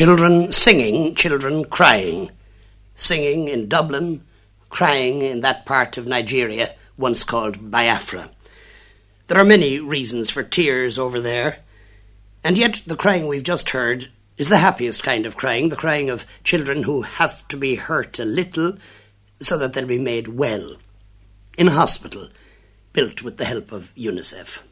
Children 0.00 0.50
singing, 0.50 1.14
children 1.14 1.66
crying. 1.66 2.30
Singing 2.94 3.48
in 3.48 3.68
Dublin, 3.68 4.24
crying 4.70 5.20
in 5.20 5.40
that 5.40 5.66
part 5.66 5.98
of 5.98 6.06
Nigeria 6.06 6.74
once 6.96 7.22
called 7.22 7.70
Biafra. 7.70 8.30
There 9.26 9.38
are 9.38 9.44
many 9.44 9.78
reasons 9.78 10.30
for 10.30 10.42
tears 10.42 10.98
over 10.98 11.20
there, 11.20 11.58
and 12.42 12.56
yet 12.56 12.80
the 12.86 12.96
crying 12.96 13.26
we've 13.26 13.42
just 13.42 13.68
heard 13.76 14.08
is 14.38 14.48
the 14.48 14.56
happiest 14.56 15.02
kind 15.02 15.26
of 15.26 15.36
crying, 15.36 15.68
the 15.68 15.76
crying 15.76 16.08
of 16.08 16.24
children 16.44 16.84
who 16.84 17.02
have 17.02 17.46
to 17.48 17.58
be 17.58 17.74
hurt 17.74 18.18
a 18.18 18.24
little 18.24 18.78
so 19.42 19.58
that 19.58 19.74
they'll 19.74 19.84
be 19.84 19.98
made 19.98 20.28
well 20.28 20.76
in 21.58 21.68
a 21.68 21.72
hospital 21.72 22.30
built 22.94 23.20
with 23.20 23.36
the 23.36 23.44
help 23.44 23.70
of 23.70 23.94
UNICEF. 23.96 24.62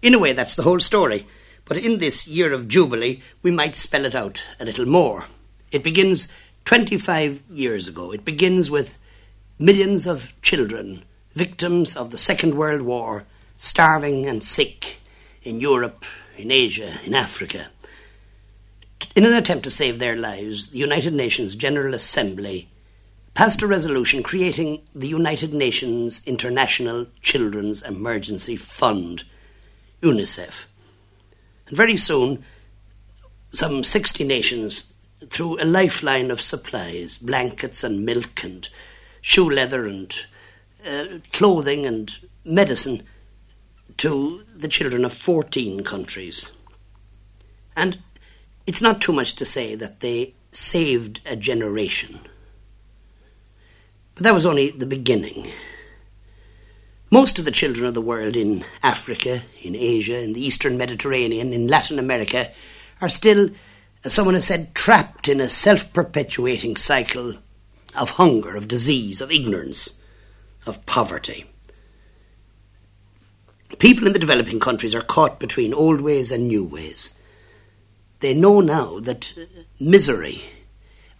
In 0.00 0.14
a 0.14 0.18
way, 0.18 0.32
that's 0.32 0.54
the 0.54 0.62
whole 0.62 0.80
story, 0.80 1.26
but 1.68 1.76
in 1.76 1.98
this 1.98 2.26
year 2.26 2.52
of 2.52 2.66
Jubilee, 2.66 3.20
we 3.42 3.50
might 3.50 3.76
spell 3.76 4.06
it 4.06 4.14
out 4.14 4.42
a 4.58 4.64
little 4.64 4.86
more. 4.86 5.26
It 5.70 5.84
begins 5.84 6.32
25 6.64 7.42
years 7.50 7.86
ago. 7.86 8.10
It 8.10 8.24
begins 8.24 8.70
with 8.70 8.98
millions 9.58 10.06
of 10.06 10.32
children, 10.40 11.04
victims 11.34 11.94
of 11.94 12.10
the 12.10 12.18
Second 12.18 12.54
World 12.54 12.82
War, 12.82 13.24
starving 13.58 14.26
and 14.26 14.42
sick 14.42 15.00
in 15.42 15.60
Europe, 15.60 16.04
in 16.38 16.50
Asia, 16.50 17.00
in 17.04 17.14
Africa. 17.14 17.68
In 19.14 19.26
an 19.26 19.34
attempt 19.34 19.64
to 19.64 19.70
save 19.70 19.98
their 19.98 20.16
lives, 20.16 20.68
the 20.68 20.78
United 20.78 21.12
Nations 21.12 21.54
General 21.54 21.92
Assembly 21.92 22.68
passed 23.34 23.62
a 23.62 23.66
resolution 23.66 24.22
creating 24.22 24.80
the 24.94 25.08
United 25.08 25.52
Nations 25.52 26.26
International 26.26 27.06
Children's 27.20 27.82
Emergency 27.82 28.56
Fund, 28.56 29.24
UNICEF. 30.02 30.67
And 31.68 31.76
very 31.76 31.96
soon, 31.96 32.44
some 33.52 33.84
60 33.84 34.24
nations, 34.24 34.94
through 35.28 35.60
a 35.60 35.64
lifeline 35.64 36.30
of 36.30 36.40
supplies, 36.40 37.18
blankets 37.18 37.84
and 37.84 38.04
milk 38.04 38.42
and 38.44 38.68
shoe 39.20 39.48
leather 39.48 39.86
and 39.86 40.14
uh, 40.86 41.18
clothing 41.32 41.86
and 41.86 42.16
medicine, 42.44 43.02
to 43.98 44.44
the 44.56 44.68
children 44.68 45.04
of 45.04 45.12
14 45.12 45.82
countries. 45.82 46.52
And 47.76 47.98
it's 48.66 48.82
not 48.82 49.00
too 49.00 49.12
much 49.12 49.34
to 49.36 49.44
say 49.44 49.74
that 49.74 50.00
they 50.00 50.34
saved 50.52 51.20
a 51.26 51.36
generation. 51.36 52.20
But 54.14 54.24
that 54.24 54.34
was 54.34 54.46
only 54.46 54.70
the 54.70 54.86
beginning. 54.86 55.50
Most 57.10 57.38
of 57.38 57.44
the 57.44 57.50
children 57.50 57.86
of 57.86 57.94
the 57.94 58.02
world 58.02 58.36
in 58.36 58.64
Africa, 58.82 59.42
in 59.62 59.74
Asia, 59.74 60.22
in 60.22 60.34
the 60.34 60.44
Eastern 60.44 60.76
Mediterranean, 60.76 61.52
in 61.52 61.66
Latin 61.66 61.98
America 61.98 62.50
are 63.00 63.08
still, 63.08 63.50
as 64.04 64.12
someone 64.12 64.34
has 64.34 64.46
said, 64.46 64.74
trapped 64.74 65.28
in 65.28 65.40
a 65.40 65.48
self 65.48 65.92
perpetuating 65.92 66.76
cycle 66.76 67.34
of 67.98 68.10
hunger, 68.12 68.56
of 68.56 68.68
disease, 68.68 69.20
of 69.20 69.32
ignorance, 69.32 70.02
of 70.66 70.84
poverty. 70.84 71.46
People 73.78 74.06
in 74.06 74.12
the 74.12 74.18
developing 74.18 74.60
countries 74.60 74.94
are 74.94 75.02
caught 75.02 75.40
between 75.40 75.72
old 75.72 76.00
ways 76.00 76.30
and 76.30 76.46
new 76.46 76.64
ways 76.64 77.14
they 78.20 78.34
know 78.34 78.60
now 78.60 78.98
that 79.00 79.32
misery, 79.78 80.42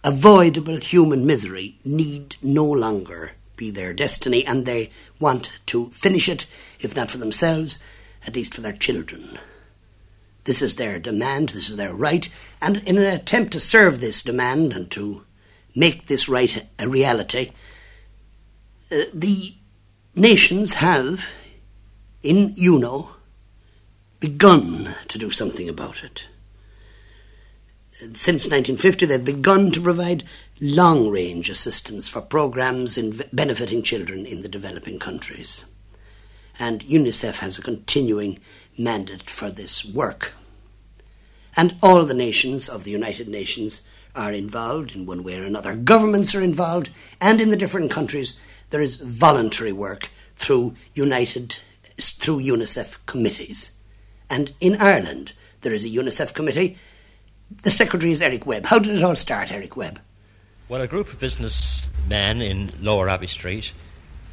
avoidable 0.03 0.77
human 0.77 1.25
misery, 1.25 1.79
need 1.85 2.35
no 2.41 2.65
longer 2.65 3.31
be 3.59 3.69
their 3.69 3.93
destiny, 3.93 4.43
and 4.45 4.65
they 4.65 4.89
want 5.19 5.51
to 5.67 5.89
finish 5.89 6.27
it, 6.27 6.47
if 6.79 6.95
not 6.95 7.11
for 7.11 7.17
themselves, 7.19 7.77
at 8.25 8.35
least 8.35 8.55
for 8.55 8.61
their 8.61 8.73
children. 8.73 9.37
This 10.45 10.61
is 10.61 10.75
their 10.75 10.97
demand, 10.97 11.49
this 11.49 11.69
is 11.69 11.75
their 11.77 11.93
right, 11.93 12.27
and 12.61 12.77
in 12.87 12.97
an 12.97 13.03
attempt 13.03 13.51
to 13.51 13.59
serve 13.59 13.99
this 13.99 14.23
demand 14.23 14.73
and 14.73 14.89
to 14.91 15.23
make 15.75 16.07
this 16.07 16.29
right 16.29 16.65
a 16.79 16.87
reality, 16.87 17.51
uh, 18.91 19.01
the 19.13 19.53
nations 20.15 20.75
have, 20.75 21.25
in 22.23 22.55
UNO, 22.57 23.11
begun 24.19 24.95
to 25.09 25.17
do 25.17 25.29
something 25.29 25.69
about 25.69 26.03
it 26.03 26.25
since 28.13 28.45
1950, 28.45 29.05
they've 29.05 29.23
begun 29.23 29.71
to 29.71 29.81
provide 29.81 30.23
long 30.59 31.09
range 31.09 31.49
assistance 31.49 32.09
for 32.09 32.21
programs 32.21 32.97
in 32.97 33.19
benefiting 33.31 33.81
children 33.81 34.25
in 34.25 34.41
the 34.41 34.49
developing 34.49 34.99
countries. 34.99 35.65
And 36.57 36.81
UNICEF 36.83 37.39
has 37.39 37.57
a 37.57 37.61
continuing 37.61 38.39
mandate 38.77 39.23
for 39.23 39.49
this 39.49 39.85
work. 39.85 40.33
And 41.55 41.75
all 41.81 42.05
the 42.05 42.13
nations 42.13 42.67
of 42.67 42.83
the 42.83 42.91
United 42.91 43.27
Nations 43.27 43.87
are 44.15 44.31
involved 44.31 44.93
in 44.93 45.05
one 45.05 45.23
way 45.23 45.39
or 45.39 45.43
another. 45.43 45.75
Governments 45.75 46.35
are 46.35 46.41
involved, 46.41 46.89
and 47.21 47.39
in 47.39 47.49
the 47.49 47.57
different 47.57 47.91
countries, 47.91 48.37
there 48.69 48.81
is 48.81 48.97
voluntary 48.97 49.71
work 49.71 50.09
through 50.35 50.75
United 50.93 51.57
through 51.97 52.39
UNICEF 52.39 52.97
committees. 53.05 53.71
And 54.29 54.53
in 54.61 54.81
Ireland, 54.81 55.33
there 55.61 55.73
is 55.73 55.83
a 55.83 55.89
UNICEF 55.89 56.33
committee 56.33 56.77
the 57.63 57.71
secretary 57.71 58.11
is 58.11 58.21
Eric 58.21 58.45
Webb. 58.45 58.67
How 58.67 58.79
did 58.79 58.95
it 58.95 59.03
all 59.03 59.15
start, 59.15 59.51
Eric 59.51 59.75
Webb? 59.75 59.99
Well, 60.69 60.81
a 60.81 60.87
group 60.87 61.11
of 61.11 61.17
businessmen 61.17 62.43
in 62.43 62.69
Lower 62.79 63.09
Abbey 63.09 63.25
Street 63.25 63.73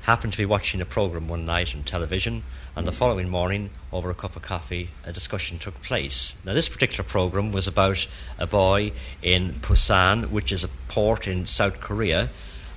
happened 0.03 0.35
to 0.35 0.39
be 0.39 0.45
watching 0.45 0.83
a 0.83 0.85
programme 0.85 1.29
one 1.29 1.47
night 1.47 1.75
on 1.75 1.83
television, 1.83 2.43
and 2.77 2.87
the 2.87 2.93
following 2.93 3.31
morning, 3.31 3.71
over 3.91 4.11
a 4.11 4.15
cup 4.15 4.37
of 4.37 4.43
coffee, 4.43 4.91
a 5.03 5.15
discussion 5.15 5.59
took 5.59 5.81
place. 5.81 6.37
Now, 6.45 6.53
this 6.53 6.69
particular 6.69 7.05
programme 7.05 7.53
was 7.53 7.67
about 7.67 8.07
a 8.39 8.47
boy 8.47 8.93
in 9.23 9.53
Busan, 9.53 10.29
which 10.29 10.53
is 10.53 10.63
a 10.63 10.69
port 10.89 11.27
in 11.27 11.47
South 11.47 11.81
Korea, 11.81 12.29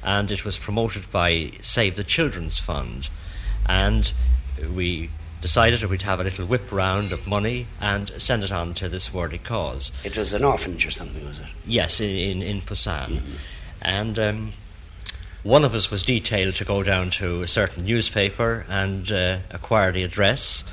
and 0.04 0.32
it 0.32 0.46
was 0.46 0.58
promoted 0.58 1.12
by 1.12 1.52
Save 1.62 1.98
the 1.98 2.06
Children's 2.06 2.60
Fund. 2.60 3.10
And 3.66 4.14
we 4.74 5.10
decided 5.42 5.80
that 5.80 5.90
we'd 5.90 6.02
have 6.02 6.20
a 6.20 6.24
little 6.24 6.46
whip 6.46 6.72
round 6.72 7.12
of 7.12 7.26
money 7.26 7.68
and 7.80 8.12
send 8.18 8.44
it 8.44 8.52
on 8.52 8.74
to 8.76 8.90
this 8.90 9.14
worthy 9.14 9.38
cause. 9.38 9.92
It 10.04 10.18
was 10.18 10.34
an 10.34 10.44
orphanage 10.44 10.86
or 10.86 10.92
something, 10.92 11.26
was 11.26 11.40
it? 11.40 11.46
Yes, 11.66 12.02
in, 12.02 12.10
in, 12.10 12.42
in 12.42 12.62
Busan. 12.62 13.08
Mm-hmm. 13.08 13.36
And 13.82 14.20
um, 14.20 14.52
one 15.44 15.64
of 15.64 15.74
us 15.74 15.90
was 15.90 16.04
detailed 16.04 16.56
to 16.56 16.66
go 16.66 16.84
down 16.84 17.10
to 17.12 17.42
a 17.42 17.48
certain 17.48 17.86
newspaper 17.86 18.66
and 18.68 19.10
uh, 19.12 19.38
acquire 19.52 19.92
the 19.92 20.04
address, 20.04 20.64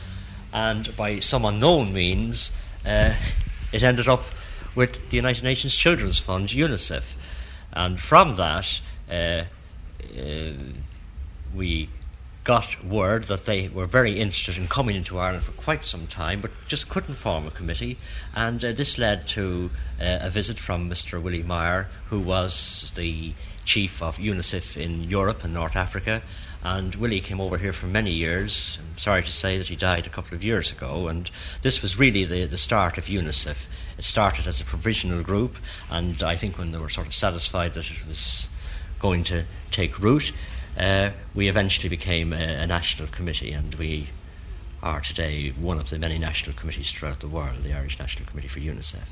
and 0.53 0.95
by 0.97 1.21
some 1.21 1.45
unknown 1.45 1.93
means, 1.93 2.51
uh, 2.85 3.15
it 3.73 3.83
ended 3.83 4.09
up 4.09 4.25
with 4.75 5.09
the 5.11 5.17
United 5.17 5.45
Nations 5.45 5.75
Children's 5.75 6.19
Fund, 6.19 6.49
UNICEF. 6.49 7.15
And 7.73 8.01
from 8.01 8.37
that, 8.37 8.81
uh, 9.11 9.45
uh 10.19 10.53
we 11.55 11.89
got 12.47 12.85
word 12.85 13.25
that 13.25 13.45
they 13.45 13.67
were 13.67 13.87
very 13.87 14.21
interested 14.21 14.57
in 14.57 14.69
coming 14.69 14.95
into 14.95 15.19
Ireland 15.19 15.43
for 15.43 15.51
quite 15.53 15.85
some 15.85 16.07
time, 16.07 16.41
but 16.41 16.53
just 16.69 16.89
couldn't 16.89 17.17
form 17.17 17.45
a 17.45 17.51
committee. 17.51 17.99
And 18.37 18.65
uh, 18.65 18.71
this 18.71 18.99
led 18.99 19.27
to 19.29 19.73
uh, 20.01 20.19
a 20.21 20.31
visit 20.31 20.57
from 20.57 20.89
Mr. 20.89 21.21
Willie 21.21 21.43
Meyer, 21.43 21.89
who 22.07 22.21
was 22.21 22.93
the 22.95 23.35
chief 23.65 24.01
of 24.01 24.19
UNICEF 24.19 24.77
in 24.77 25.03
Europe 25.11 25.43
and 25.43 25.53
North 25.53 25.75
Africa. 25.75 26.23
And 26.63 26.95
Willie 26.95 27.21
came 27.21 27.41
over 27.41 27.59
here 27.59 27.73
for 27.73 27.87
many 27.87 28.13
years. 28.13 28.79
I'm 28.81 28.97
sorry 28.97 29.25
to 29.25 29.33
say 29.33 29.59
that 29.59 29.67
he 29.67 29.75
died 29.75 30.07
a 30.07 30.11
couple 30.11 30.37
of 30.37 30.45
years 30.45 30.71
ago. 30.71 31.09
And 31.09 31.29
this 31.63 31.83
was 31.83 31.99
really 31.99 32.25
the, 32.25 32.47
the 32.47 32.57
start 32.57 32.97
of 32.97 33.07
UNICEF. 33.07 33.67
It 33.99 34.05
started 34.05 34.47
as 34.47 34.61
a 34.61 34.65
provisional 34.65 35.25
group, 35.25 35.57
and 35.91 36.23
I 36.23 36.37
think 36.37 36.59
when 36.59 36.71
they 36.71 36.79
were 36.79 36.89
sort 36.89 37.09
of 37.09 37.15
satisfied 37.15 37.75
that 37.75 37.91
it 37.91 38.07
was 38.07 38.49
going 39.01 39.25
to 39.25 39.45
take 39.73 39.99
root, 39.99 40.31
uh, 40.79 41.11
we 41.35 41.49
eventually 41.49 41.89
became 41.89 42.33
a, 42.33 42.63
a, 42.63 42.67
national 42.67 43.09
committee, 43.09 43.53
and 43.53 43.75
we 43.77 44.09
are 44.83 45.01
today 45.01 45.51
one 45.51 45.79
of 45.79 45.91
the 45.91 45.99
many 45.99 46.19
national 46.19 46.55
committees 46.55 46.93
throughout 46.93 47.21
the 47.21 47.29
world, 47.29 47.63
the 47.63 47.73
Irish 47.73 47.99
National 47.99 48.29
Committee 48.29 48.49
for 48.49 48.61
UNICEF. 48.61 49.09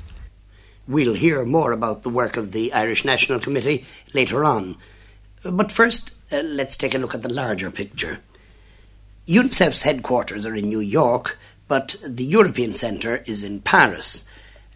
We'll 0.87 1.15
hear 1.15 1.43
more 1.45 1.71
about 1.71 2.03
the 2.03 2.09
work 2.09 2.37
of 2.37 2.51
the 2.51 2.71
Irish 2.71 3.03
National 3.03 3.39
Committee 3.39 3.85
later 4.13 4.45
on. 4.45 4.77
But 5.43 5.71
first, 5.71 6.13
uh, 6.31 6.41
let's 6.43 6.77
take 6.77 6.93
a 6.93 6.99
look 6.99 7.15
at 7.15 7.23
the 7.23 7.33
larger 7.33 7.71
picture. 7.71 8.19
UNICEF's 9.27 9.81
headquarters 9.81 10.45
are 10.45 10.55
in 10.55 10.69
New 10.69 10.79
York, 10.79 11.39
but 11.67 11.95
the 12.07 12.25
European 12.25 12.73
Centre 12.73 13.23
is 13.25 13.41
in 13.41 13.61
Paris. 13.61 14.23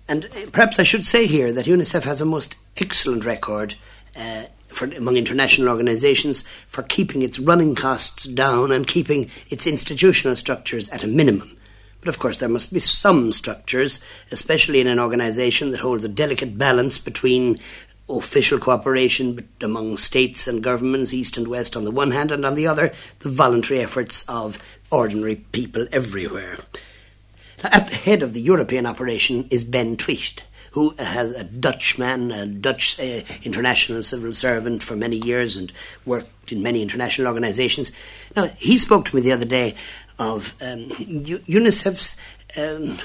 And 0.07 0.25
uh, 0.25 0.49
perhaps 0.51 0.79
I 0.79 0.83
should 0.83 1.05
say 1.05 1.27
here 1.27 1.53
that 1.53 1.67
UNICEF 1.67 2.03
has 2.03 2.19
a 2.19 2.25
most 2.25 2.55
excellent 2.77 3.25
record 3.25 3.75
uh, 4.15 4.45
for, 4.69 4.85
among 4.85 5.17
international 5.17 5.69
organisations 5.69 6.43
for 6.67 6.83
keeping 6.83 7.21
its 7.21 7.39
running 7.39 7.75
costs 7.75 8.25
down 8.25 8.71
and 8.71 8.87
keeping 8.87 9.29
its 9.49 9.67
institutional 9.67 10.35
structures 10.35 10.89
at 10.89 11.03
a 11.03 11.07
minimum. 11.07 11.57
But 11.99 12.09
of 12.09 12.19
course, 12.19 12.37
there 12.37 12.47
must 12.47 12.73
be 12.73 12.79
some 12.79 13.33
structures, 13.33 14.03
especially 14.31 14.79
in 14.79 14.87
an 14.87 14.99
organisation 14.99 15.71
that 15.71 15.81
holds 15.81 16.05
a 16.05 16.09
delicate 16.09 16.57
balance 16.57 16.97
between 16.97 17.59
official 18.07 18.57
cooperation 18.57 19.47
among 19.61 19.97
states 19.97 20.47
and 20.47 20.63
governments, 20.63 21.13
east 21.13 21.37
and 21.37 21.47
west, 21.47 21.75
on 21.75 21.83
the 21.83 21.91
one 21.91 22.11
hand, 22.11 22.31
and 22.31 22.45
on 22.45 22.55
the 22.55 22.67
other, 22.67 22.91
the 23.19 23.29
voluntary 23.29 23.81
efforts 23.81 24.27
of 24.27 24.59
ordinary 24.91 25.35
people 25.35 25.87
everywhere. 25.91 26.57
Now, 27.63 27.69
at 27.73 27.89
the 27.89 27.95
head 27.95 28.23
of 28.23 28.33
the 28.33 28.41
European 28.41 28.85
operation 28.85 29.47
is 29.51 29.63
Ben 29.63 29.97
Tweed, 29.97 30.41
who 30.71 30.95
has 30.99 31.31
a 31.31 31.43
Dutchman, 31.43 32.31
a 32.31 32.45
Dutch 32.45 32.99
uh, 32.99 33.21
international 33.43 34.03
civil 34.03 34.33
servant 34.33 34.83
for 34.83 34.95
many 34.95 35.17
years 35.17 35.57
and 35.57 35.71
worked 36.05 36.51
in 36.51 36.61
many 36.63 36.81
international 36.81 37.27
organizations. 37.27 37.91
Now, 38.35 38.45
he 38.57 38.77
spoke 38.77 39.05
to 39.05 39.15
me 39.15 39.21
the 39.21 39.31
other 39.31 39.45
day 39.45 39.75
of 40.17 40.55
um, 40.61 40.89
UNICEF's 40.89 42.17
um, 42.57 42.97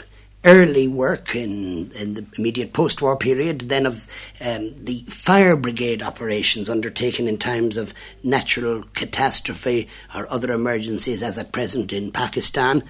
early 0.44 0.86
work 0.86 1.34
in, 1.34 1.90
in 1.92 2.14
the 2.14 2.26
immediate 2.36 2.72
post 2.72 3.00
war 3.00 3.16
period, 3.16 3.60
then 3.62 3.86
of 3.86 4.06
um, 4.40 4.74
the 4.84 5.00
fire 5.08 5.56
brigade 5.56 6.02
operations 6.02 6.68
undertaken 6.68 7.26
in 7.26 7.38
times 7.38 7.76
of 7.76 7.94
natural 8.22 8.82
catastrophe 8.94 9.88
or 10.14 10.30
other 10.30 10.52
emergencies, 10.52 11.22
as 11.22 11.38
at 11.38 11.52
present 11.52 11.92
in 11.92 12.12
Pakistan, 12.12 12.82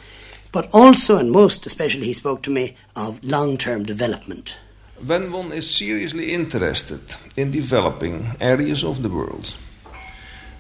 but 0.51 0.69
also 0.73 1.19
and 1.19 1.31
most 1.31 1.67
especially, 1.67 2.07
he 2.07 2.13
spoke 2.13 2.43
to 2.43 2.51
me 2.51 2.77
of 2.97 3.23
long 3.23 3.57
term 3.57 3.85
development. 3.85 4.57
When 5.03 5.33
one 5.33 5.53
is 5.53 5.69
seriously 5.69 6.33
interested 6.33 7.01
in 7.37 7.51
developing 7.51 8.37
areas 8.41 8.85
of 8.85 9.03
the 9.03 9.09
world, 9.09 9.57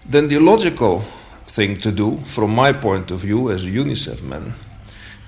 then 0.04 0.28
the 0.28 0.40
logical 0.40 1.04
thing 1.46 1.81
to 1.81 1.92
do, 1.92 2.19
from 2.25 2.54
my 2.54 2.72
point 2.72 3.10
of 3.12 3.20
view 3.20 3.50
as 3.50 3.64
a 3.64 3.69
UNICEF 3.69 4.22
man, 4.22 4.54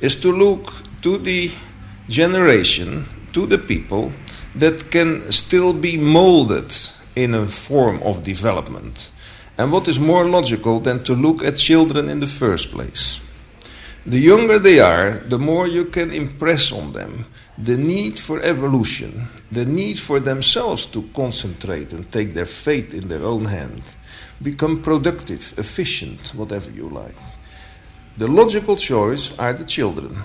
is 0.01 0.17
to 0.17 0.33
look 0.33 0.73
to 1.03 1.19
the 1.19 1.53
generation, 2.09 3.07
to 3.33 3.47
the 3.47 3.59
people 3.59 4.13
that 4.57 4.91
can 4.91 5.31
still 5.31 5.73
be 5.73 5.97
molded 5.97 6.75
in 7.15 7.33
a 7.33 7.47
form 7.47 8.03
of 8.03 8.25
development. 8.25 9.11
And 9.57 9.71
what 9.71 9.87
is 9.89 10.01
more 10.01 10.25
logical 10.25 10.81
than 10.81 11.05
to 11.05 11.15
look 11.15 11.45
at 11.45 11.57
children 11.57 12.09
in 12.09 12.21
the 12.21 12.27
first 12.27 12.71
place? 12.73 13.21
The 14.05 14.21
younger 14.21 14.59
they 14.59 14.81
are, 14.81 15.19
the 15.19 15.39
more 15.39 15.67
you 15.67 15.87
can 15.87 16.13
impress 16.13 16.73
on 16.73 16.93
them 16.93 17.27
the 17.59 17.77
need 17.77 18.19
for 18.19 18.43
evolution, 18.43 19.29
the 19.51 19.65
need 19.65 19.99
for 19.99 20.21
themselves 20.21 20.87
to 20.87 21.03
concentrate 21.15 21.93
and 21.93 22.11
take 22.13 22.35
their 22.35 22.45
fate 22.45 22.93
in 22.93 23.09
their 23.09 23.23
own 23.23 23.47
hand, 23.47 23.97
become 24.43 24.83
productive, 24.83 25.55
efficient, 25.57 26.35
whatever 26.35 26.71
you 26.71 26.89
like. 26.89 27.17
The 28.19 28.29
logical 28.29 28.77
choice 28.77 29.37
are 29.39 29.55
the 29.55 29.65
children. 29.65 30.19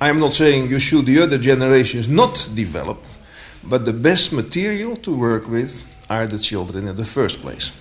I'm 0.00 0.20
not 0.20 0.34
saying 0.34 0.68
you 0.68 0.78
should 0.78 1.06
the 1.06 1.22
other 1.22 1.38
generations 1.38 2.06
not 2.06 2.48
develop, 2.54 3.02
but 3.64 3.84
the 3.84 3.92
best 3.92 4.32
material 4.32 4.96
to 4.96 5.16
work 5.16 5.48
with 5.48 5.82
are 6.08 6.26
the 6.26 6.38
children 6.38 6.86
in 6.86 6.96
the 6.96 7.04
first 7.04 7.40
place. 7.40 7.72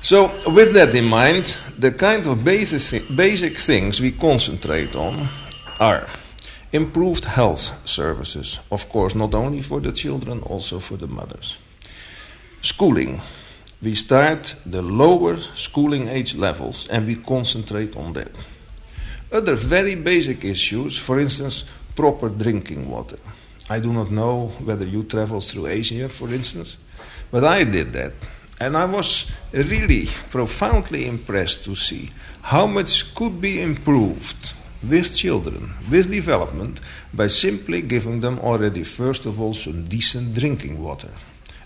So, 0.00 0.30
with 0.52 0.74
that 0.74 0.94
in 0.94 1.06
mind, 1.06 1.56
the 1.78 1.90
kind 1.90 2.26
of 2.26 2.44
basic, 2.44 3.02
basic 3.16 3.56
things 3.56 4.02
we 4.02 4.12
concentrate 4.12 4.94
on 4.94 5.28
are 5.80 6.06
improved 6.74 7.24
health 7.24 7.72
services, 7.84 8.58
of 8.72 8.88
course, 8.88 9.14
not 9.14 9.32
only 9.32 9.62
for 9.62 9.80
the 9.80 9.92
children, 9.92 10.40
also 10.40 10.80
for 10.80 10.96
the 10.96 11.06
mothers. 11.06 11.58
Schooling. 12.60 13.20
We 13.80 13.94
start 13.94 14.56
the 14.66 14.82
lower 14.82 15.36
schooling 15.36 16.08
age 16.08 16.34
levels 16.34 16.88
and 16.88 17.06
we 17.06 17.14
concentrate 17.14 17.96
on 17.96 18.14
that. 18.14 18.30
Other 19.30 19.54
very 19.54 19.94
basic 19.94 20.44
issues, 20.44 20.98
for 20.98 21.20
instance, 21.20 21.64
proper 21.94 22.28
drinking 22.28 22.90
water. 22.90 23.18
I 23.70 23.78
do 23.78 23.92
not 23.92 24.10
know 24.10 24.48
whether 24.64 24.86
you 24.86 25.04
travel 25.04 25.40
through 25.40 25.68
Asia, 25.68 26.08
for 26.08 26.32
instance, 26.34 26.76
but 27.30 27.44
I 27.44 27.64
did 27.64 27.92
that. 27.92 28.14
And 28.60 28.76
I 28.76 28.84
was 28.86 29.26
really 29.52 30.06
profoundly 30.30 31.06
impressed 31.06 31.64
to 31.64 31.74
see 31.76 32.10
how 32.42 32.66
much 32.66 33.14
could 33.14 33.40
be 33.40 33.60
improved 33.60 34.54
with 34.88 35.16
children, 35.16 35.72
with 35.90 36.10
development, 36.10 36.80
by 37.12 37.26
simply 37.26 37.82
giving 37.82 38.20
them 38.20 38.38
already, 38.40 38.84
first 38.84 39.26
of 39.26 39.40
all, 39.40 39.54
some 39.54 39.84
decent 39.84 40.34
drinking 40.34 40.82
water. 40.82 41.10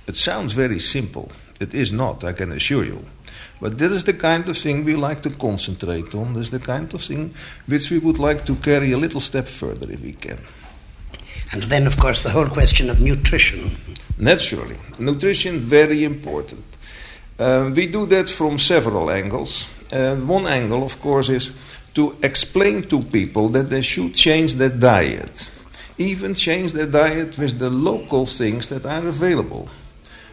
It 0.06 0.16
sounds 0.16 0.52
very 0.52 0.78
simple. 0.78 1.30
It 1.60 1.74
is 1.74 1.92
not, 1.92 2.24
I 2.24 2.32
can 2.32 2.52
assure 2.52 2.84
you. 2.84 3.04
But 3.60 3.78
this 3.78 3.92
is 3.92 4.04
the 4.04 4.14
kind 4.14 4.48
of 4.48 4.56
thing 4.56 4.84
we 4.84 4.94
like 4.94 5.20
to 5.22 5.30
concentrate 5.30 6.14
on. 6.14 6.34
This 6.34 6.44
is 6.44 6.50
the 6.50 6.60
kind 6.60 6.92
of 6.94 7.02
thing 7.02 7.34
which 7.66 7.90
we 7.90 7.98
would 7.98 8.18
like 8.18 8.46
to 8.46 8.54
carry 8.56 8.92
a 8.92 8.98
little 8.98 9.20
step 9.20 9.48
further 9.48 9.90
if 9.90 10.00
we 10.00 10.12
can. 10.12 10.38
And 11.52 11.62
then, 11.64 11.86
of 11.86 11.98
course, 11.98 12.22
the 12.22 12.30
whole 12.30 12.48
question 12.48 12.90
of 12.90 13.00
nutrition. 13.00 13.70
Naturally. 14.18 14.76
Nutrition, 14.98 15.58
very 15.58 16.04
important. 16.04 16.64
Uh, 17.38 17.70
we 17.74 17.86
do 17.86 18.06
that 18.06 18.28
from 18.28 18.58
several 18.58 19.10
angles. 19.10 19.68
Uh, 19.92 20.16
one 20.16 20.46
angle, 20.46 20.82
of 20.82 21.00
course, 21.00 21.28
is 21.28 21.52
to 21.98 22.16
explain 22.22 22.80
to 22.80 23.02
people 23.02 23.48
that 23.48 23.70
they 23.70 23.82
should 23.82 24.14
change 24.14 24.54
their 24.54 24.70
diet. 24.70 25.50
Even 25.98 26.32
change 26.32 26.72
their 26.72 26.86
diet 26.86 27.36
with 27.36 27.58
the 27.58 27.68
local 27.68 28.24
things 28.24 28.68
that 28.68 28.86
are 28.86 29.04
available. 29.04 29.68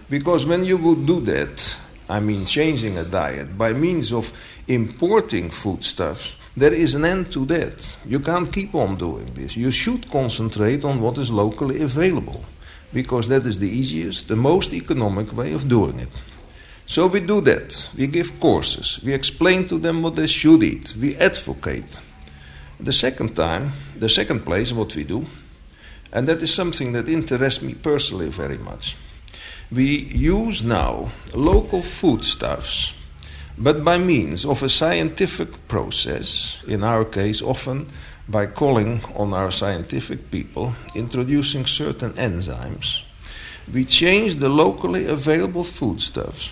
Because 0.08 0.46
when 0.46 0.64
you 0.64 0.78
would 0.78 1.08
do 1.08 1.20
that, 1.22 1.78
I 2.08 2.20
mean 2.20 2.46
changing 2.46 3.00
a 3.00 3.04
diet, 3.04 3.58
by 3.58 3.74
means 3.74 4.14
of 4.14 4.32
importing 4.68 5.50
foodstuffs, 5.50 6.36
there 6.56 6.72
is 6.72 6.94
an 6.94 7.04
end 7.04 7.34
to 7.34 7.46
that. 7.46 7.98
You 8.06 8.20
can't 8.20 8.54
keep 8.54 8.76
on 8.76 8.96
doing 8.98 9.26
this. 9.34 9.58
You 9.58 9.72
should 9.72 10.08
concentrate 10.12 10.86
on 10.86 11.02
what 11.02 11.18
is 11.18 11.32
locally 11.32 11.82
available, 11.82 12.46
because 12.94 13.28
that 13.30 13.48
is 13.48 13.58
the 13.58 13.68
easiest, 13.68 14.28
the 14.28 14.36
most 14.36 14.72
economic 14.72 15.36
way 15.36 15.54
of 15.54 15.68
doing 15.68 16.00
it. 16.00 16.10
So 16.86 17.08
we 17.08 17.20
do 17.20 17.42
that. 17.42 17.90
We 17.98 18.08
give 18.08 18.40
courses. 18.40 19.00
We 19.04 19.14
explain 19.14 19.68
to 19.68 19.78
them 19.78 20.04
what 20.04 20.16
they 20.16 20.28
should 20.28 20.64
eat. 20.64 20.96
We 21.00 21.16
advocate. 21.16 22.02
The 22.80 22.94
second 22.94 23.36
time, 23.36 23.72
the 23.98 24.10
second 24.10 24.42
place, 24.46 24.72
what 24.72 24.96
we 24.96 25.04
do, 25.04 25.26
and 26.12 26.28
that 26.28 26.42
is 26.42 26.54
something 26.54 26.94
that 26.94 27.10
interests 27.10 27.62
me 27.62 27.74
personally 27.74 28.30
very 28.30 28.58
much 28.58 28.96
we 29.72 29.98
use 30.14 30.64
now 30.64 31.12
local 31.34 31.82
foodstuffs, 31.82 32.94
but 33.58 33.84
by 33.84 33.98
means 33.98 34.46
of 34.46 34.64
a 34.64 34.70
scientific 34.70 35.68
process, 35.68 36.64
in 36.68 36.84
our 36.84 37.06
case, 37.06 37.42
often 37.42 37.88
by 38.28 38.46
calling 38.46 39.02
on 39.16 39.34
our 39.34 39.52
scientific 39.52 40.32
people, 40.32 40.74
introducing 40.96 41.66
certain 41.66 42.14
enzymes. 42.14 43.02
We 43.72 43.86
change 43.86 44.36
the 44.36 44.50
locally 44.50 45.06
available 45.06 45.64
foodstuffs 45.64 46.52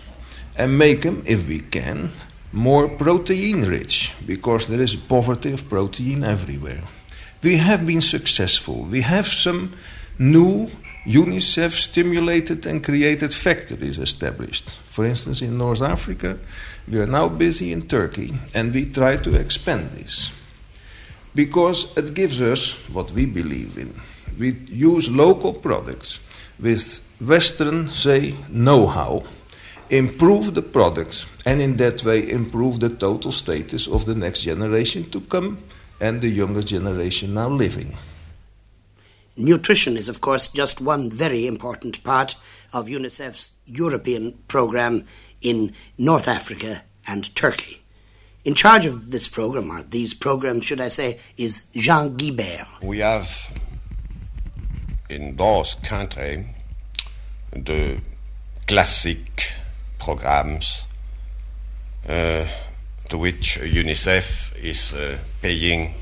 and 0.56 0.78
make 0.78 1.02
them, 1.02 1.24
if 1.26 1.48
we 1.48 1.60
can, 1.60 2.12
more 2.52 2.88
protein 2.88 3.64
rich, 3.64 4.14
because 4.26 4.68
there 4.68 4.82
is 4.82 4.96
poverty 4.96 5.52
of 5.52 5.68
protein 5.68 6.24
everywhere. 6.24 6.84
We 7.42 7.58
have 7.58 7.86
been 7.86 8.02
successful. 8.02 8.84
We 8.84 9.02
have 9.02 9.28
some 9.28 9.74
new 10.20 10.70
UNICEF 11.06 11.72
stimulated 11.72 12.66
and 12.66 12.84
created 12.84 13.34
factories 13.34 13.98
established. 14.00 14.70
For 14.86 15.06
instance, 15.06 15.42
in 15.42 15.58
North 15.58 15.82
Africa, 15.82 16.38
we 16.88 17.00
are 17.00 17.08
now 17.08 17.28
busy 17.28 17.74
in 17.74 17.88
Turkey 17.88 18.34
and 18.54 18.74
we 18.74 18.86
try 18.86 19.18
to 19.18 19.36
expand 19.36 19.92
this. 19.92 20.32
Because 21.36 21.98
it 21.98 22.14
gives 22.14 22.40
us 22.40 22.74
what 22.90 23.12
we 23.12 23.26
believe 23.26 23.78
in. 23.78 24.00
We 24.40 24.54
use 24.70 25.10
local 25.10 25.54
products 25.54 26.22
with 26.60 27.02
Western, 27.20 27.90
say, 27.90 28.36
know 28.50 28.88
how, 28.88 29.24
improve 29.94 30.56
the 30.56 30.62
products, 30.62 31.28
and 31.46 31.62
in 31.62 31.78
that 31.78 32.04
way 32.04 32.28
improve 32.28 32.80
the 32.80 32.90
total 32.90 33.32
status 33.32 33.88
of 33.88 34.06
the 34.06 34.16
next 34.16 34.42
generation 34.42 35.08
to 35.12 35.22
come 35.22 35.64
and 36.02 36.20
the 36.22 36.28
younger 36.28 36.64
generation 36.64 37.36
now 37.36 37.48
living. 37.48 37.96
Nutrition 39.38 39.96
is, 39.96 40.10
of 40.10 40.20
course, 40.20 40.48
just 40.48 40.82
one 40.82 41.12
very 41.12 41.46
important 41.46 42.04
part 42.04 42.36
of 42.72 42.88
UNICEF's 42.88 43.52
European 43.68 44.34
programme 44.48 45.06
in 45.42 45.74
North 45.98 46.28
Africa 46.28 46.84
and 47.08 47.34
Turkey. 47.36 47.82
In 48.46 48.56
charge 48.56 48.86
of 48.86 49.12
this 49.12 49.28
programme, 49.28 49.72
or 49.72 49.84
these 49.84 50.14
programmes, 50.16 50.66
should 50.66 50.82
I 50.82 50.90
say, 50.90 51.20
is 51.38 51.66
Jean 51.76 52.18
Guibert. 52.18 52.68
We 52.82 53.00
have 53.00 53.52
in 55.10 55.36
those 55.36 55.76
countries 55.76 56.46
the 57.52 58.02
classic 58.68 59.54
programs 60.04 60.86
uh, 62.10 62.46
to 63.08 63.18
which 63.18 63.58
UNICEF 63.60 64.54
is 64.62 64.94
uh, 64.94 65.18
paying 65.42 65.96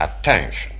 attention. 0.00 0.76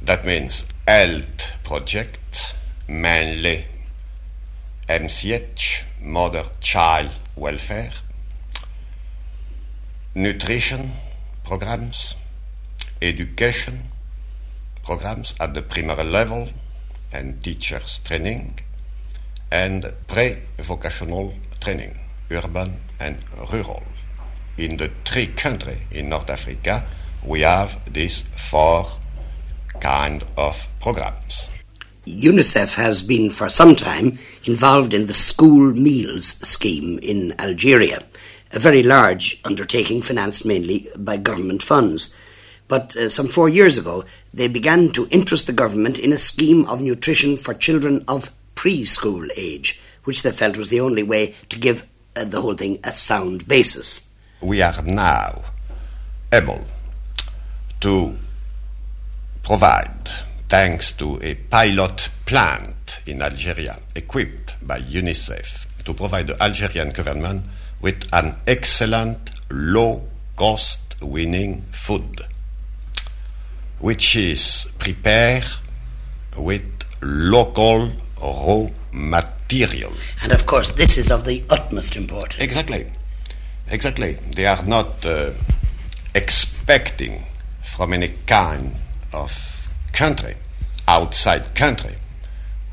That 0.00 0.24
means 0.24 0.64
health 0.86 1.52
project, 1.64 2.54
mainly 2.86 3.64
MCH, 4.88 5.82
mother 6.00 6.44
child 6.60 7.10
welfare, 7.34 7.90
nutrition 10.14 10.92
programs, 11.42 12.14
education 13.02 13.90
programs 14.84 15.34
at 15.40 15.54
the 15.54 15.62
primary 15.62 16.04
level 16.04 16.50
and 17.12 17.42
teachers 17.42 17.98
training, 18.04 18.60
and 19.54 19.86
pre-vocational 20.08 21.32
training, 21.60 21.96
urban 22.32 22.72
and 22.98 23.16
rural. 23.52 23.84
In 24.58 24.76
the 24.78 24.90
three 25.04 25.28
countries 25.28 25.80
in 25.92 26.08
North 26.08 26.28
Africa, 26.28 26.84
we 27.24 27.42
have 27.42 27.70
these 27.92 28.22
four 28.50 28.88
kind 29.78 30.24
of 30.36 30.66
programs. 30.80 31.50
UNICEF 32.04 32.74
has 32.74 33.00
been 33.00 33.30
for 33.30 33.48
some 33.48 33.76
time 33.76 34.18
involved 34.44 34.92
in 34.92 35.06
the 35.06 35.14
school 35.14 35.72
meals 35.72 36.26
scheme 36.46 36.98
in 36.98 37.32
Algeria, 37.38 38.02
a 38.52 38.58
very 38.58 38.82
large 38.82 39.40
undertaking 39.44 40.02
financed 40.02 40.44
mainly 40.44 40.88
by 40.98 41.16
government 41.16 41.62
funds. 41.62 42.12
But 42.66 42.96
uh, 42.96 43.08
some 43.08 43.28
four 43.28 43.48
years 43.48 43.78
ago, 43.78 44.04
they 44.32 44.48
began 44.48 44.90
to 44.90 45.06
interest 45.12 45.46
the 45.46 45.52
government 45.52 45.96
in 45.96 46.12
a 46.12 46.18
scheme 46.18 46.66
of 46.66 46.80
nutrition 46.80 47.36
for 47.36 47.54
children 47.54 48.04
of 48.08 48.32
preschool 48.64 49.28
age, 49.36 49.78
which 50.04 50.22
they 50.22 50.32
felt 50.32 50.56
was 50.56 50.70
the 50.70 50.80
only 50.80 51.02
way 51.02 51.34
to 51.50 51.58
give 51.58 51.86
uh, 52.16 52.24
the 52.24 52.40
whole 52.40 52.54
thing 52.54 52.78
a 52.82 52.92
sound 52.92 53.46
basis. 53.46 54.08
We 54.40 54.62
are 54.62 54.82
now 54.82 55.42
able 56.32 56.64
to 57.80 58.16
provide, 59.42 60.08
thanks 60.48 60.92
to 60.92 61.20
a 61.22 61.34
pilot 61.34 62.08
plant 62.24 63.00
in 63.06 63.20
Algeria 63.20 63.78
equipped 63.94 64.54
by 64.66 64.80
UNICEF, 64.80 65.66
to 65.84 65.92
provide 65.92 66.28
the 66.28 66.42
Algerian 66.42 66.90
government 66.90 67.44
with 67.82 68.08
an 68.14 68.36
excellent 68.46 69.30
low 69.50 70.02
cost 70.36 71.02
weaning 71.02 71.60
food, 71.72 72.22
which 73.78 74.16
is 74.16 74.72
prepared 74.78 75.44
with 76.38 76.64
local 77.02 77.90
raw 78.24 78.68
material. 78.92 79.92
And 80.22 80.32
of 80.32 80.46
course, 80.46 80.68
this 80.70 80.96
is 80.96 81.10
of 81.10 81.24
the 81.24 81.44
utmost 81.50 81.96
importance. 81.96 82.42
Exactly. 82.42 82.86
Exactly. 83.70 84.14
They 84.34 84.46
are 84.46 84.62
not 84.64 85.04
uh, 85.06 85.32
expecting 86.14 87.24
from 87.62 87.92
any 87.92 88.14
kind 88.26 88.76
of 89.12 89.68
country, 89.92 90.34
outside 90.86 91.54
country, 91.54 91.94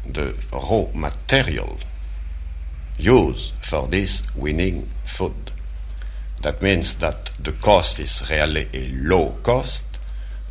the 0.06 0.36
raw 0.52 0.88
material 0.94 1.78
used 2.98 3.54
for 3.62 3.88
this 3.88 4.24
weaning 4.36 4.88
food. 5.06 5.52
That 6.42 6.62
means 6.62 6.96
that 6.96 7.32
the 7.40 7.52
cost 7.52 8.00
is 8.00 8.24
really 8.30 8.68
a 8.74 8.90
low 8.90 9.38
cost, 9.44 10.00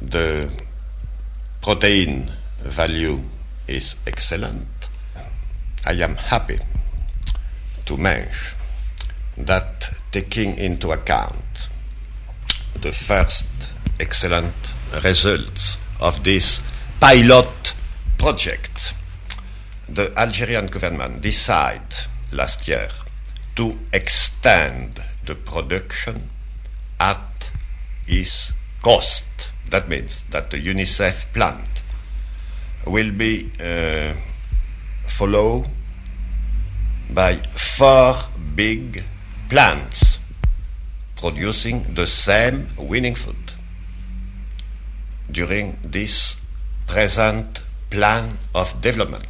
the 0.00 0.50
protein 1.62 2.30
value 2.58 3.20
is 3.66 3.96
excellent. 4.06 4.66
I 5.86 5.92
am 5.92 6.16
happy 6.16 6.58
to 7.86 7.96
mention 7.96 8.56
that 9.38 9.90
taking 10.12 10.58
into 10.58 10.90
account 10.90 11.68
the 12.74 12.92
first 12.92 13.46
excellent 13.98 14.54
results 15.02 15.78
of 16.00 16.22
this 16.22 16.62
pilot 17.00 17.74
project, 18.18 18.94
the 19.88 20.12
Algerian 20.18 20.66
government 20.66 21.22
decided 21.22 21.94
last 22.32 22.68
year 22.68 22.88
to 23.56 23.78
extend 23.92 25.02
the 25.24 25.34
production 25.34 26.30
at 26.98 27.50
its 28.06 28.52
cost. 28.82 29.52
That 29.68 29.88
means 29.88 30.24
that 30.30 30.50
the 30.50 30.58
UNICEF 30.58 31.32
plant 31.32 31.82
will 32.86 33.12
be 33.12 33.52
uh, 33.60 34.14
followed 35.20 35.66
by 37.10 37.34
four 37.52 38.14
big 38.54 39.04
plants 39.50 40.18
producing 41.14 41.94
the 41.94 42.06
same 42.06 42.66
weaning 42.78 43.14
food 43.14 43.52
during 45.30 45.76
this 45.84 46.38
present 46.86 47.60
plan 47.90 48.38
of 48.54 48.80
development. 48.80 49.26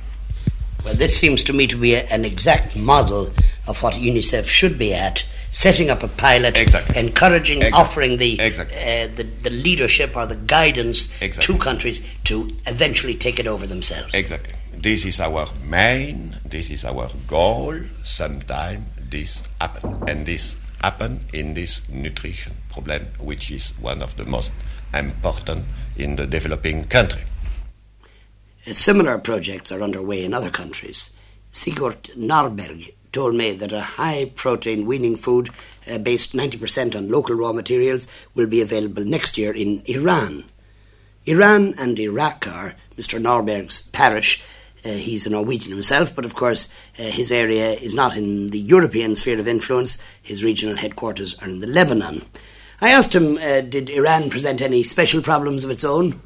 Well, 0.85 0.95
this 0.95 1.17
seems 1.19 1.43
to 1.43 1.53
me 1.53 1.67
to 1.67 1.77
be 1.77 1.95
a, 1.95 2.05
an 2.05 2.25
exact 2.25 2.77
model 2.77 3.33
of 3.67 3.83
what 3.83 3.95
UNICEF 3.95 4.47
should 4.47 4.79
be 4.79 4.95
at 4.95 5.27
setting 5.51 5.91
up 5.91 6.05
a 6.05 6.09
pilot, 6.09 6.57
exactly. 6.57 7.01
encouraging, 7.01 7.63
exactly. 7.63 7.81
offering 7.81 8.17
the, 8.19 8.41
exactly. 8.41 8.77
uh, 8.77 9.09
the, 9.17 9.25
the 9.25 9.51
leadership 9.51 10.17
or 10.17 10.25
the 10.25 10.37
guidance 10.37 11.09
to 11.41 11.59
countries 11.59 12.01
to 12.23 12.49
eventually 12.69 13.17
take 13.17 13.41
it 13.41 13.49
over 13.49 13.67
themselves. 13.67 14.15
Exactly. 14.15 14.55
This 14.81 15.05
is 15.05 15.21
our 15.21 15.47
main, 15.63 16.39
this 16.43 16.71
is 16.71 16.87
our 16.87 17.11
goal. 17.27 17.75
Sometimes 18.03 18.87
this 19.11 19.43
happen, 19.61 20.09
and 20.09 20.25
this 20.25 20.57
happen 20.81 21.21
in 21.35 21.53
this 21.53 21.87
nutrition 21.91 22.57
problem, 22.73 23.09
which 23.21 23.51
is 23.51 23.79
one 23.79 24.01
of 24.01 24.17
the 24.17 24.25
most 24.25 24.53
important 24.95 25.67
in 25.97 26.17
the 26.17 26.27
developing 26.27 26.85
country. 26.87 27.21
Similar 28.73 29.19
projects 29.19 29.71
are 29.71 29.83
underway 29.83 30.25
in 30.25 30.33
other 30.33 30.49
countries. 30.49 31.13
Sigurd 31.53 32.05
Norberg 32.17 32.95
told 33.13 33.35
me 33.35 33.53
that 33.53 33.73
a 33.73 33.83
high 33.83 34.33
protein 34.35 34.87
weaning 34.87 35.17
food 35.17 35.51
uh, 35.91 35.99
based 35.99 36.33
90% 36.33 36.97
on 36.97 37.11
local 37.11 37.35
raw 37.35 37.53
materials 37.53 38.09
will 38.35 38.47
be 38.47 38.63
available 38.63 39.05
next 39.05 39.37
year 39.37 39.53
in 39.53 39.83
Iran. 39.85 40.45
Iran 41.27 41.75
and 41.77 41.99
Iraq 41.99 42.47
are 42.47 42.77
Mr. 42.97 43.21
Norberg's 43.21 43.91
parish. 43.91 44.43
Uh, 44.85 44.91
he's 44.91 45.27
a 45.27 45.31
Norwegian 45.31 45.73
himself, 45.73 46.15
but 46.15 46.25
of 46.25 46.35
course 46.35 46.73
uh, 46.99 47.03
his 47.03 47.31
area 47.31 47.73
is 47.73 47.95
not 47.95 48.17
in 48.17 48.51
the 48.51 48.59
European 48.59 49.15
sphere 49.17 49.41
of 49.41 49.49
influence. 49.49 50.03
His 50.23 50.45
regional 50.45 50.77
headquarters 50.77 51.35
are 51.41 51.49
in 51.49 51.61
the 51.61 51.67
Lebanon. 51.67 52.23
I 52.81 52.91
asked 52.91 53.15
him, 53.15 53.37
uh, 53.37 53.61
did 53.61 53.91
Iran 53.91 54.31
present 54.31 54.63
any 54.63 54.83
special 54.83 55.21
problems 55.21 55.65
of 55.65 55.71
its 55.71 55.85
own? 55.85 56.21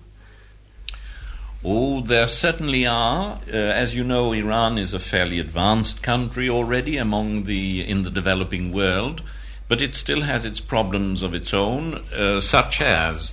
Oh, 1.67 2.03
there 2.03 2.29
certainly 2.29 2.87
are. 2.87 3.39
Uh, 3.49 3.57
as 3.57 3.97
you 3.97 4.05
know, 4.05 4.33
Iran 4.33 4.77
is 4.77 4.93
a 4.93 4.99
fairly 4.99 5.41
advanced 5.41 6.03
country 6.03 6.49
already 6.49 6.99
among 6.99 7.45
the 7.45 7.81
in 7.89 8.03
the 8.03 8.11
developing 8.11 8.71
world, 8.71 9.23
but 9.67 9.81
it 9.81 9.95
still 9.95 10.21
has 10.21 10.45
its 10.45 10.61
problems 10.61 11.23
of 11.23 11.35
its 11.35 11.55
own, 11.55 12.05
uh, 12.13 12.39
such 12.39 12.83
as 12.83 13.33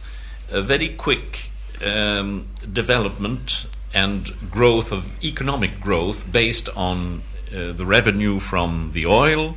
a 0.49 0.61
very 0.61 0.89
quick 0.89 1.51
um, 1.85 2.47
development 2.71 3.67
and 3.93 4.31
growth 4.49 4.91
of 4.91 5.23
economic 5.23 5.79
growth 5.81 6.31
based 6.31 6.69
on 6.75 7.21
uh, 7.53 7.71
the 7.73 7.85
revenue 7.85 8.39
from 8.39 8.91
the 8.93 9.05
oil. 9.05 9.55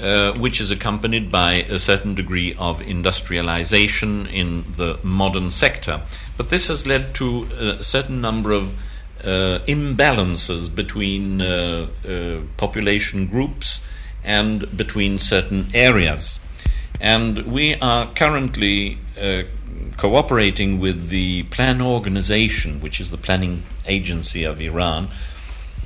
Uh, 0.00 0.32
which 0.38 0.58
is 0.58 0.70
accompanied 0.70 1.30
by 1.30 1.56
a 1.68 1.78
certain 1.78 2.14
degree 2.14 2.54
of 2.58 2.80
industrialization 2.80 4.26
in 4.26 4.64
the 4.72 4.98
modern 5.02 5.50
sector. 5.50 6.00
But 6.38 6.48
this 6.48 6.68
has 6.68 6.86
led 6.86 7.14
to 7.16 7.46
a 7.60 7.82
certain 7.82 8.22
number 8.22 8.52
of 8.52 8.74
uh, 9.22 9.60
imbalances 9.68 10.74
between 10.74 11.42
uh, 11.42 11.88
uh 12.08 12.40
population 12.56 13.26
groups 13.26 13.82
and 14.24 14.76
between 14.76 15.18
certain 15.18 15.68
areas. 15.74 16.40
And 16.98 17.40
we 17.40 17.74
are 17.76 18.12
currently 18.14 18.98
uh, 19.20 19.42
cooperating 19.96 20.80
with 20.80 21.08
the 21.08 21.44
Plan 21.44 21.80
Organization, 21.80 22.80
which 22.80 23.00
is 23.00 23.10
the 23.10 23.16
planning 23.16 23.62
agency 23.86 24.44
of 24.44 24.60
Iran 24.60 25.08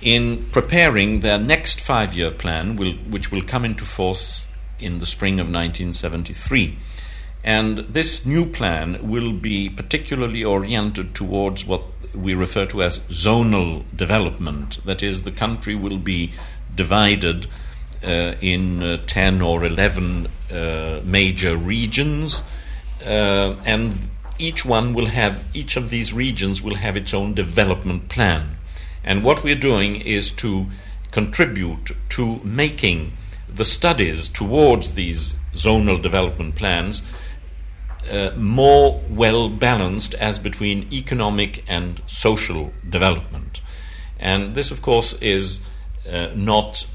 in 0.02 0.46
preparing 0.52 1.20
their 1.20 1.38
next 1.38 1.80
five 1.80 2.14
year 2.14 2.30
plan, 2.30 2.76
will, 2.76 2.92
which 2.92 3.30
will 3.30 3.42
come 3.42 3.64
into 3.64 3.84
force 3.84 4.48
in 4.78 4.98
the 4.98 5.06
spring 5.06 5.34
of 5.40 5.46
1973. 5.46 6.76
And 7.42 7.78
this 7.78 8.26
new 8.26 8.44
plan 8.46 9.08
will 9.08 9.32
be 9.32 9.70
particularly 9.70 10.44
oriented 10.44 11.14
towards 11.14 11.64
what 11.64 11.82
we 12.14 12.34
refer 12.34 12.66
to 12.66 12.82
as 12.82 12.98
zonal 13.00 13.84
development. 13.94 14.84
That 14.84 15.02
is, 15.02 15.22
the 15.22 15.30
country 15.30 15.74
will 15.74 15.98
be 15.98 16.32
divided 16.74 17.46
uh, 18.04 18.34
in 18.40 18.82
uh, 18.82 18.98
10 19.06 19.42
or 19.42 19.64
11 19.64 20.28
uh, 20.50 21.00
major 21.04 21.56
regions, 21.56 22.42
uh, 23.04 23.56
and 23.64 23.94
each 24.38 24.64
one 24.64 24.94
will 24.94 25.06
have, 25.06 25.44
each 25.54 25.76
of 25.76 25.90
these 25.90 26.12
regions 26.12 26.62
will 26.62 26.76
have 26.76 26.96
its 26.96 27.14
own 27.14 27.34
development 27.34 28.08
plan. 28.08 28.56
And 29.04 29.22
what 29.22 29.42
we're 29.42 29.54
doing 29.54 29.96
is 29.96 30.30
to 30.32 30.66
contribute 31.10 31.92
to 32.10 32.40
making 32.44 33.12
the 33.48 33.64
studies 33.64 34.28
towards 34.28 34.94
these 34.94 35.34
zonal 35.54 36.02
development 36.02 36.56
plans 36.56 37.02
uh, 38.10 38.30
more 38.36 39.02
well 39.08 39.48
balanced 39.48 40.14
as 40.14 40.38
between 40.38 40.92
economic 40.92 41.64
and 41.68 42.02
social 42.06 42.72
development. 42.88 43.60
And 44.18 44.54
this, 44.54 44.70
of 44.70 44.82
course, 44.82 45.14
is 45.20 45.60
uh, 46.10 46.28
not 46.34 46.86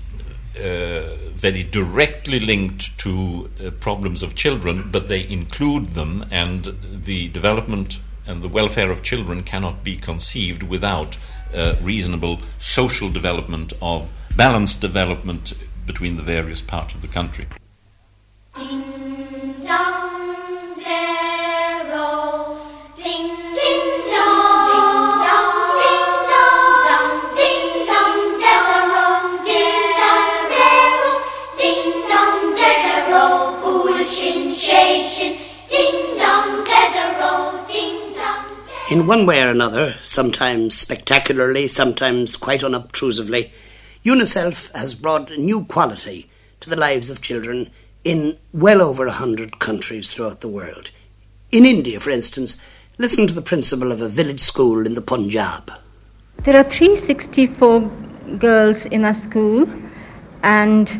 very 0.55 1.63
directly 1.63 2.39
linked 2.39 2.97
to 2.99 3.49
uh, 3.65 3.71
problems 3.71 4.21
of 4.23 4.35
children, 4.35 4.89
but 4.91 5.07
they 5.07 5.27
include 5.27 5.89
them, 5.89 6.25
and 6.31 6.77
the 6.81 7.29
development 7.29 7.99
and 8.27 8.43
the 8.43 8.47
welfare 8.47 8.91
of 8.91 9.01
children 9.01 9.43
cannot 9.43 9.83
be 9.83 9.97
conceived 9.97 10.63
without 10.63 11.17
uh, 11.53 11.75
reasonable 11.81 12.39
social 12.57 13.09
development 13.09 13.73
of 13.81 14.11
balanced 14.35 14.79
development 14.81 15.53
between 15.85 16.15
the 16.15 16.21
various 16.21 16.61
parts 16.61 16.93
of 16.93 17.01
the 17.01 17.07
country. 17.07 17.45
In 38.91 39.07
one 39.07 39.25
way 39.25 39.41
or 39.41 39.47
another, 39.47 39.95
sometimes 40.03 40.77
spectacularly, 40.77 41.69
sometimes 41.69 42.35
quite 42.35 42.61
unobtrusively, 42.61 43.53
UNICEF 44.03 44.69
has 44.75 44.95
brought 44.95 45.31
new 45.37 45.63
quality 45.63 46.29
to 46.59 46.69
the 46.69 46.75
lives 46.75 47.09
of 47.09 47.21
children 47.21 47.71
in 48.03 48.37
well 48.51 48.81
over 48.81 49.07
a 49.07 49.13
hundred 49.13 49.59
countries 49.59 50.13
throughout 50.13 50.41
the 50.41 50.49
world. 50.49 50.91
In 51.53 51.65
India, 51.65 52.01
for 52.01 52.09
instance, 52.09 52.61
listen 52.97 53.27
to 53.27 53.33
the 53.33 53.41
principal 53.41 53.93
of 53.93 54.01
a 54.01 54.09
village 54.09 54.41
school 54.41 54.85
in 54.85 54.93
the 54.93 55.01
Punjab. 55.01 55.71
There 56.43 56.57
are 56.57 56.69
364 56.69 57.79
girls 58.39 58.85
in 58.87 59.05
our 59.05 59.13
school, 59.13 59.69
and 60.43 60.91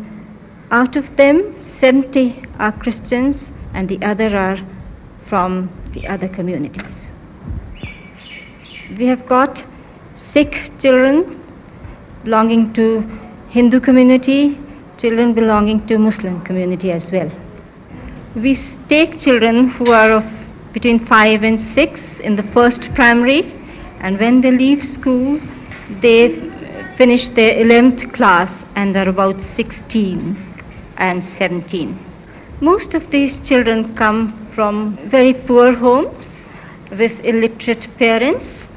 out 0.72 0.96
of 0.96 1.14
them, 1.18 1.62
70 1.62 2.42
are 2.58 2.72
Christians, 2.72 3.52
and 3.74 3.90
the 3.90 4.02
other 4.02 4.34
are 4.34 4.60
from 5.28 5.70
the 5.92 6.08
other 6.08 6.30
communities. 6.30 7.01
We 8.98 9.06
have 9.06 9.26
got 9.26 9.64
Sikh 10.16 10.72
children 10.80 11.42
belonging 12.24 12.74
to 12.74 13.02
Hindu 13.50 13.80
community, 13.80 14.58
children 14.98 15.34
belonging 15.34 15.88
to 15.88 15.98
Muslim 15.98 16.42
community 16.42 16.92
as 16.92 17.10
well. 17.12 17.32
We 18.36 18.56
take 18.90 19.18
children 19.18 19.70
who 19.70 19.92
are 19.92 20.12
of 20.12 20.26
between 20.74 21.00
5 21.00 21.44
and 21.44 21.60
6 21.60 22.20
in 22.20 22.36
the 22.36 22.44
first 22.44 22.94
primary 22.94 23.52
and 24.00 24.20
when 24.20 24.42
they 24.42 24.52
leave 24.52 24.86
school 24.86 25.40
they 26.02 26.52
finish 26.96 27.30
their 27.30 27.54
11th 27.64 28.14
class 28.14 28.66
and 28.76 28.96
are 28.96 29.10
about 29.10 29.42
16 29.42 30.38
and 30.98 31.24
17. 31.24 31.98
Most 32.60 32.94
of 32.94 33.10
these 33.10 33.40
children 33.40 33.96
come 33.96 34.20
from 34.54 34.98
very 35.10 35.34
poor 35.34 35.74
homes 35.74 36.42
with 36.92 37.14
illiterate 37.24 37.88
parents, 37.98 38.68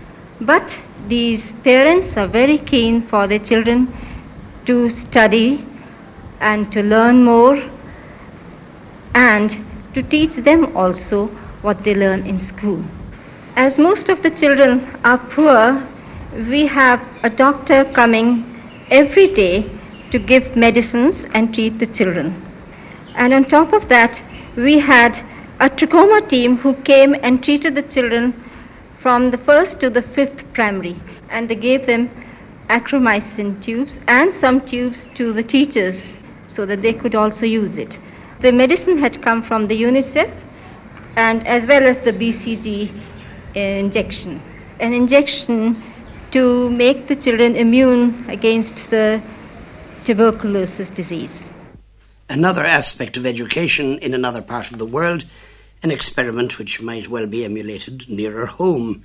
but 0.40 0.76
these 1.08 1.52
parents 1.64 2.16
are 2.16 2.26
very 2.26 2.58
keen 2.58 3.02
for 3.02 3.26
their 3.26 3.38
children 3.38 3.86
to 4.66 4.90
study 4.90 5.64
and 6.40 6.70
to 6.72 6.82
learn 6.82 7.22
more 7.24 7.62
and 9.14 9.56
to 9.94 10.02
teach 10.02 10.36
them 10.36 10.76
also 10.76 11.26
what 11.62 11.82
they 11.84 11.94
learn 11.94 12.26
in 12.26 12.38
school. 12.38 12.82
As 13.56 13.78
most 13.78 14.08
of 14.08 14.22
the 14.22 14.30
children 14.30 14.84
are 15.04 15.18
poor, 15.18 15.86
we 16.50 16.66
have 16.66 17.00
a 17.22 17.30
doctor 17.30 17.84
coming 17.84 18.44
every 18.90 19.28
day 19.28 19.70
to 20.10 20.18
give 20.18 20.56
medicines 20.56 21.24
and 21.32 21.54
treat 21.54 21.78
the 21.78 21.86
children. 21.86 22.34
And 23.14 23.32
on 23.32 23.44
top 23.44 23.72
of 23.72 23.88
that, 23.88 24.22
we 24.56 24.78
had 24.78 25.18
a 25.60 25.70
trachoma 25.70 26.28
team 26.28 26.56
who 26.56 26.74
came 26.82 27.14
and 27.22 27.42
treated 27.42 27.74
the 27.76 27.82
children 27.82 28.43
from 29.04 29.30
the 29.30 29.36
first 29.36 29.80
to 29.80 29.90
the 29.90 30.00
fifth 30.00 30.42
primary. 30.54 30.96
And 31.28 31.50
they 31.50 31.56
gave 31.56 31.86
them 31.86 32.08
Achromycin 32.70 33.60
tubes 33.62 34.00
and 34.08 34.32
some 34.32 34.62
tubes 34.64 35.08
to 35.16 35.30
the 35.34 35.42
teachers 35.42 36.16
so 36.48 36.64
that 36.64 36.80
they 36.80 36.94
could 36.94 37.14
also 37.14 37.44
use 37.44 37.76
it. 37.76 37.98
The 38.40 38.50
medicine 38.50 38.96
had 38.96 39.20
come 39.20 39.42
from 39.42 39.66
the 39.66 39.76
UNICEF 39.82 40.30
and 41.16 41.46
as 41.46 41.66
well 41.66 41.86
as 41.86 41.98
the 41.98 42.14
BCG 42.14 42.90
injection. 43.54 44.40
An 44.80 44.94
injection 44.94 45.82
to 46.30 46.70
make 46.70 47.06
the 47.06 47.16
children 47.16 47.56
immune 47.56 48.24
against 48.30 48.88
the 48.88 49.22
tuberculosis 50.04 50.88
disease. 50.88 51.50
Another 52.30 52.64
aspect 52.64 53.18
of 53.18 53.26
education 53.26 53.98
in 53.98 54.14
another 54.14 54.40
part 54.40 54.70
of 54.72 54.78
the 54.78 54.86
world, 54.86 55.26
an 55.84 55.90
experiment 55.90 56.58
which 56.58 56.80
might 56.80 57.08
well 57.08 57.26
be 57.26 57.44
emulated 57.44 58.08
nearer 58.08 58.46
home. 58.46 59.04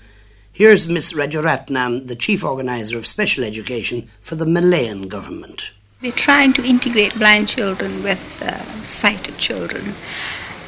Here's 0.53 0.87
Miss 0.87 1.11
Rajaratnam, 1.11 2.07
the 2.07 2.15
chief 2.15 2.43
organizer 2.43 2.97
of 2.97 3.05
special 3.05 3.43
education 3.43 4.09
for 4.21 4.35
the 4.35 4.45
Malayan 4.45 5.09
government. 5.09 5.71
We're 6.01 6.13
trying 6.13 6.53
to 6.53 6.63
integrate 6.63 7.13
blind 7.15 7.49
children 7.49 8.01
with 8.01 8.41
uh, 8.41 8.63
sighted 8.85 9.37
children 9.37 9.93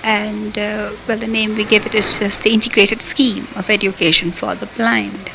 and 0.03 0.57
uh, 0.57 0.91
well, 1.07 1.17
the 1.17 1.27
name 1.27 1.55
we 1.55 1.63
give 1.63 1.85
it 1.85 1.95
is 1.95 2.19
just 2.19 2.43
the 2.43 2.51
integrated 2.51 3.01
scheme 3.01 3.47
of 3.55 3.69
education 3.69 4.31
for 4.31 4.53
the 4.55 4.65
blind. 4.65 5.31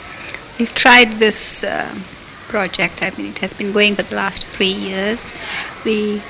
We've 0.59 0.75
tried 0.75 1.19
this 1.19 1.65
uh, 1.65 1.95
project. 2.49 3.03
I 3.03 3.11
mean, 3.17 3.29
it 3.29 3.39
has 3.39 3.55
been 3.55 3.73
going 3.73 3.95
for 3.95 4.03
the 4.03 4.17
last 4.17 4.47
three 4.47 4.73
years. 4.73 5.33
We 5.85 6.21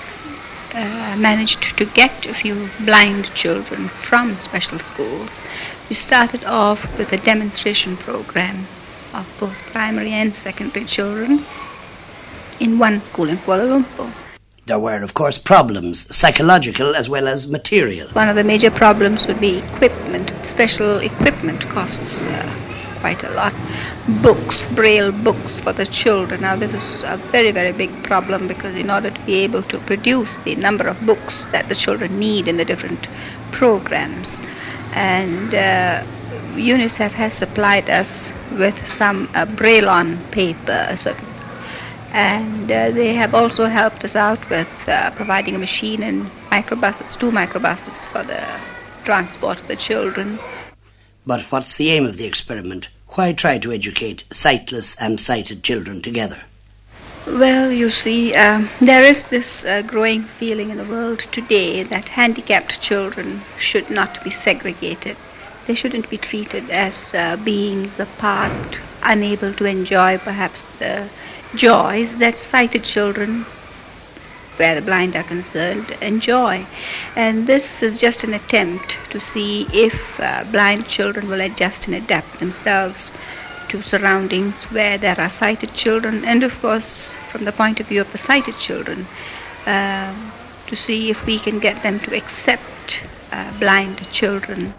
uh, 0.76 1.16
managed 1.18 1.76
to 1.78 1.84
get 1.86 2.26
a 2.26 2.34
few 2.34 2.68
blind 2.84 3.32
children 3.34 3.88
from 3.88 4.38
special 4.40 4.78
schools. 4.78 5.42
We 5.88 5.94
started 5.94 6.44
off 6.44 6.98
with 6.98 7.12
a 7.12 7.16
demonstration 7.16 7.96
program 7.96 8.66
of 9.14 9.26
both 9.40 9.56
primary 9.72 10.12
and 10.12 10.36
secondary 10.36 10.84
children 10.84 11.46
in 12.60 12.78
one 12.78 13.00
school 13.00 13.28
in 13.28 13.38
Kuala 13.38 13.66
Lumpur. 13.66 14.12
There 14.66 14.80
were, 14.80 15.00
of 15.02 15.14
course, 15.14 15.38
problems, 15.38 16.14
psychological 16.14 16.96
as 16.96 17.08
well 17.08 17.28
as 17.28 17.48
material. 17.48 18.08
One 18.08 18.28
of 18.28 18.34
the 18.34 18.44
major 18.44 18.70
problems 18.70 19.26
would 19.26 19.40
be 19.40 19.58
equipment. 19.58 20.32
Special 20.44 20.98
equipment 20.98 21.68
costs 21.68 22.26
uh, 22.26 22.65
quite 23.06 23.22
a 23.22 23.30
lot. 23.30 23.54
Books, 24.20 24.66
braille 24.78 25.12
books 25.12 25.60
for 25.60 25.72
the 25.72 25.86
children. 25.86 26.40
Now, 26.40 26.56
this 26.56 26.72
is 26.72 27.04
a 27.04 27.16
very, 27.30 27.52
very 27.52 27.70
big 27.70 27.92
problem 28.02 28.48
because 28.48 28.74
in 28.74 28.90
order 28.90 29.10
to 29.10 29.20
be 29.20 29.36
able 29.46 29.62
to 29.72 29.78
produce 29.90 30.36
the 30.38 30.56
number 30.56 30.88
of 30.88 30.96
books 31.06 31.46
that 31.52 31.68
the 31.68 31.76
children 31.76 32.18
need 32.18 32.48
in 32.48 32.56
the 32.56 32.64
different 32.64 33.06
programs, 33.52 34.42
and 34.92 35.54
uh, 35.54 36.02
UNICEF 36.56 37.12
has 37.12 37.32
supplied 37.34 37.88
us 37.88 38.32
with 38.58 38.76
some 38.88 39.28
uh, 39.34 39.44
braille 39.60 39.88
on 39.88 40.18
paper, 40.40 40.80
so 40.96 41.14
and 42.12 42.72
uh, 42.72 42.90
they 42.90 43.14
have 43.14 43.34
also 43.34 43.66
helped 43.66 44.04
us 44.04 44.16
out 44.16 44.42
with 44.50 44.72
uh, 44.88 45.10
providing 45.12 45.54
a 45.54 45.58
machine 45.58 46.02
and 46.02 46.26
microbuses, 46.50 47.16
two 47.20 47.30
microbuses 47.30 48.06
for 48.06 48.22
the 48.24 48.42
transport 49.04 49.60
of 49.60 49.68
the 49.68 49.76
children. 49.76 50.38
But 51.26 51.42
what's 51.50 51.76
the 51.76 51.90
aim 51.90 52.06
of 52.06 52.16
the 52.16 52.24
experiment? 52.24 52.88
Why 53.16 53.33
try 53.33 53.57
to 53.57 53.72
educate 53.72 54.24
sightless 54.31 54.94
and 55.00 55.18
sighted 55.18 55.62
children 55.62 56.02
together? 56.02 56.42
Well, 57.26 57.72
you 57.72 57.88
see, 57.88 58.35
um, 58.35 58.68
there 58.79 59.05
is 59.05 59.24
this 59.24 59.64
uh, 59.64 59.81
growing 59.81 60.24
feeling 60.24 60.68
in 60.68 60.76
the 60.76 60.85
world 60.85 61.20
today 61.33 61.83
that 61.83 62.11
handicapped 62.11 62.83
children 62.83 63.40
should 63.59 63.88
not 63.88 64.22
be 64.22 64.29
segregated. 64.29 65.16
They 65.66 65.74
shouldn't 65.74 66.11
be 66.11 66.18
treated 66.18 66.68
as 66.68 67.14
uh, 67.14 67.37
beings 67.38 67.98
apart, 67.98 68.81
unable 69.02 69.55
to 69.55 69.64
enjoy 69.64 70.18
perhaps 70.18 70.66
the 70.79 71.09
joys 71.55 72.16
that 72.16 72.38
sighted 72.38 72.85
children, 72.85 73.46
where 74.58 74.74
the 74.74 74.82
blind 74.82 75.16
are 75.16 75.22
concerned, 75.22 75.96
enjoy. 76.00 76.66
And 77.14 77.46
this 77.46 77.82
is 77.82 78.00
just 78.00 78.24
an 78.24 78.34
attempt 78.34 78.96
to 79.10 79.20
see 79.20 79.66
if 79.72 80.20
uh, 80.20 80.44
blind 80.50 80.86
children 80.88 81.28
will 81.28 81.40
adjust 81.40 81.86
and 81.86 81.94
adapt 81.94 82.38
themselves 82.38 83.12
to 83.68 83.82
surroundings 83.82 84.64
where 84.64 84.96
there 84.98 85.18
are 85.20 85.28
sighted 85.28 85.74
children, 85.74 86.24
and 86.24 86.42
of 86.42 86.58
course, 86.60 87.14
from 87.30 87.44
the 87.44 87.52
point 87.52 87.80
of 87.80 87.86
view 87.86 88.00
of 88.00 88.10
the 88.12 88.18
sighted 88.18 88.56
children, 88.58 89.06
uh, 89.66 90.14
to 90.66 90.76
see 90.76 91.10
if 91.10 91.26
we 91.26 91.38
can 91.38 91.58
get 91.58 91.82
them 91.82 91.98
to 92.00 92.16
accept 92.16 93.00
uh, 93.32 93.58
blind 93.58 94.10
children. 94.12 94.74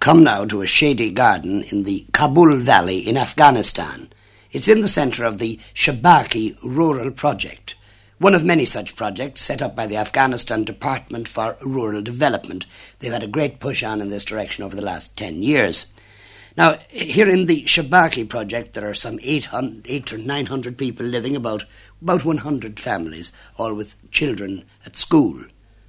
Come 0.00 0.24
now 0.24 0.44
to 0.46 0.62
a 0.62 0.66
shady 0.66 1.12
garden 1.12 1.62
in 1.62 1.84
the 1.84 2.04
Kabul 2.12 2.56
Valley 2.56 2.98
in 2.98 3.16
Afghanistan. 3.16 4.12
It's 4.50 4.68
in 4.68 4.80
the 4.80 4.88
centre 4.88 5.24
of 5.24 5.38
the 5.38 5.60
Shabaki 5.74 6.56
Rural 6.64 7.12
Project, 7.12 7.76
one 8.22 8.36
of 8.36 8.44
many 8.44 8.64
such 8.64 8.94
projects 8.94 9.42
set 9.42 9.60
up 9.60 9.74
by 9.74 9.84
the 9.84 9.96
Afghanistan 9.96 10.62
Department 10.62 11.26
for 11.26 11.56
Rural 11.60 12.02
Development. 12.02 12.64
They've 13.00 13.12
had 13.12 13.24
a 13.24 13.26
great 13.26 13.58
push 13.58 13.82
on 13.82 14.00
in 14.00 14.10
this 14.10 14.24
direction 14.24 14.62
over 14.62 14.76
the 14.76 14.80
last 14.80 15.16
10 15.16 15.42
years. 15.42 15.92
Now, 16.56 16.78
here 16.88 17.28
in 17.28 17.46
the 17.46 17.64
Shabaki 17.64 18.28
project, 18.28 18.74
there 18.74 18.88
are 18.88 18.94
some 18.94 19.18
800, 19.20 19.86
8 19.88 20.12
or 20.12 20.18
900 20.18 20.78
people 20.78 21.04
living, 21.04 21.34
about, 21.34 21.64
about 22.00 22.24
100 22.24 22.78
families, 22.78 23.32
all 23.58 23.74
with 23.74 23.96
children 24.12 24.66
at 24.86 24.94
school. 24.94 25.44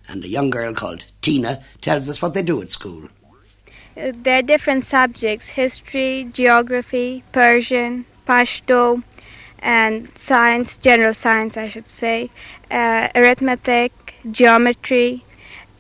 And 0.08 0.24
a 0.24 0.28
young 0.28 0.50
girl 0.50 0.74
called 0.74 1.06
Tina 1.22 1.62
tells 1.82 2.10
us 2.10 2.20
what 2.20 2.34
they 2.34 2.42
do 2.42 2.64
at 2.64 2.72
school. 2.72 3.10
There 3.94 4.40
are 4.40 4.42
different 4.42 4.88
subjects 4.88 5.46
history, 5.46 6.28
geography, 6.34 7.24
Persian, 7.32 8.08
Pashto, 8.28 9.04
and 9.64 10.10
science, 10.26 10.78
general 10.78 11.14
science, 11.14 11.56
I 11.58 11.70
should 11.70 11.90
say, 11.90 12.30
uh, 12.70 13.08
arithmetic, 13.16 13.92
geometry, 14.30 15.24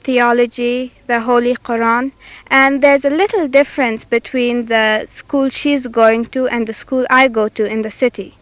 theology, 0.04 0.94
the 1.08 1.20
Holy 1.20 1.56
Quran, 1.56 2.12
and 2.48 2.82
there's 2.82 3.06
a 3.06 3.10
little 3.10 3.48
difference 3.48 4.04
between 4.06 4.66
the 4.68 5.08
school 5.14 5.50
she's 5.50 5.86
going 5.88 6.26
to 6.28 6.48
and 6.48 6.66
the 6.66 6.74
school 6.74 7.06
I 7.10 7.28
go 7.28 7.50
to 7.50 7.66
in 7.66 7.82
the 7.82 7.92
city. 7.92 8.38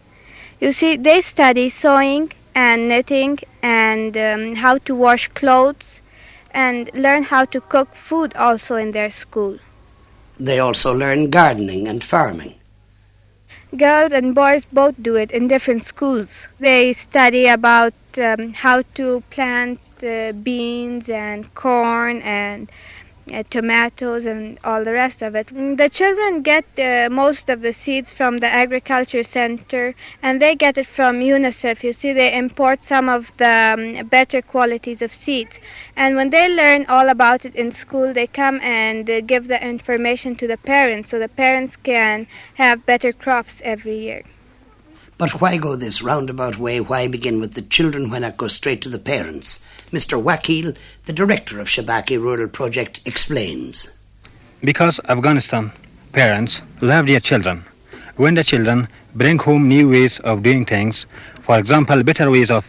You 0.60 0.72
see, 0.72 0.96
they 0.96 1.20
study 1.20 1.68
sewing 1.70 2.32
and 2.54 2.88
knitting 2.88 3.38
and 3.62 4.16
um, 4.16 4.54
how 4.54 4.78
to 4.78 4.94
wash 4.94 5.28
clothes 5.28 6.00
and 6.52 6.90
learn 6.94 7.24
how 7.24 7.44
to 7.46 7.60
cook 7.60 7.88
food 7.96 8.34
also 8.34 8.76
in 8.76 8.92
their 8.92 9.10
school. 9.10 9.58
They 10.38 10.58
also 10.58 10.94
learn 10.94 11.30
gardening 11.30 11.88
and 11.88 12.02
farming. 12.02 12.54
Girls 13.76 14.12
and 14.12 14.34
boys 14.34 14.64
both 14.72 14.94
do 15.02 15.16
it 15.16 15.30
in 15.32 15.48
different 15.48 15.84
schools. 15.84 16.30
They 16.58 16.92
study 16.92 17.48
about 17.48 17.94
um, 18.16 18.52
how 18.54 18.82
to 18.94 19.22
plant 19.30 19.80
uh, 20.02 20.32
beans 20.32 21.08
and 21.08 21.52
corn 21.54 22.22
and 22.22 22.70
uh, 23.32 23.42
tomatoes 23.50 24.26
and 24.26 24.58
all 24.64 24.84
the 24.84 24.92
rest 24.92 25.22
of 25.22 25.34
it. 25.34 25.46
Mm, 25.48 25.76
The 25.76 25.88
children 25.88 26.42
get 26.42 26.64
uh, 26.78 27.08
most 27.10 27.48
of 27.48 27.60
the 27.60 27.72
seeds 27.72 28.10
from 28.10 28.38
the 28.38 28.46
agriculture 28.46 29.22
center, 29.22 29.94
and 30.22 30.40
they 30.40 30.56
get 30.56 30.78
it 30.78 30.86
from 30.86 31.20
UNICEF. 31.20 31.82
You 31.82 31.92
see, 31.92 32.12
they 32.12 32.36
import 32.36 32.80
some 32.84 33.08
of 33.08 33.30
the 33.36 33.98
um, 34.00 34.06
better 34.08 34.42
qualities 34.42 35.02
of 35.02 35.12
seeds, 35.12 35.58
and 35.96 36.16
when 36.16 36.30
they 36.30 36.48
learn 36.48 36.86
all 36.86 37.08
about 37.08 37.44
it 37.44 37.54
in 37.54 37.72
school, 37.72 38.12
they 38.12 38.26
come 38.26 38.60
and 38.60 39.08
uh, 39.08 39.20
give 39.20 39.48
the 39.48 39.62
information 39.62 40.34
to 40.36 40.46
the 40.46 40.56
parents, 40.56 41.10
so 41.10 41.18
the 41.18 41.28
parents 41.28 41.76
can 41.76 42.26
have 42.54 42.86
better 42.86 43.12
crops 43.12 43.54
every 43.62 43.98
year. 43.98 44.22
But 45.18 45.40
why 45.40 45.56
go 45.56 45.76
this 45.76 46.02
roundabout 46.02 46.58
way? 46.58 46.80
Why 46.80 47.06
begin 47.06 47.40
with 47.40 47.54
the 47.54 47.62
children? 47.62 48.10
when 48.10 48.24
I 48.24 48.30
go 48.30 48.48
straight 48.48 48.82
to 48.82 48.88
the 48.88 48.98
parents? 48.98 49.64
Mr. 49.92 50.22
Wakil, 50.22 50.74
the 51.04 51.12
director 51.12 51.60
of 51.60 51.68
Shabaki 51.68 52.18
Rural 52.18 52.48
Project, 52.48 53.00
explains. 53.04 53.94
Because 54.64 54.98
Afghanistan 55.08 55.70
parents 56.12 56.62
love 56.80 57.06
their 57.06 57.20
children. 57.20 57.64
When 58.16 58.34
the 58.34 58.42
children 58.42 58.88
bring 59.14 59.38
home 59.38 59.68
new 59.68 59.90
ways 59.90 60.18
of 60.20 60.42
doing 60.42 60.64
things, 60.64 61.04
for 61.42 61.58
example, 61.58 62.02
better 62.02 62.30
ways 62.30 62.50
of 62.50 62.64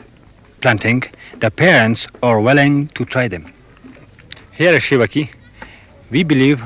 planting, 0.60 1.04
the 1.40 1.50
parents 1.50 2.08
are 2.22 2.42
willing 2.42 2.90
to 2.90 3.06
try 3.06 3.30
them. 3.30 3.54
Here 4.52 4.74
at 4.74 4.82
Shivaki, 4.82 5.30
we 6.12 6.24
believe 6.24 6.62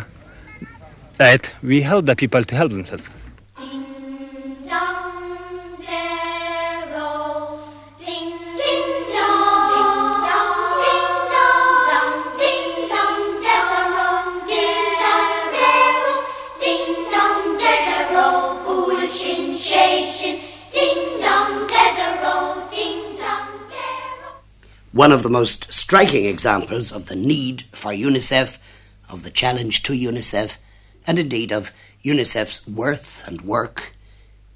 that 1.18 1.52
we 1.62 1.82
help 1.82 2.06
the 2.08 2.16
people 2.16 2.44
to 2.44 2.56
help 2.56 2.72
themselves. 2.72 3.04
One 24.98 25.12
of 25.12 25.22
the 25.22 25.30
most 25.30 25.72
striking 25.72 26.26
examples 26.26 26.92
of 26.92 27.06
the 27.06 27.16
need 27.16 27.66
for 27.72 27.92
UNICEF, 27.94 28.58
of 29.08 29.22
the 29.22 29.30
challenge 29.30 29.84
to 29.84 29.94
UNICEF, 29.94 30.58
and 31.06 31.20
indeed 31.20 31.52
of 31.52 31.72
UNICEF's 32.04 32.68
worth 32.68 33.22
and 33.28 33.42
work, 33.42 33.94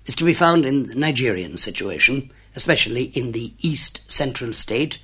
is 0.08 0.16
to 0.16 0.26
be 0.26 0.34
found 0.34 0.66
in 0.66 0.88
the 0.88 0.96
Nigerian 0.96 1.58
situation, 1.58 2.32
especially 2.56 3.04
in 3.14 3.34
the 3.34 3.54
east 3.60 4.02
central 4.08 4.52
state, 4.52 4.98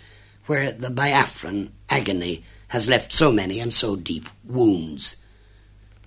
where 0.48 0.72
the 0.72 0.90
Biafran 0.90 1.70
agony 1.88 2.44
has 2.70 2.90
left 2.90 3.14
so 3.14 3.32
many 3.32 3.60
and 3.60 3.72
so 3.72 3.96
deep 3.96 4.28
wounds. 4.44 5.24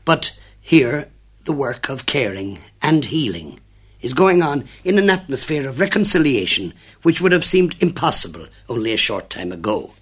But 0.04 0.36
here, 0.60 1.08
the 1.44 1.52
work 1.52 1.88
of 1.88 2.04
caring 2.04 2.58
and 2.82 3.04
healing 3.04 3.60
is 4.02 4.14
going 4.14 4.42
on 4.42 4.64
in 4.84 4.98
an 4.98 5.10
atmosphere 5.10 5.68
of 5.68 5.80
reconciliation 5.80 6.72
which 7.02 7.20
would 7.20 7.32
have 7.32 7.44
seemed 7.44 7.76
impossible 7.80 8.46
only 8.68 8.92
a 8.92 8.96
short 8.96 9.30
time 9.30 9.52
ago. 9.52 9.92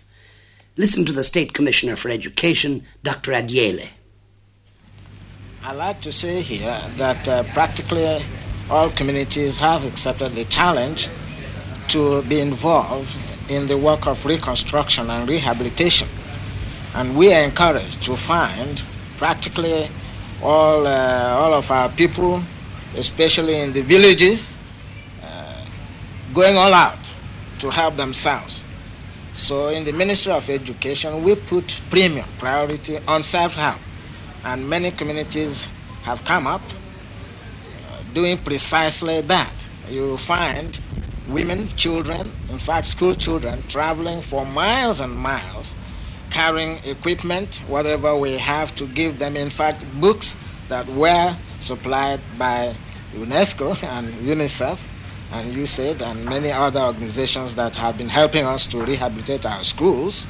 Listen 0.76 1.04
to 1.04 1.12
the 1.12 1.24
State 1.24 1.54
Commissioner 1.54 1.96
for 1.96 2.08
Education, 2.08 2.84
Dr. 3.02 3.32
Adiele. 3.32 3.88
I'd 5.64 5.76
like 5.76 6.00
to 6.02 6.12
say 6.12 6.40
here 6.40 6.80
that 6.96 7.28
uh, 7.28 7.42
practically 7.52 8.24
all 8.70 8.90
communities 8.90 9.58
have 9.58 9.84
accepted 9.84 10.34
the 10.34 10.44
challenge 10.44 11.08
to 11.88 12.22
be 12.22 12.40
involved 12.40 13.16
in 13.48 13.66
the 13.66 13.76
work 13.76 14.06
of 14.06 14.24
reconstruction 14.24 15.10
and 15.10 15.28
rehabilitation. 15.28 16.08
And 16.94 17.16
we 17.16 17.32
are 17.32 17.42
encouraged 17.42 18.02
to 18.04 18.16
find 18.16 18.82
practically 19.16 19.90
all, 20.42 20.86
uh, 20.86 21.34
all 21.36 21.54
of 21.54 21.70
our 21.70 21.88
people, 21.88 22.42
especially 22.94 23.60
in 23.60 23.72
the 23.72 23.82
villages, 23.82 24.58
uh, 25.22 25.66
going 26.34 26.56
all 26.56 26.74
out 26.74 27.16
to 27.60 27.70
help 27.70 27.96
themselves. 27.96 28.64
So, 29.32 29.68
in 29.68 29.84
the 29.84 29.92
Ministry 29.92 30.32
of 30.32 30.48
Education, 30.50 31.22
we 31.22 31.36
put 31.36 31.80
premium 31.90 32.28
priority 32.38 32.98
on 33.06 33.22
self 33.22 33.54
help, 33.54 33.82
and 34.44 34.68
many 34.68 34.92
communities 34.92 35.68
have 36.02 36.24
come 36.24 36.46
up 36.46 36.62
uh, 37.74 38.02
doing 38.14 38.38
precisely 38.38 39.20
that. 39.22 39.68
You 39.88 40.16
find 40.18 40.78
women, 41.26 41.68
children, 41.76 42.34
in 42.48 42.58
fact, 42.58 42.86
school 42.86 43.14
children, 43.14 43.62
traveling 43.68 44.22
for 44.22 44.46
miles 44.46 45.00
and 45.00 45.14
miles, 45.14 45.74
carrying 46.30 46.78
equipment, 46.84 47.62
whatever 47.66 48.16
we 48.16 48.38
have 48.38 48.74
to 48.76 48.86
give 48.86 49.18
them. 49.18 49.36
In 49.36 49.50
fact, 49.50 49.84
books 50.00 50.36
that 50.68 50.88
were 50.88 51.38
supplied 51.60 52.20
by 52.38 52.76
UNESCO 53.14 53.82
and 53.82 54.12
UNICEF 54.14 54.78
and 55.32 55.54
USAID 55.54 56.00
and 56.02 56.24
many 56.24 56.50
other 56.50 56.80
organizations 56.80 57.54
that 57.56 57.74
have 57.74 57.98
been 57.98 58.08
helping 58.08 58.44
us 58.44 58.66
to 58.68 58.84
rehabilitate 58.84 59.44
our 59.44 59.62
schools. 59.64 60.26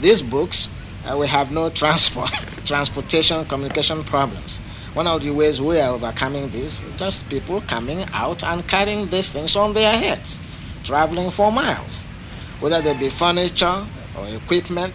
These 0.00 0.22
books, 0.22 0.68
uh, 1.04 1.16
we 1.16 1.26
have 1.26 1.50
no 1.50 1.70
transport, 1.70 2.30
transportation, 2.64 3.44
communication 3.44 4.04
problems. 4.04 4.60
One 4.94 5.06
of 5.06 5.22
the 5.22 5.30
ways 5.30 5.60
we 5.60 5.78
are 5.80 5.94
overcoming 5.94 6.48
this 6.50 6.82
is 6.82 6.96
just 6.96 7.28
people 7.28 7.60
coming 7.62 8.04
out 8.12 8.42
and 8.42 8.66
carrying 8.66 9.08
these 9.10 9.30
things 9.30 9.54
on 9.54 9.74
their 9.74 9.92
heads, 9.92 10.40
traveling 10.82 11.30
for 11.30 11.52
miles. 11.52 12.06
Whether 12.60 12.80
they 12.80 12.94
be 12.94 13.08
furniture 13.10 13.86
or 14.16 14.28
equipment, 14.28 14.94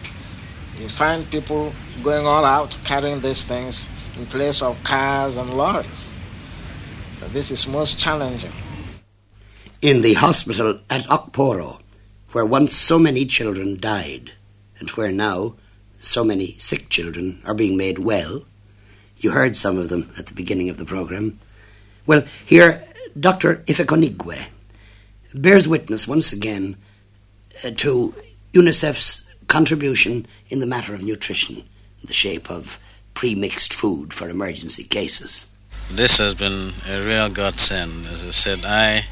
you 0.78 0.90
find 0.90 1.30
people 1.30 1.74
going 2.04 2.26
all 2.26 2.44
out 2.44 2.76
carrying 2.84 3.22
these 3.22 3.44
things 3.44 3.88
in 4.18 4.26
place 4.28 4.62
of 4.62 4.82
cars 4.84 5.38
and 5.38 5.50
lorries. 5.50 6.12
This 7.32 7.52
is 7.52 7.68
most 7.68 7.98
challenging. 7.98 8.52
In 9.82 10.02
the 10.02 10.14
hospital 10.14 10.80
at 10.90 11.04
Okporo, 11.04 11.80
where 12.32 12.46
once 12.46 12.76
so 12.76 13.00
many 13.00 13.26
children 13.26 13.80
died, 13.80 14.32
and 14.80 14.90
where 14.92 15.12
now 15.12 15.56
so 16.00 16.24
many 16.24 16.56
sick 16.60 16.90
children 16.90 17.42
are 17.46 17.54
being 17.54 17.78
made 17.78 18.00
well, 18.00 18.44
you 19.18 19.32
heard 19.32 19.56
some 19.56 19.78
of 19.78 19.90
them 19.90 20.12
at 20.18 20.28
the 20.28 20.34
beginning 20.34 20.70
of 20.70 20.78
the 20.78 20.86
programme. 20.86 21.40
Well, 22.06 22.24
here, 22.46 22.84
Dr. 23.18 23.58
Ifekwunigwe 23.68 24.46
bears 25.34 25.68
witness 25.68 26.08
once 26.08 26.34
again 26.34 26.76
uh, 27.64 27.72
to 27.78 28.14
UNICEF's 28.54 29.28
contribution 29.48 30.28
in 30.50 30.60
the 30.60 30.68
matter 30.68 30.94
of 30.94 31.04
nutrition, 31.04 31.58
in 31.58 32.08
the 32.08 32.14
shape 32.14 32.52
of 32.52 32.80
pre-mixed 33.14 33.74
food 33.74 34.14
for 34.14 34.30
emergency 34.30 34.84
cases. 34.84 35.48
This 35.92 36.18
has 36.18 36.34
been 36.34 36.72
a 36.88 37.06
real 37.06 37.30
godsend. 37.30 38.06
As 38.08 38.26
I 38.26 38.32
said, 38.32 38.66
I 38.66 39.06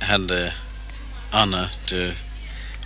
had 0.00 0.28
the 0.28 0.52
honor 1.32 1.70
to 1.86 2.14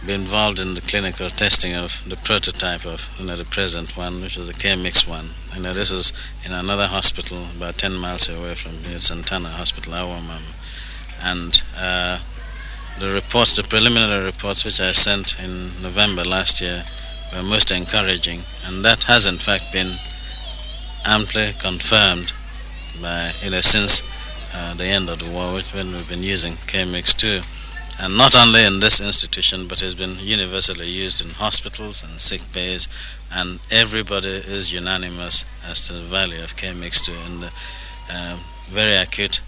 be 0.07 0.13
involved 0.13 0.59
in 0.59 0.75
the 0.75 0.81
clinical 0.83 1.31
testing 1.31 1.75
of 1.75 1.99
the 2.07 2.17
prototype 2.17 2.85
of 2.85 3.09
you 3.19 3.27
know, 3.27 3.37
the 3.37 3.45
present 3.45 3.97
one, 3.97 4.21
which 4.21 4.37
was 4.37 4.49
the 4.49 4.53
K-Mix 4.53 5.07
one. 5.09 5.31
You 5.55 5.63
know, 5.63 5.73
this 5.73 5.91
was 5.91 6.13
in 6.45 6.53
another 6.53 6.87
hospital 6.87 7.47
about 7.57 7.79
10 7.79 7.95
miles 7.95 8.29
away 8.29 8.55
from 8.55 8.73
here, 8.85 8.99
Santana 8.99 9.49
Hospital, 9.49 9.95
Awamam. 9.95 10.43
And 11.23 11.63
uh, 11.79 12.21
the 13.01 13.13
reports, 13.13 13.57
the 13.57 13.63
preliminary 13.63 14.25
reports 14.25 14.65
which 14.65 14.79
I 14.79 14.93
sent 14.93 15.39
in 15.43 15.83
November 15.83 16.23
last 16.23 16.61
year 16.61 16.85
were 17.35 17.43
most 17.43 17.71
encouraging, 17.71 18.41
and 18.65 18.85
that 18.85 19.05
has 19.05 19.27
in 19.27 19.39
fact 19.39 19.73
been 19.73 19.97
amply 21.05 21.53
confirmed 21.59 22.33
by, 23.01 23.33
you 23.43 23.51
know, 23.51 23.61
since 23.61 24.03
uh, 24.55 24.75
the 24.75 24.85
end 24.85 25.11
of 25.11 25.19
the 25.19 25.31
war, 25.31 25.55
which 25.55 25.73
when 25.75 25.93
we've 25.93 26.09
been 26.09 26.23
using 26.23 26.55
K-Mix 26.67 27.13
2 27.15 27.41
and 27.99 28.17
not 28.17 28.35
only 28.35 28.65
in 28.65 28.81
this 28.81 29.01
institution, 29.01 29.69
but 29.69 29.81
has 29.81 29.95
been 29.95 30.19
universally 30.19 30.89
used 30.89 31.21
in 31.21 31.31
hospitals 31.31 32.03
and 32.03 32.21
sick 32.21 32.41
bays, 32.53 32.89
and 33.31 33.61
everybody 33.71 34.29
is 34.29 34.73
unanimous 34.73 35.45
as 35.65 35.87
to 35.87 35.93
the 35.93 36.03
value 36.03 36.43
of 36.43 36.57
K-Mix2 36.57 37.27
in 37.27 37.41
the 37.41 37.53
uh, 38.11 38.39
very 38.69 38.97
acute 38.97 39.41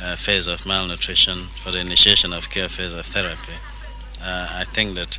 uh, 0.00 0.16
phase 0.16 0.46
of 0.46 0.66
malnutrition 0.66 1.46
for 1.62 1.70
the 1.70 1.78
initiation 1.78 2.32
of 2.32 2.50
care 2.50 2.68
phase 2.68 2.92
of 2.92 3.06
therapy. 3.06 3.54
Uh, 4.22 4.48
I 4.50 4.64
think 4.64 4.96
that 4.96 5.18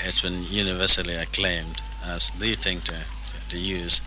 it's 0.00 0.20
been 0.20 0.44
universally 0.44 1.14
acclaimed 1.14 1.80
as 2.04 2.30
the 2.38 2.54
thing 2.54 2.80
to, 2.82 3.04
to 3.50 3.58
use. 3.58 4.00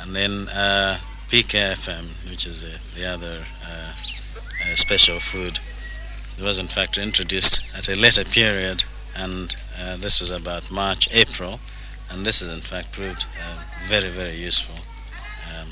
And 0.00 0.14
then 0.14 0.48
uh, 0.48 0.98
PKFM, 1.28 2.30
which 2.30 2.46
is 2.46 2.62
the, 2.62 2.78
the 2.98 3.06
other 3.06 3.44
uh, 3.64 3.94
special 4.74 5.20
food, 5.20 5.60
was 6.40 6.58
in 6.58 6.66
fact 6.66 6.98
introduced 6.98 7.60
at 7.76 7.88
a 7.88 7.94
later 7.94 8.24
period 8.24 8.84
and 9.14 9.54
uh, 9.78 9.96
this 9.96 10.20
was 10.20 10.30
about 10.30 10.70
March, 10.70 11.08
April, 11.12 11.60
and 12.10 12.24
this 12.26 12.40
has 12.40 12.50
in 12.50 12.60
fact 12.60 12.92
proved 12.92 13.26
uh, 13.40 13.62
very, 13.88 14.10
very 14.10 14.34
useful. 14.34 14.76
Um, 15.52 15.68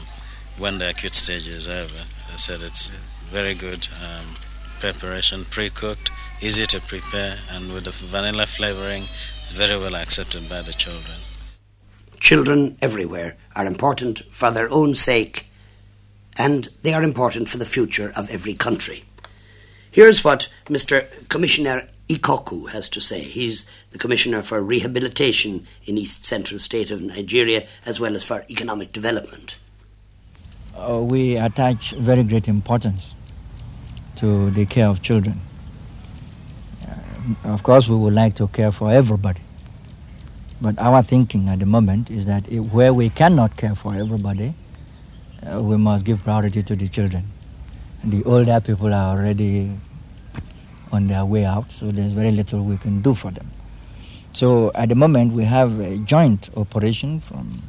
when 0.58 0.78
the 0.78 0.90
acute 0.90 1.14
stage 1.14 1.48
is 1.48 1.68
over, 1.68 2.04
I 2.32 2.36
said 2.36 2.60
it's 2.60 2.90
very 3.30 3.54
good 3.54 3.88
um, 4.02 4.36
preparation, 4.78 5.44
pre-cooked, 5.44 6.10
easy 6.40 6.66
to 6.66 6.80
prepare, 6.80 7.38
and 7.50 7.72
with 7.72 7.84
the 7.84 7.90
vanilla 7.90 8.46
flavoring, 8.46 9.04
very 9.52 9.78
well 9.78 9.96
accepted 9.96 10.48
by 10.48 10.62
the 10.62 10.72
children. 10.72 11.16
Children 12.18 12.78
everywhere 12.80 13.36
are 13.56 13.66
important 13.66 14.20
for 14.30 14.50
their 14.50 14.70
own 14.70 14.94
sake, 14.94 15.46
and 16.36 16.68
they 16.82 16.92
are 16.94 17.02
important 17.02 17.48
for 17.48 17.58
the 17.58 17.66
future 17.66 18.12
of 18.14 18.30
every 18.30 18.54
country. 18.54 19.04
Here's 19.90 20.22
what 20.24 20.48
Mr. 20.66 21.06
Commissioner 21.28 21.88
Ikoku 22.08 22.70
has 22.70 22.88
to 22.90 23.00
say. 23.00 23.20
He's 23.20 23.68
the 23.90 23.98
Commissioner 23.98 24.42
for 24.42 24.60
Rehabilitation 24.60 25.66
in 25.84 25.98
East 25.98 26.26
Central 26.26 26.58
State 26.60 26.90
of 26.90 27.00
Nigeria 27.00 27.66
as 27.86 28.00
well 28.00 28.14
as 28.14 28.24
for 28.24 28.44
economic 28.50 28.92
development. 28.92 29.58
Uh, 30.76 31.00
we 31.02 31.36
attach 31.36 31.92
very 31.92 32.24
great 32.24 32.48
importance 32.48 33.14
to 34.16 34.50
the 34.50 34.66
care 34.66 34.86
of 34.86 35.02
children. 35.02 35.40
Of 37.44 37.62
course, 37.62 37.88
we 37.88 37.96
would 37.96 38.14
like 38.14 38.34
to 38.36 38.48
care 38.48 38.72
for 38.72 38.90
everybody. 38.90 39.40
But 40.60 40.78
our 40.78 41.02
thinking 41.02 41.48
at 41.48 41.58
the 41.60 41.66
moment 41.66 42.10
is 42.10 42.26
that 42.26 42.48
if, 42.48 42.60
where 42.72 42.92
we 42.92 43.10
cannot 43.10 43.56
care 43.56 43.74
for 43.74 43.94
everybody, 43.94 44.54
uh, 45.42 45.62
we 45.62 45.76
must 45.76 46.04
give 46.04 46.22
priority 46.22 46.62
to 46.62 46.76
the 46.76 46.88
children. 46.88 47.24
The 48.04 48.24
older 48.24 48.60
people 48.60 48.92
are 48.92 49.16
already 49.16 49.80
on 50.92 51.06
their 51.06 51.24
way 51.24 51.44
out, 51.44 51.70
so 51.70 51.90
there's 51.90 52.12
very 52.12 52.32
little 52.32 52.64
we 52.64 52.78
can 52.78 53.00
do 53.00 53.14
for 53.14 53.30
them. 53.30 53.50
So 54.32 54.70
at 54.74 54.88
the 54.88 54.94
moment, 54.94 55.32
we 55.32 55.44
have 55.44 55.78
a 55.80 55.98
joint 55.98 56.50
operation 56.56 57.20
from 57.20 57.62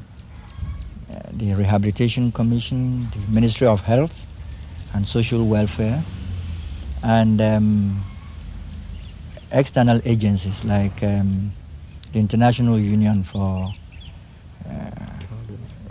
uh, 1.10 1.20
the 1.34 1.54
Rehabilitation 1.54 2.32
Commission, 2.32 3.10
the 3.12 3.20
Ministry 3.32 3.68
of 3.68 3.82
Health 3.82 4.26
and 4.94 5.08
Social 5.08 5.48
Welfare, 5.48 6.04
and 7.04 7.42
um, 7.42 8.11
external 9.52 10.02
agencies 10.06 10.64
like 10.64 11.04
um, 11.04 11.54
the 12.14 12.20
International 12.20 12.80
Union 12.80 13.24
for 13.24 13.74
uh, 14.70 14.92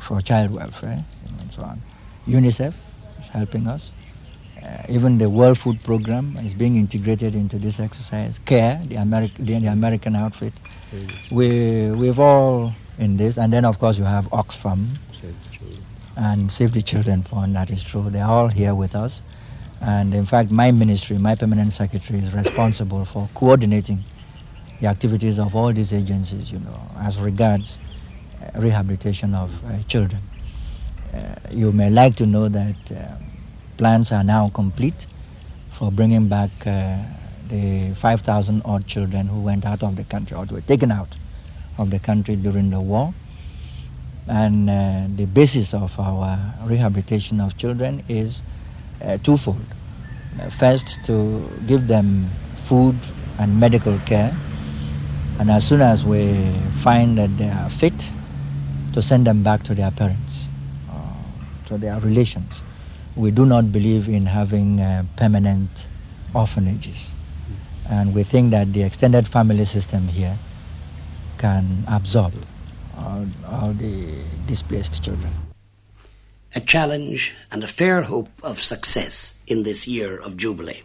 for 0.01 0.21
Child 0.23 0.53
Welfare 0.53 1.05
and 1.41 1.53
so 1.53 1.63
on. 1.63 1.83
UNICEF 2.27 2.75
is 3.21 3.29
helping 3.29 3.67
us. 3.67 3.91
Uh, 4.63 4.83
even 4.89 5.19
the 5.19 5.29
World 5.31 5.59
Food 5.59 5.83
Program 5.83 6.37
is 6.45 6.55
being 6.55 6.77
integrated 6.77 7.35
into 7.35 7.59
this 7.59 7.81
exercise. 7.81 8.39
CARE, 8.45 8.83
the, 8.89 8.97
Ameri- 8.97 9.35
the, 9.39 9.59
the 9.59 9.67
American 9.69 10.15
outfit, 10.17 10.53
we 11.31 11.91
we've 11.93 12.19
all 12.21 12.75
in 12.99 13.17
this, 13.17 13.39
and 13.39 13.53
then 13.53 13.65
of 13.65 13.79
course 13.79 13.99
you 13.99 14.05
have 14.05 14.27
Oxfam 14.31 14.97
and 16.17 16.51
Save 16.53 16.73
the 16.73 16.83
Children 16.83 17.23
Fund. 17.23 17.57
That 17.57 17.71
is 17.71 17.83
true. 17.85 18.11
They're 18.11 18.25
all 18.27 18.49
here 18.49 18.75
with 18.75 18.95
us, 18.95 19.23
and 19.81 20.15
in 20.15 20.27
fact, 20.27 20.51
my 20.51 20.71
ministry, 20.71 21.19
my 21.19 21.35
permanent 21.35 21.73
secretary, 21.73 22.19
is 22.19 22.35
responsible 22.35 23.05
for 23.05 23.29
coordinating 23.35 24.05
the 24.81 24.87
activities 24.87 25.39
of 25.39 25.55
all 25.57 25.73
these 25.73 25.93
agencies. 25.93 26.53
You 26.53 26.59
know, 26.61 26.91
as 26.99 27.19
regards 27.19 27.79
uh, 28.41 28.61
rehabilitation 28.61 29.35
of 29.35 29.51
uh, 29.65 29.83
children. 29.89 30.23
Uh, 31.13 31.35
you 31.51 31.73
may 31.73 31.91
like 31.91 32.17
to 32.17 32.27
know 32.27 32.49
that. 32.49 32.77
Um, 32.91 33.31
plans 33.81 34.13
are 34.13 34.23
now 34.23 34.51
complete 34.51 35.07
for 35.71 35.91
bringing 35.91 36.29
back 36.29 36.51
uh, 36.67 36.99
the 37.49 37.95
5,000 37.95 38.61
odd 38.67 38.87
children 38.87 39.27
who 39.27 39.41
went 39.41 39.65
out 39.65 39.83
of 39.83 39.97
the 39.97 40.05
country 40.05 40.37
or 40.37 40.45
were 40.45 40.61
taken 40.61 40.93
out 40.93 41.17
of 41.79 41.91
the 41.91 41.99
country 41.99 42.37
during 42.37 42.69
the 42.69 42.79
war. 42.79 43.15
And 44.27 44.69
uh, 44.69 45.07
the 45.17 45.25
basis 45.25 45.73
of 45.73 45.99
our 45.99 46.55
rehabilitation 46.67 47.41
of 47.41 47.57
children 47.57 48.03
is 48.07 48.43
uh, 49.03 49.19
twofold. 49.19 49.65
Uh, 50.41 50.49
first, 50.51 51.03
to 51.05 51.49
give 51.67 51.87
them 51.87 52.31
food 52.63 52.97
and 53.39 53.59
medical 53.59 53.99
care, 54.01 54.35
and 55.39 55.51
as 55.51 55.67
soon 55.67 55.81
as 55.81 56.05
we 56.05 56.53
find 56.83 57.19
that 57.19 57.37
they 57.39 57.49
are 57.49 57.71
fit, 57.71 58.13
to 58.93 59.01
send 59.03 59.27
them 59.27 59.43
back 59.43 59.63
to 59.63 59.75
their 59.75 59.91
parents, 59.91 60.49
uh, 60.91 61.67
to 61.67 61.79
their 61.79 61.99
relations 62.01 62.61
we 63.17 63.31
do 63.31 63.45
not 63.45 63.73
believe 63.73 64.09
in 64.09 64.27
having 64.27 64.81
uh, 64.81 65.05
permanent 65.17 65.87
orphanages. 66.35 67.13
And 67.89 68.15
we 68.15 68.23
think 68.23 68.53
that 68.53 68.73
the 68.73 68.83
extended 68.83 69.27
family 69.29 69.65
system 69.65 70.09
here 70.09 70.39
can 71.39 71.85
absorb 71.89 72.33
all, 72.97 73.27
all 73.47 73.73
the 73.73 74.23
displaced 74.47 75.03
children. 75.03 75.50
A 76.53 76.61
challenge 76.61 77.33
and 77.53 77.63
a 77.63 77.69
fair 77.69 78.03
hope 78.03 78.29
of 78.43 78.61
success 78.61 79.39
in 79.47 79.63
this 79.63 79.87
year 79.87 80.19
of 80.19 80.37
Jubilee. 80.37 80.83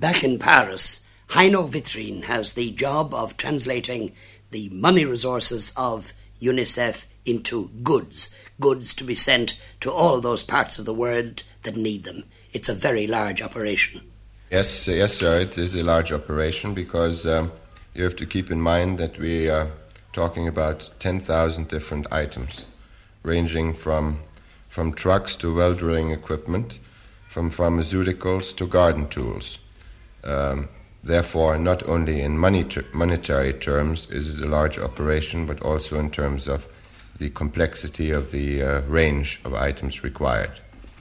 Back 0.00 0.24
in 0.24 0.40
Paris, 0.40 1.01
Heino 1.32 2.24
has 2.24 2.52
the 2.52 2.72
job 2.72 3.14
of 3.14 3.38
translating 3.38 4.12
the 4.50 4.68
money 4.68 5.06
resources 5.06 5.72
of 5.78 6.12
UNICEF 6.42 7.06
into 7.24 7.70
goods, 7.82 8.34
goods 8.60 8.92
to 8.92 9.02
be 9.02 9.14
sent 9.14 9.58
to 9.80 9.90
all 9.90 10.20
those 10.20 10.42
parts 10.42 10.78
of 10.78 10.84
the 10.84 10.92
world 10.92 11.42
that 11.62 11.74
need 11.74 12.04
them. 12.04 12.24
It's 12.52 12.68
a 12.68 12.74
very 12.74 13.06
large 13.06 13.40
operation. 13.40 14.02
Yes, 14.50 14.86
yes, 14.86 15.14
sir. 15.14 15.38
It 15.40 15.56
is 15.56 15.74
a 15.74 15.82
large 15.82 16.12
operation 16.12 16.74
because 16.74 17.24
um, 17.24 17.50
you 17.94 18.04
have 18.04 18.16
to 18.16 18.26
keep 18.26 18.50
in 18.50 18.60
mind 18.60 18.98
that 18.98 19.18
we 19.18 19.48
are 19.48 19.70
talking 20.12 20.46
about 20.46 20.90
10,000 20.98 21.66
different 21.66 22.06
items, 22.12 22.66
ranging 23.22 23.72
from 23.72 24.20
from 24.68 24.92
trucks 24.92 25.34
to 25.36 25.54
well 25.54 25.72
drilling 25.72 26.10
equipment, 26.10 26.78
from 27.26 27.50
pharmaceuticals 27.50 28.54
to 28.56 28.66
garden 28.66 29.08
tools. 29.08 29.58
Um, 30.24 30.68
therefore, 31.02 31.58
not 31.58 31.82
only 31.88 32.22
in 32.22 32.38
money 32.38 32.64
ter- 32.64 32.84
monetary 32.92 33.52
terms 33.52 34.06
is 34.10 34.34
it 34.34 34.44
a 34.44 34.48
large 34.48 34.78
operation, 34.78 35.46
but 35.46 35.60
also 35.62 35.98
in 35.98 36.10
terms 36.10 36.48
of 36.48 36.66
the 37.18 37.30
complexity 37.30 38.10
of 38.10 38.30
the 38.30 38.62
uh, 38.62 38.80
range 38.82 39.40
of 39.44 39.54
items 39.54 40.02
required. 40.02 40.50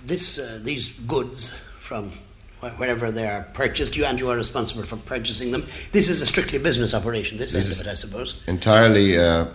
This, 0.06 0.38
uh, 0.40 0.60
these 0.62 0.92
goods 1.08 1.52
from 1.80 2.12
wh- 2.60 2.78
wherever 2.80 3.12
they 3.12 3.28
are 3.28 3.44
purchased, 3.54 3.96
you 3.96 4.06
and 4.06 4.20
you 4.20 4.30
are 4.30 4.36
responsible 4.36 4.84
for 4.84 4.98
purchasing 4.98 5.52
them. 5.52 5.66
This 5.92 6.10
is 6.10 6.22
a 6.22 6.26
strictly 6.26 6.60
business 6.60 6.94
operation. 6.94 7.38
This, 7.38 7.54
This 7.54 7.64
end 7.64 7.72
is 7.72 7.82
of 7.82 7.88
it, 7.88 7.90
I 7.92 7.94
suppose. 7.96 8.42
Entirely 8.48 9.18
uh, 9.18 9.48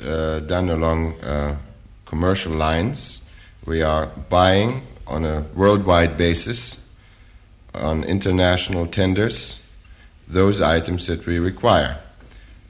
uh, 0.00 0.40
done 0.40 0.70
along 0.70 1.20
uh, 1.20 1.56
commercial 2.06 2.52
lines. 2.52 3.20
We 3.66 3.82
are 3.82 4.06
buying 4.28 4.82
on 5.06 5.24
a 5.24 5.44
worldwide 5.54 6.16
basis 6.16 6.76
on 7.74 8.04
international 8.04 8.86
tenders 8.86 9.58
those 10.28 10.60
items 10.60 11.06
that 11.06 11.26
we 11.26 11.38
require. 11.38 11.98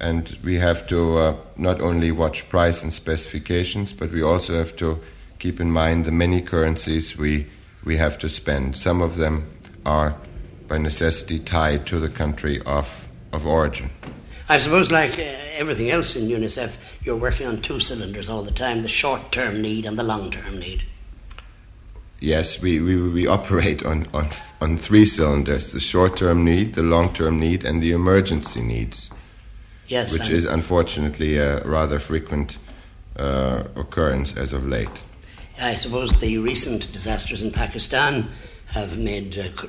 And 0.00 0.36
we 0.42 0.56
have 0.56 0.86
to 0.88 1.18
uh, 1.18 1.36
not 1.56 1.80
only 1.80 2.10
watch 2.10 2.48
price 2.48 2.82
and 2.82 2.92
specifications, 2.92 3.92
but 3.92 4.10
we 4.10 4.22
also 4.22 4.54
have 4.58 4.76
to 4.76 5.00
keep 5.38 5.60
in 5.60 5.70
mind 5.70 6.04
the 6.04 6.12
many 6.12 6.40
currencies 6.40 7.16
we, 7.16 7.46
we 7.84 7.96
have 7.96 8.18
to 8.18 8.28
spend. 8.28 8.76
Some 8.76 9.00
of 9.00 9.16
them 9.16 9.48
are 9.86 10.16
by 10.66 10.78
necessity 10.78 11.38
tied 11.38 11.86
to 11.86 12.00
the 12.00 12.08
country 12.08 12.60
of, 12.62 13.08
of 13.32 13.46
origin. 13.46 13.90
I 14.48 14.58
suppose, 14.58 14.92
like 14.92 15.18
uh, 15.18 15.22
everything 15.56 15.90
else 15.90 16.16
in 16.16 16.28
UNICEF, 16.28 16.76
you're 17.02 17.16
working 17.16 17.46
on 17.46 17.62
two 17.62 17.80
cylinders 17.80 18.28
all 18.28 18.42
the 18.42 18.50
time 18.50 18.82
the 18.82 18.88
short 18.88 19.32
term 19.32 19.62
need 19.62 19.86
and 19.86 19.98
the 19.98 20.02
long 20.02 20.30
term 20.30 20.58
need. 20.58 20.84
Yes, 22.24 22.58
we, 22.58 22.80
we, 22.80 22.96
we 23.10 23.26
operate 23.26 23.84
on, 23.84 24.06
on, 24.14 24.26
on 24.62 24.78
three 24.78 25.04
cylinders 25.04 25.72
the 25.72 25.80
short 25.80 26.16
term 26.16 26.42
need, 26.42 26.72
the 26.74 26.82
long 26.82 27.12
term 27.12 27.38
need, 27.38 27.64
and 27.64 27.82
the 27.82 27.92
emergency 27.92 28.62
needs, 28.62 29.10
Yes. 29.88 30.10
which 30.18 30.30
is 30.30 30.46
unfortunately 30.46 31.36
a 31.36 31.62
rather 31.66 31.98
frequent 31.98 32.56
uh, 33.18 33.64
occurrence 33.76 34.34
as 34.38 34.54
of 34.54 34.66
late. 34.66 35.02
I 35.60 35.74
suppose 35.74 36.18
the 36.18 36.38
recent 36.38 36.90
disasters 36.92 37.42
in 37.42 37.50
Pakistan 37.50 38.28
have 38.68 38.96
made 38.96 39.36
uh, 39.38 39.54
c- 39.60 39.68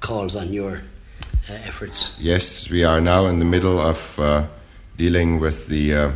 calls 0.00 0.36
on 0.36 0.52
your 0.52 0.82
uh, 1.48 1.54
efforts. 1.64 2.14
Yes, 2.20 2.68
we 2.68 2.84
are 2.84 3.00
now 3.00 3.24
in 3.24 3.38
the 3.38 3.46
middle 3.46 3.80
of 3.80 4.20
uh, 4.20 4.46
dealing 4.98 5.40
with 5.40 5.68
the 5.68 5.94
uh, 5.94 6.12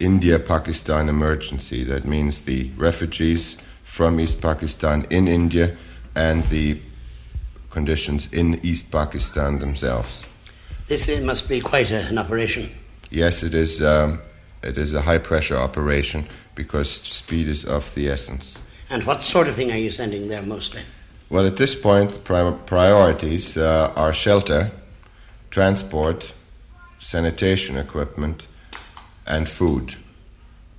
India 0.00 0.38
Pakistan 0.38 1.10
emergency. 1.10 1.84
That 1.84 2.06
means 2.06 2.40
the 2.40 2.70
refugees 2.78 3.58
from 3.94 4.18
East 4.18 4.40
Pakistan 4.40 5.06
in 5.08 5.28
India 5.28 5.76
and 6.16 6.44
the 6.46 6.80
conditions 7.70 8.28
in 8.32 8.58
East 8.66 8.90
Pakistan 8.90 9.60
themselves. 9.60 10.24
This 10.88 11.08
uh, 11.08 11.20
must 11.22 11.48
be 11.48 11.60
quite 11.60 11.92
a, 11.92 12.00
an 12.08 12.18
operation. 12.18 12.70
Yes, 13.10 13.44
it 13.44 13.54
is. 13.54 13.80
Um, 13.80 14.18
it 14.64 14.78
is 14.78 14.94
a 14.94 15.00
high 15.00 15.18
pressure 15.18 15.56
operation 15.56 16.26
because 16.56 16.90
speed 16.90 17.46
is 17.46 17.64
of 17.64 17.94
the 17.94 18.08
essence. 18.08 18.64
And 18.90 19.04
what 19.04 19.22
sort 19.22 19.46
of 19.48 19.54
thing 19.54 19.70
are 19.70 19.78
you 19.78 19.92
sending 19.92 20.26
there 20.26 20.42
mostly? 20.42 20.82
Well, 21.30 21.46
at 21.46 21.56
this 21.56 21.76
point, 21.76 22.10
the 22.10 22.18
pri- 22.18 22.58
priorities 22.66 23.56
uh, 23.56 23.92
are 23.94 24.12
shelter, 24.12 24.72
transport, 25.50 26.34
sanitation 26.98 27.76
equipment, 27.76 28.48
and 29.24 29.48
food. 29.48 29.94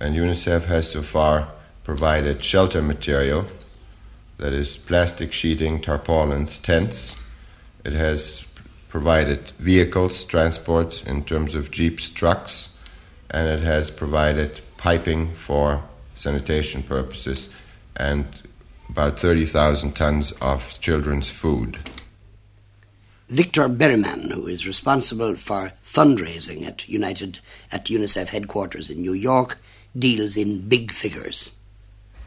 And 0.00 0.14
UNICEF 0.14 0.66
has 0.66 0.90
so 0.90 1.02
far 1.02 1.48
provided 1.86 2.42
shelter 2.42 2.82
material 2.82 3.46
that 4.38 4.52
is 4.52 4.76
plastic 4.76 5.32
sheeting, 5.32 5.80
tarpaulins, 5.80 6.58
tents. 6.58 7.14
It 7.84 7.92
has 7.92 8.44
provided 8.88 9.52
vehicles, 9.60 10.24
transport 10.24 11.04
in 11.06 11.22
terms 11.22 11.54
of 11.54 11.70
jeeps, 11.70 12.10
trucks, 12.10 12.70
and 13.30 13.48
it 13.48 13.60
has 13.60 13.92
provided 13.92 14.58
piping 14.78 15.32
for 15.32 15.84
sanitation 16.16 16.82
purposes 16.82 17.48
and 17.94 18.26
about 18.88 19.20
30,000 19.20 19.94
tons 19.94 20.32
of 20.40 20.80
children's 20.80 21.30
food. 21.30 21.78
Victor 23.28 23.68
Berryman, 23.68 24.32
who 24.32 24.48
is 24.48 24.66
responsible 24.66 25.36
for 25.36 25.72
fundraising 25.84 26.66
at 26.66 26.88
United 26.88 27.38
at 27.70 27.84
UNICEF 27.84 28.30
headquarters 28.30 28.90
in 28.90 29.02
New 29.02 29.12
York, 29.12 29.58
deals 29.96 30.36
in 30.36 30.68
big 30.68 30.90
figures. 30.90 31.52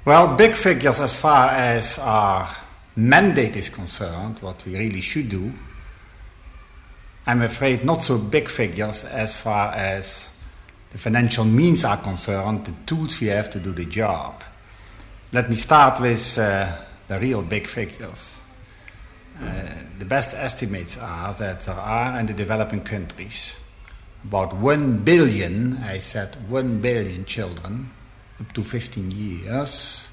Well, 0.10 0.36
big 0.36 0.56
figures 0.56 1.00
as 1.00 1.14
far 1.14 1.50
as 1.50 2.00
our 2.00 2.50
mandate 2.96 3.56
is 3.56 3.70
concerned, 3.70 4.40
what 4.40 4.66
we 4.66 4.76
really 4.76 5.02
should 5.02 5.30
do. 5.30 5.54
I'm 7.28 7.44
afraid 7.44 7.86
not 7.86 8.02
so 8.02 8.18
big 8.18 8.50
figures 8.50 9.04
as 9.04 9.40
far 9.40 9.72
as 9.72 10.32
the 10.90 10.98
financial 10.98 11.46
means 11.46 11.84
are 11.86 11.98
concerned, 11.98 12.66
the 12.66 12.74
tools 12.88 13.22
we 13.22 13.28
have 13.28 13.52
to 13.52 13.60
do 13.60 13.72
the 13.72 13.86
job. 13.86 14.44
Let 15.32 15.48
me 15.48 15.56
start 15.56 16.02
with 16.02 16.40
uh, 16.40 16.76
the 17.08 17.20
real 17.20 17.44
big 17.44 17.68
figures. 17.68 18.42
Uh, 19.40 19.62
the 20.00 20.06
best 20.06 20.34
estimates 20.34 20.98
are 20.98 21.36
that 21.36 21.60
there 21.60 21.76
are 21.76 22.20
in 22.20 22.26
the 22.26 22.34
developing 22.34 22.82
countries 22.82 23.56
about 24.24 24.56
1 24.56 25.04
billion, 25.04 25.78
I 25.84 26.00
said 26.00 26.36
1 26.50 26.82
billion 26.82 27.26
children 27.26 27.92
up 28.40 28.54
to 28.54 28.64
15 28.64 29.12
years 29.12 30.08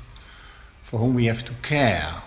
for 0.82 0.98
whom 0.98 1.14
we 1.14 1.26
have 1.26 1.44
to 1.44 1.52
care. 1.62 2.22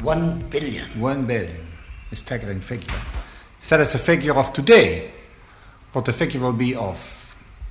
1 0.00 0.48
billion? 0.50 1.00
1 1.00 1.26
billion. 1.26 1.66
A 2.12 2.16
staggering 2.16 2.60
figure. 2.60 2.94
That 3.68 3.80
is 3.80 3.92
the 3.92 3.98
figure 3.98 4.34
of 4.34 4.52
today. 4.52 5.10
What 5.92 6.04
the 6.04 6.12
figure 6.12 6.40
will 6.40 6.52
be 6.52 6.74
of 6.74 6.96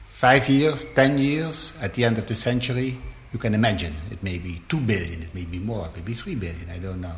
five 0.10 0.50
years, 0.50 0.86
ten 0.96 1.18
years, 1.18 1.74
at 1.82 1.94
the 1.94 2.04
end 2.04 2.18
of 2.18 2.26
the 2.26 2.36
century, 2.36 2.98
you 3.32 3.40
can 3.40 3.54
imagine. 3.54 3.94
It 4.12 4.24
may 4.24 4.38
be 4.38 4.62
2 4.70 4.80
billion, 4.80 5.24
it 5.24 5.36
may 5.36 5.46
be 5.46 5.60
more, 5.60 5.86
it 5.88 5.96
may 5.96 6.02
be 6.02 6.14
3 6.14 6.36
billion, 6.36 6.70
I 6.70 6.80
don't 6.80 7.02
know. 7.02 7.16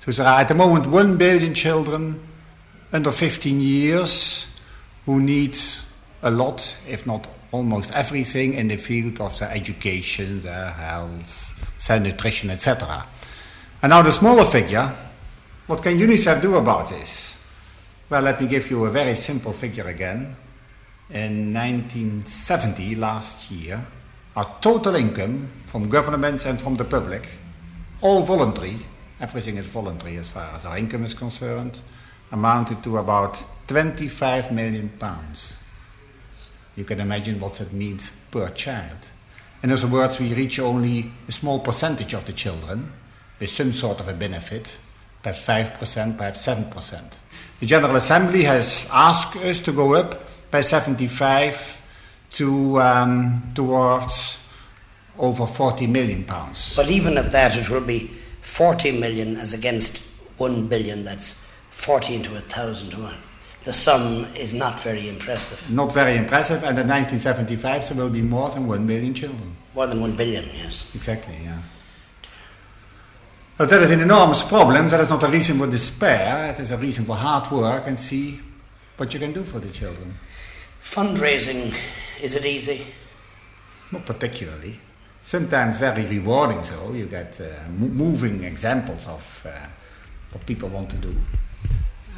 So 0.00 0.12
there 0.12 0.26
are 0.26 0.40
at 0.40 0.48
the 0.48 0.54
moment 0.54 0.86
1 0.86 1.16
billion 1.16 1.54
children 1.54 2.20
under 2.92 3.12
15 3.12 3.60
years 3.60 4.46
who 5.06 5.20
need 5.20 5.58
a 6.22 6.30
lot, 6.30 6.76
if 6.88 7.06
not 7.06 7.28
almost 7.52 7.92
everything, 7.92 8.54
in 8.54 8.68
the 8.68 8.76
field 8.76 9.20
of 9.20 9.38
their 9.38 9.50
education, 9.50 10.40
their 10.40 10.70
health, 10.70 11.54
their 11.86 12.00
nutrition, 12.00 12.50
etc. 12.50 13.06
And 13.82 13.90
now 13.90 14.02
the 14.02 14.10
smaller 14.10 14.44
figure, 14.44 14.92
what 15.66 15.82
can 15.82 15.98
UNICEF 15.98 16.42
do 16.42 16.56
about 16.56 16.88
this? 16.88 17.36
Well, 18.10 18.22
let 18.22 18.40
me 18.40 18.46
give 18.46 18.70
you 18.70 18.84
a 18.84 18.90
very 18.90 19.14
simple 19.14 19.52
figure 19.52 19.86
again. 19.86 20.36
In 21.10 21.52
1970, 21.52 22.94
last 22.96 23.50
year, 23.50 23.86
our 24.34 24.56
total 24.60 24.94
income 24.96 25.50
from 25.66 25.88
governments 25.88 26.46
and 26.46 26.60
from 26.60 26.74
the 26.74 26.84
public, 26.84 27.28
all 28.00 28.22
voluntary, 28.22 28.78
everything 29.20 29.58
is 29.58 29.66
voluntary 29.66 30.16
as 30.16 30.28
far 30.28 30.54
as 30.54 30.64
our 30.64 30.78
income 30.78 31.04
is 31.04 31.14
concerned, 31.14 31.80
amounted 32.30 32.82
to 32.82 32.96
about 32.96 33.42
25 33.68 34.52
million 34.52 34.88
pounds. 34.98 35.58
You 36.76 36.84
can 36.84 37.00
imagine 37.00 37.38
what 37.38 37.54
that 37.54 37.72
means 37.72 38.12
per 38.30 38.48
child. 38.50 39.08
In 39.62 39.70
other 39.70 39.86
words, 39.86 40.18
we 40.18 40.34
reach 40.34 40.58
only 40.58 41.12
a 41.28 41.32
small 41.32 41.60
percentage 41.60 42.14
of 42.14 42.24
the 42.24 42.32
children 42.32 42.92
with 43.38 43.50
some 43.50 43.72
sort 43.72 44.00
of 44.00 44.08
a 44.08 44.14
benefit, 44.14 44.78
perhaps 45.22 45.46
5%, 45.46 46.16
perhaps 46.16 46.46
7%. 46.46 47.16
The 47.60 47.66
General 47.66 47.96
Assembly 47.96 48.42
has 48.44 48.88
asked 48.92 49.36
us 49.36 49.60
to 49.60 49.72
go 49.72 49.94
up 49.94 50.20
by 50.50 50.62
75 50.62 51.80
to 52.32 52.80
um, 52.80 53.42
towards 53.54 54.38
over 55.18 55.46
40 55.46 55.86
million 55.86 56.24
pounds. 56.24 56.74
But 56.74 56.88
even 56.88 57.18
at 57.18 57.30
that, 57.32 57.56
it 57.56 57.68
will 57.70 57.84
be 57.84 58.10
40 58.40 58.98
million 58.98 59.36
as 59.36 59.54
against 59.54 59.98
1 60.38 60.66
billion. 60.66 61.04
That's 61.04 61.44
40 61.70 62.16
into 62.16 62.36
a 62.36 62.40
thousand 62.40 62.90
to 62.90 63.00
one. 63.00 63.18
The 63.64 63.72
sum 63.72 64.26
is 64.34 64.52
not 64.52 64.80
very 64.80 65.08
impressive. 65.08 65.70
Not 65.70 65.92
very 65.92 66.16
impressive, 66.16 66.64
and 66.64 66.76
in 66.78 66.88
1975 66.88 67.88
there 67.88 67.96
will 67.96 68.10
be 68.10 68.22
more 68.22 68.50
than 68.50 68.66
1 68.66 68.84
million 68.86 69.14
children. 69.14 69.56
More 69.74 69.86
than 69.86 70.00
1 70.00 70.16
billion, 70.16 70.44
yes. 70.56 70.84
Exactly, 70.94 71.36
yeah. 71.44 71.58
But 73.56 73.70
that 73.70 73.82
is 73.82 73.90
an 73.92 74.00
enormous 74.00 74.42
problem. 74.42 74.88
That 74.88 75.00
is 75.00 75.10
not 75.10 75.22
a 75.22 75.28
reason 75.28 75.58
for 75.58 75.68
despair. 75.68 76.50
It 76.50 76.58
is 76.58 76.72
a 76.72 76.76
reason 76.76 77.04
for 77.04 77.14
hard 77.14 77.50
work 77.52 77.86
and 77.86 77.96
see 77.96 78.40
what 78.96 79.14
you 79.14 79.20
can 79.20 79.32
do 79.32 79.44
for 79.44 79.60
the 79.60 79.70
children. 79.70 80.18
Fundraising, 80.82 81.72
is 82.20 82.34
it 82.34 82.44
easy? 82.44 82.84
Not 83.92 84.04
particularly. 84.06 84.80
Sometimes 85.22 85.76
very 85.76 86.04
rewarding, 86.06 86.64
so 86.64 86.92
you 86.92 87.06
get 87.06 87.40
uh, 87.40 87.44
m- 87.66 87.94
moving 87.94 88.42
examples 88.42 89.06
of 89.06 89.46
uh, 89.46 89.50
what 90.32 90.44
people 90.46 90.68
want 90.68 90.90
to 90.90 90.96
do. 90.96 91.14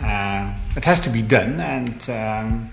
Uh, 0.00 0.54
it 0.76 0.84
has 0.84 1.00
to 1.00 1.10
be 1.10 1.22
done, 1.22 1.60
and 1.60 1.94
um, 2.10 2.70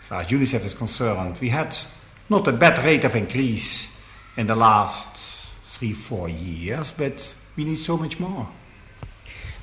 as 0.00 0.06
far 0.06 0.20
as 0.22 0.26
UNICEF 0.28 0.64
is 0.64 0.74
concerned, 0.74 1.38
we 1.40 1.48
had 1.48 1.76
not 2.28 2.46
a 2.48 2.52
bad 2.52 2.78
rate 2.84 3.04
of 3.04 3.14
increase 3.14 3.88
in 4.36 4.46
the 4.46 4.56
last 4.56 5.54
three, 5.64 5.92
four 5.92 6.28
years, 6.28 6.90
but 6.90 7.34
we 7.56 7.64
need 7.64 7.78
so 7.78 7.96
much 7.96 8.18
more. 8.18 8.48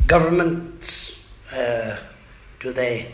Governments, 0.07 1.27
uh, 1.53 1.97
do 2.59 2.71
they 2.71 3.11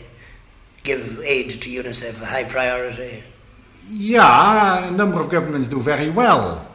give 0.82 1.20
aid 1.20 1.60
to 1.62 1.68
UNICEF 1.68 2.22
a 2.22 2.26
high 2.26 2.44
priority? 2.44 3.22
Yeah, 3.88 4.88
a 4.88 4.90
number 4.90 5.20
of 5.20 5.30
governments 5.30 5.68
do 5.68 5.80
very 5.80 6.10
well. 6.10 6.66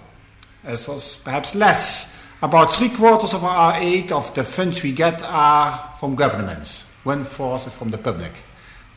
As 0.63 0.87
was 0.87 1.17
perhaps 1.17 1.55
less. 1.55 2.10
About 2.41 2.73
three 2.73 2.89
quarters 2.89 3.33
of 3.33 3.43
our 3.43 3.79
aid, 3.79 4.11
of 4.11 4.33
the 4.33 4.43
funds 4.43 4.81
we 4.81 4.91
get, 4.91 5.21
are 5.23 5.93
from 5.99 6.15
governments. 6.15 6.85
One 7.03 7.23
fourth 7.23 7.67
is 7.67 7.73
from 7.73 7.91
the 7.91 7.97
public. 7.97 8.33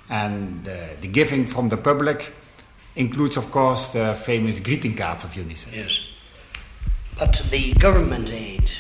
And 0.09 0.67
uh, 0.67 0.89
the 1.01 1.09
giving 1.09 1.47
from 1.47 1.69
the 1.69 1.77
public 1.77 2.33
includes, 2.97 3.37
of 3.37 3.51
course, 3.51 3.89
the 3.89 4.15
famous 4.15 4.61
greeting 4.61 4.97
cards 4.97 5.25
of 5.25 5.33
UNICEF. 5.35 5.75
Yes. 5.75 6.01
But 7.19 7.47
the 7.51 7.73
government 7.75 8.31
aid, 8.31 8.71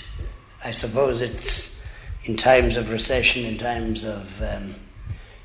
I 0.64 0.70
suppose 0.70 1.20
it's 1.20 1.82
in 2.24 2.36
times 2.36 2.76
of 2.76 2.90
recession, 2.90 3.44
in 3.44 3.58
times 3.58 4.02
of 4.04 4.42
um, 4.42 4.74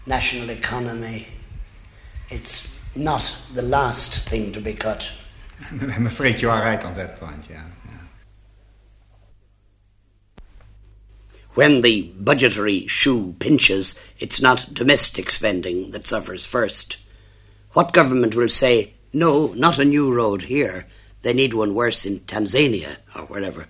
national 0.06 0.50
economy, 0.50 1.28
it's 2.30 2.74
not 2.96 3.36
the 3.54 3.62
last 3.62 4.28
thing 4.30 4.52
to 4.54 4.62
be 4.62 4.74
cut. 4.74 5.10
I'm 5.72 6.08
afraid 6.08 6.42
you 6.42 6.50
are 6.50 6.62
right 6.62 6.84
on 6.84 6.94
that 6.94 7.20
point, 7.20 7.48
yeah. 7.50 7.64
yeah. 7.86 7.92
When 11.60 11.82
the 11.82 12.04
budgetary 12.18 12.88
shoe 12.88 13.36
pinches, 13.38 14.00
it's 14.18 14.42
not 14.42 14.74
domestic 14.74 15.30
spending 15.30 15.92
that 15.92 16.08
suffers 16.08 16.46
first. 16.46 16.96
What 17.74 17.92
government 17.92 18.34
will 18.34 18.48
say, 18.48 18.94
no, 19.12 19.48
not 19.48 19.78
a 19.78 19.84
new 19.84 20.14
road 20.14 20.44
here, 20.44 20.88
they 21.22 21.34
need 21.34 21.54
one 21.54 21.76
worse 21.76 22.06
in 22.06 22.22
Tanzania 22.22 22.96
or 23.14 23.24
wherever? 23.24 23.68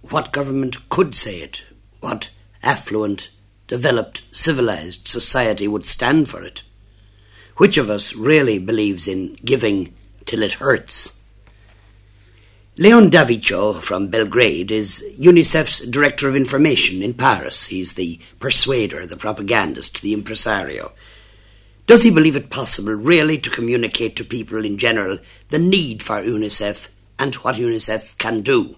What 0.00 0.32
government 0.32 0.88
could 0.88 1.14
say 1.14 1.40
it? 1.42 1.62
What 2.00 2.30
affluent, 2.62 3.28
developed, 3.66 4.22
civilized 4.32 5.06
society 5.06 5.68
would 5.68 5.84
stand 5.84 6.30
for 6.30 6.42
it? 6.42 6.62
Which 7.58 7.76
of 7.76 7.90
us 7.90 8.14
really 8.14 8.58
believes 8.58 9.06
in 9.06 9.34
giving 9.44 9.94
till 10.24 10.42
it 10.42 10.54
hurts? 10.54 11.21
Leon 12.78 13.10
Davicho 13.10 13.82
from 13.82 14.08
Belgrade 14.08 14.70
is 14.70 15.04
UNICEF's 15.18 15.86
Director 15.86 16.28
of 16.28 16.34
Information 16.34 17.02
in 17.02 17.12
Paris. 17.14 17.66
He's 17.66 17.94
the 17.94 18.18
persuader, 18.40 19.06
the 19.06 19.16
propagandist, 19.16 20.00
the 20.00 20.14
impresario. 20.14 20.92
Does 21.86 22.02
he 22.02 22.10
believe 22.10 22.36
it 22.36 22.48
possible, 22.48 22.94
really, 22.94 23.36
to 23.38 23.50
communicate 23.50 24.16
to 24.16 24.24
people 24.24 24.64
in 24.64 24.78
general 24.78 25.18
the 25.48 25.58
need 25.58 26.02
for 26.02 26.22
UNICEF 26.22 26.88
and 27.22 27.34
what 27.36 27.54
UNICEF 27.54 28.18
can 28.18 28.40
do. 28.40 28.76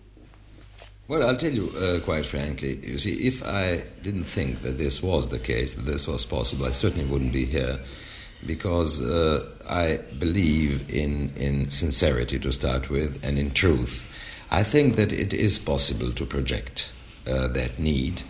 Well, 1.09 1.27
I'll 1.27 1.37
tell 1.37 1.53
you 1.53 1.71
uh, 1.79 2.01
quite 2.01 2.27
frankly. 2.27 2.79
You 2.83 2.99
see, 2.99 3.27
if 3.27 3.43
I 3.43 3.83
didn't 4.03 4.25
think 4.25 4.63
that 4.63 4.77
this 4.77 5.03
was 5.03 5.29
the 5.29 5.39
case, 5.39 5.75
that 5.75 5.87
this 5.87 6.07
was 6.07 6.27
possible, 6.27 6.67
I 6.67 6.71
certainly 6.71 7.07
wouldn't 7.07 7.33
be 7.33 7.47
here 7.47 7.81
because 8.47 9.03
uh, 9.03 9.47
I 9.69 9.99
believe 10.19 10.93
in, 10.95 11.33
in 11.37 11.69
sincerity 11.69 12.39
to 12.41 12.53
start 12.53 12.91
with 12.91 13.25
and 13.25 13.39
in 13.39 13.51
truth. 13.51 14.05
I 14.51 14.63
think 14.63 14.97
that 14.97 15.13
it 15.13 15.33
is 15.33 15.59
possible 15.59 16.13
to 16.13 16.27
project 16.27 16.91
uh, 17.27 17.49
that 17.49 17.79
need. 17.79 18.23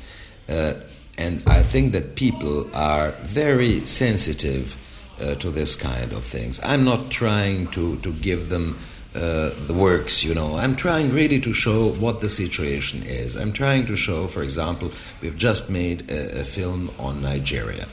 Uh, 0.48 0.74
and 1.18 1.42
I 1.46 1.62
think 1.62 1.92
that 1.92 2.16
people 2.16 2.68
are 2.74 3.12
very 3.22 3.80
sensitive 3.80 4.76
uh, 5.20 5.34
to 5.36 5.50
this 5.50 5.76
kind 5.76 6.12
of 6.12 6.24
things. 6.24 6.60
I'm 6.64 6.84
not 6.84 7.10
trying 7.10 7.68
to, 7.68 7.96
to 7.98 8.12
give 8.12 8.48
them 8.48 8.78
uh, 9.14 9.50
the 9.66 9.74
works, 9.74 10.24
you 10.24 10.34
know. 10.34 10.56
I'm 10.56 10.74
trying 10.74 11.12
really 11.12 11.40
to 11.40 11.52
show 11.52 11.90
what 11.90 12.20
the 12.20 12.28
situation 12.28 13.02
is. 13.04 13.36
I'm 13.36 13.52
trying 13.52 13.86
to 13.86 13.96
show, 13.96 14.26
for 14.26 14.42
example, 14.42 14.90
we've 15.20 15.36
just 15.36 15.70
made 15.70 16.10
a, 16.10 16.40
a 16.40 16.44
film 16.44 16.90
on 16.98 17.22
Nigeria. 17.22 17.86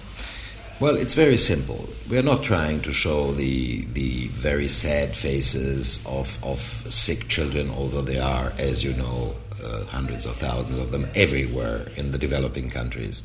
Well, 0.81 0.97
it's 0.97 1.13
very 1.13 1.37
simple. 1.37 1.87
We're 2.09 2.23
not 2.23 2.41
trying 2.41 2.81
to 2.81 2.91
show 2.91 3.33
the, 3.33 3.85
the 3.93 4.29
very 4.29 4.67
sad 4.67 5.15
faces 5.15 6.03
of, 6.07 6.43
of 6.43 6.59
sick 6.59 7.27
children, 7.27 7.69
although 7.69 8.01
there 8.01 8.23
are, 8.23 8.51
as 8.57 8.83
you 8.83 8.93
know, 8.93 9.35
uh, 9.63 9.85
hundreds 9.85 10.25
of 10.25 10.37
thousands 10.37 10.79
of 10.79 10.91
them 10.91 11.07
everywhere 11.13 11.85
in 11.97 12.09
the 12.09 12.17
developing 12.17 12.71
countries. 12.71 13.21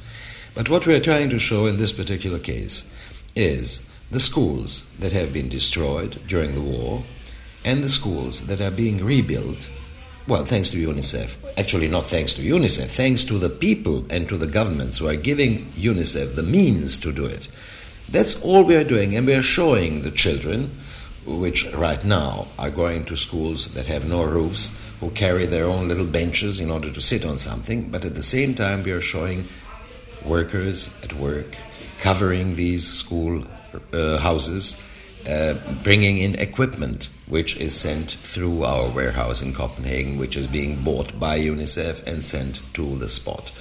But 0.55 0.69
what 0.69 0.87
we're 0.87 1.01
trying 1.01 1.31
to 1.31 1.39
show 1.39 1.65
in 1.65 1.79
this 1.79 1.93
particular 1.93 2.39
case 2.39 2.93
is 3.35 3.89
the 4.11 4.21
schools 4.21 4.85
that 4.99 5.13
have 5.13 5.33
been 5.33 5.49
destroyed 5.49 6.21
during 6.29 6.55
the 6.55 6.61
war 6.61 7.05
and 7.65 7.83
the 7.83 7.89
schools 7.89 8.49
that 8.49 8.61
are 8.61 8.71
being 8.71 9.03
rebuilt, 9.03 9.71
well, 10.29 10.45
thanks 10.45 10.71
to 10.71 10.77
UNICEF. 10.77 11.37
Actually, 11.57 11.89
not 11.89 12.07
thanks 12.07 12.35
to 12.35 12.43
UNICEF, 12.43 12.89
thanks 12.89 13.25
to 13.25 13.39
the 13.39 13.51
people 13.51 14.05
and 14.11 14.29
to 14.29 14.37
the 14.37 14.47
governments 14.47 14.99
who 14.99 15.09
are 15.09 15.17
giving 15.17 15.67
UNICEF 15.73 16.35
the 16.35 16.43
means 16.43 16.99
to 16.99 17.13
do 17.13 17.25
it. 17.25 17.49
That's 18.09 18.41
all 18.43 18.65
we 18.65 18.77
are 18.77 18.85
doing, 18.85 19.17
and 19.17 19.27
we 19.27 19.35
are 19.35 19.43
showing 19.43 20.03
the 20.03 20.11
children, 20.11 20.73
which 21.25 21.67
right 21.75 22.05
now 22.05 22.49
are 22.59 22.71
going 22.71 23.05
to 23.07 23.17
schools 23.17 23.69
that 23.75 23.87
have 23.87 24.09
no 24.09 24.25
roofs, 24.25 24.77
who 25.01 25.11
carry 25.11 25.47
their 25.47 25.67
own 25.67 25.89
little 25.89 26.07
benches 26.07 26.59
in 26.61 26.71
order 26.71 26.91
to 26.91 27.01
sit 27.01 27.25
on 27.25 27.39
something, 27.39 27.91
but 27.91 28.05
at 28.05 28.15
the 28.15 28.23
same 28.23 28.55
time, 28.55 28.83
we 28.83 28.93
are 28.93 29.01
showing 29.01 29.45
workers 30.25 30.91
at 31.05 31.13
work 31.13 31.57
covering 31.99 32.57
these 32.57 32.87
school 32.87 33.45
uh, 33.93 34.19
houses, 34.19 34.77
uh, 35.29 35.55
bringing 35.83 36.19
in 36.19 36.35
equipment 36.37 37.09
which 37.29 37.57
is 37.57 37.75
sent 37.75 38.13
through 38.13 38.65
our 38.65 38.89
warehouse 38.89 39.43
in 39.43 39.53
Copenhagen, 39.53 40.19
which 40.19 40.37
is 40.37 40.47
being 40.47 40.83
bought 40.83 41.19
by 41.19 41.39
UNICEF 41.39 42.07
and 42.07 42.25
sent 42.25 42.61
to 42.75 42.97
the 42.99 43.09
spot. 43.09 43.53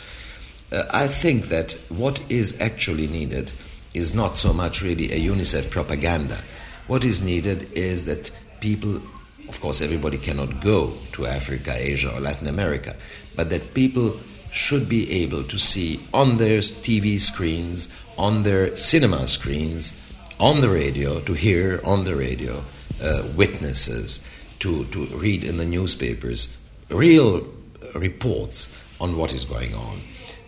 Uh, 0.71 0.83
I 0.91 1.07
think 1.07 1.45
that 1.45 1.73
what 1.89 2.21
is 2.29 2.59
actually 2.61 3.07
needed 3.07 3.51
is 3.93 4.13
not 4.13 4.37
so 4.37 4.53
much 4.53 4.81
really 4.81 5.11
a 5.11 5.19
UNICEF 5.19 5.69
propaganda. 5.69 6.37
What 6.87 7.03
is 7.03 7.23
needed 7.23 7.71
is 7.73 8.05
that 8.05 8.29
people, 8.59 9.01
of 9.47 9.59
course, 9.61 9.81
everybody 9.81 10.17
cannot 10.17 10.61
go 10.61 10.93
to 11.13 11.25
Africa, 11.25 11.73
Asia, 11.75 12.13
or 12.13 12.19
Latin 12.19 12.47
America, 12.47 12.95
but 13.35 13.49
that 13.49 13.73
people 13.73 14.19
should 14.51 14.87
be 14.87 15.11
able 15.23 15.43
to 15.43 15.57
see 15.57 15.99
on 16.13 16.37
their 16.37 16.59
TV 16.59 17.19
screens, 17.19 17.89
on 18.17 18.43
their 18.43 18.75
cinema 18.75 19.27
screens, 19.27 19.99
on 20.39 20.61
the 20.61 20.69
radio, 20.69 21.19
to 21.21 21.33
hear 21.33 21.81
on 21.83 22.03
the 22.03 22.15
radio 22.15 22.63
uh, 23.01 23.23
witnesses, 23.35 24.27
to, 24.59 24.85
to 24.85 25.05
read 25.07 25.43
in 25.43 25.57
the 25.57 25.65
newspapers 25.65 26.57
real 26.89 27.45
reports 27.93 28.75
on 28.99 29.17
what 29.17 29.33
is 29.33 29.45
going 29.45 29.73
on. 29.73 29.99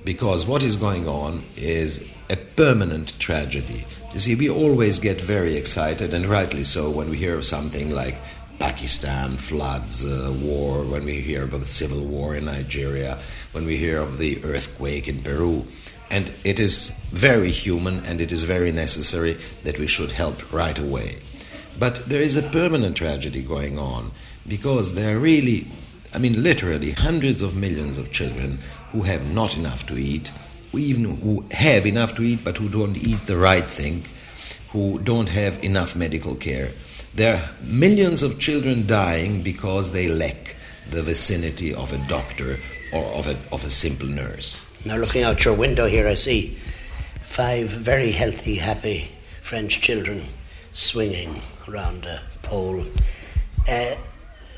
Because 0.03 0.45
what 0.45 0.63
is 0.63 0.75
going 0.75 1.07
on 1.07 1.43
is 1.55 2.09
a 2.29 2.37
permanent 2.37 3.19
tragedy. 3.19 3.85
You 4.13 4.19
see, 4.19 4.35
we 4.35 4.49
always 4.49 4.99
get 4.99 5.19
very 5.19 5.55
excited, 5.55 6.13
and 6.13 6.25
rightly 6.25 6.63
so, 6.63 6.89
when 6.89 7.09
we 7.09 7.17
hear 7.17 7.35
of 7.35 7.45
something 7.45 7.91
like 7.91 8.21
Pakistan, 8.59 9.37
floods, 9.37 10.05
uh, 10.05 10.33
war, 10.41 10.83
when 10.83 11.05
we 11.05 11.19
hear 11.21 11.43
about 11.43 11.59
the 11.59 11.67
civil 11.67 12.03
war 12.03 12.35
in 12.35 12.45
Nigeria, 12.45 13.19
when 13.51 13.65
we 13.65 13.77
hear 13.77 13.99
of 13.99 14.17
the 14.17 14.43
earthquake 14.43 15.07
in 15.07 15.21
Peru. 15.21 15.67
And 16.09 16.31
it 16.43 16.59
is 16.59 16.93
very 17.11 17.51
human 17.51 18.05
and 18.05 18.21
it 18.21 18.31
is 18.31 18.45
very 18.45 18.71
necessary 18.71 19.37
that 19.63 19.77
we 19.77 19.87
should 19.87 20.11
help 20.11 20.53
right 20.53 20.79
away. 20.79 21.17
But 21.79 22.05
there 22.05 22.21
is 22.21 22.35
a 22.35 22.41
permanent 22.41 22.97
tragedy 22.97 23.41
going 23.41 23.77
on 23.77 24.11
because 24.47 24.95
there 24.95 25.15
are 25.15 25.19
really, 25.19 25.67
I 26.13 26.17
mean, 26.17 26.41
literally 26.41 26.91
hundreds 26.91 27.41
of 27.41 27.55
millions 27.55 27.97
of 27.97 28.11
children 28.11 28.59
who 28.91 29.03
have 29.03 29.31
not 29.31 29.55
enough 29.55 29.85
to 29.87 29.97
eat, 29.97 30.31
who 30.71 30.79
even 30.79 31.17
who 31.17 31.45
have 31.51 31.85
enough 31.85 32.15
to 32.15 32.23
eat 32.23 32.43
but 32.43 32.57
who 32.57 32.67
don't 32.67 32.97
eat 32.97 33.25
the 33.27 33.37
right 33.37 33.65
thing, 33.65 34.05
who 34.69 34.99
don't 34.99 35.29
have 35.29 35.63
enough 35.63 35.95
medical 35.95 36.35
care. 36.35 36.71
There 37.13 37.35
are 37.37 37.49
millions 37.63 38.23
of 38.23 38.39
children 38.39 38.87
dying 38.87 39.43
because 39.43 39.91
they 39.91 40.07
lack 40.07 40.55
the 40.89 41.03
vicinity 41.03 41.73
of 41.73 41.93
a 41.93 41.97
doctor 42.07 42.57
or 42.93 43.03
of 43.13 43.27
a, 43.27 43.37
of 43.51 43.63
a 43.63 43.69
simple 43.69 44.07
nurse. 44.07 44.63
Now, 44.85 44.95
looking 44.97 45.23
out 45.23 45.43
your 45.43 45.53
window 45.53 45.85
here, 45.87 46.07
I 46.07 46.15
see 46.15 46.57
five 47.23 47.69
very 47.69 48.11
healthy, 48.11 48.55
happy 48.55 49.11
French 49.41 49.81
children 49.81 50.25
swinging 50.77 51.41
around 51.67 52.05
a 52.05 52.21
pole. 52.43 52.85
Uh, 53.67 53.95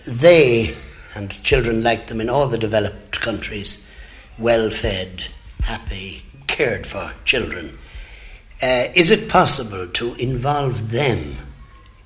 they 0.07 0.75
and 1.15 1.31
children 1.43 1.81
like 1.81 2.07
them 2.07 2.21
in 2.21 2.29
all 2.29 2.47
the 2.47 2.57
developed 2.57 3.19
countries, 3.19 3.89
well 4.37 4.69
fed, 4.69 5.23
happy, 5.61 6.21
cared 6.47 6.85
for 6.85 7.13
children. 7.25 7.77
Uh, 8.61 8.87
is 8.93 9.09
it 9.09 9.29
possible 9.29 9.87
to 9.87 10.13
involve 10.15 10.91
them 10.91 11.37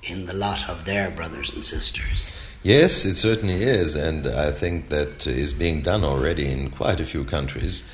in 0.04 0.26
the 0.26 0.34
lot 0.34 0.68
of 0.68 0.84
their 0.84 1.10
brothers 1.10 1.52
and 1.52 1.64
sisters? 1.64 2.32
Yes, 2.62 3.04
it 3.04 3.16
certainly 3.16 3.62
is, 3.62 3.94
and 3.96 4.26
I 4.26 4.52
think 4.52 4.88
that 4.88 5.26
is 5.26 5.52
being 5.52 5.82
done 5.82 6.04
already 6.04 6.46
in 6.50 6.70
quite 6.70 7.00
a 7.00 7.04
few 7.04 7.24
countries. 7.24 7.84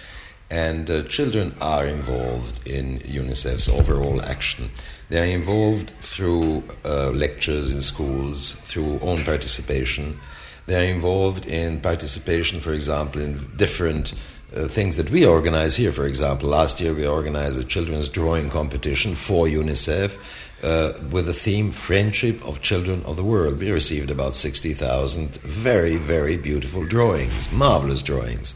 And 0.51 0.91
uh, 0.91 1.03
children 1.05 1.55
are 1.61 1.87
involved 1.87 2.69
in 2.69 2.99
UNICEF's 3.01 3.69
overall 3.69 4.21
action. 4.23 4.71
They 5.11 5.21
are 5.21 5.35
involved 5.35 5.91
through 5.99 6.63
uh, 6.85 7.11
lectures 7.11 7.73
in 7.73 7.81
schools, 7.81 8.53
through 8.53 9.01
own 9.01 9.25
participation. 9.25 10.19
They 10.67 10.87
are 10.87 10.95
involved 10.95 11.47
in 11.47 11.81
participation, 11.81 12.61
for 12.61 12.73
example, 12.73 13.21
in 13.21 13.51
different 13.57 14.15
uh, 14.55 14.69
things 14.69 14.97
that 14.97 15.11
we 15.11 15.27
organize 15.27 15.75
here. 15.75 15.91
For 15.91 16.07
example, 16.07 16.49
last 16.49 16.81
year 16.81 16.95
we 16.95 17.07
organized 17.07 17.61
a 17.61 17.65
children's 17.65 18.09
drawing 18.09 18.51
competition 18.51 19.17
for 19.17 19.47
UNICEF 19.47 20.17
uh, 20.63 20.93
with 21.11 21.27
the 21.27 21.33
theme 21.33 21.73
Friendship 21.73 22.45
of 22.47 22.63
Children 22.63 23.03
of 23.05 23.17
the 23.17 23.25
World. 23.25 23.59
We 23.59 23.73
received 23.73 24.13
about 24.13 24.37
60,000 24.37 25.39
very, 25.39 25.97
very 25.97 26.37
beautiful 26.37 26.85
drawings, 26.85 27.51
marvelous 27.51 28.03
drawings. 28.03 28.55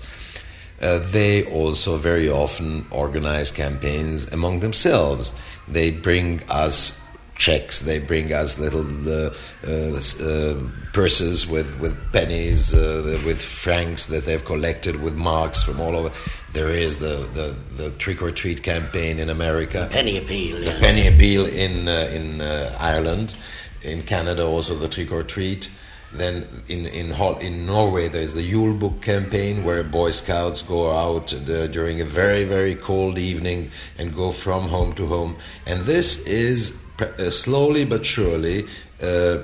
Uh, 0.81 0.99
they 0.99 1.45
also 1.47 1.97
very 1.97 2.29
often 2.29 2.87
organize 2.91 3.51
campaigns 3.51 4.31
among 4.33 4.61
themselves. 4.61 5.33
They 5.69 5.91
bring 5.91 6.43
us 6.49 7.01
checks, 7.37 7.81
they 7.81 7.99
bring 7.99 8.33
us 8.33 8.59
little 8.59 8.87
uh, 9.09 9.35
uh, 9.67 10.01
uh 10.23 10.71
purses 10.93 11.47
with, 11.47 11.79
with 11.81 11.99
pennies, 12.13 12.75
uh, 12.75 13.21
with 13.25 13.43
francs 13.43 14.07
that 14.07 14.25
they've 14.25 14.45
collected, 14.45 15.01
with 15.01 15.17
marks 15.17 15.63
from 15.63 15.81
all 15.81 15.97
over. 15.97 16.13
There 16.53 16.71
is 16.71 16.99
the, 16.99 17.29
the, 17.35 17.57
the 17.77 17.91
trick 17.97 18.23
or 18.23 18.31
treat 18.31 18.63
campaign 18.63 19.19
in 19.19 19.29
America, 19.29 19.81
the 19.81 19.87
penny 19.87 20.19
appeal, 20.19 20.61
the 20.61 20.79
penny 20.79 21.09
appeal 21.09 21.47
in, 21.47 21.89
in 21.89 22.41
Ireland, 22.41 23.35
in 23.83 24.03
Canada, 24.03 24.45
also 24.45 24.77
the 24.77 24.89
trick 24.89 25.11
or 25.11 25.25
treat. 25.25 25.69
Then 26.15 26.47
in 26.69 26.87
in 26.87 27.13
in 27.41 27.67
Norway, 27.67 28.09
there's 28.09 28.35
the 28.35 28.43
Yule 28.43 28.75
Book 28.75 29.03
campaign 29.03 29.65
where 29.65 29.83
Boy 29.83 30.13
Scouts 30.13 30.63
go 30.63 30.93
out 30.93 31.29
the, 31.29 31.69
during 31.69 32.01
a 32.01 32.05
very 32.05 32.45
very 32.45 32.75
cold 32.75 33.19
evening 33.19 33.71
and 33.99 34.15
go 34.15 34.31
from 34.31 34.69
home 34.69 34.93
to 34.95 35.07
home, 35.07 35.37
and 35.67 35.83
this 35.83 36.25
is 36.27 36.79
uh, 37.01 37.31
slowly 37.31 37.85
but 37.85 38.07
surely 38.07 38.67
uh, 39.03 39.39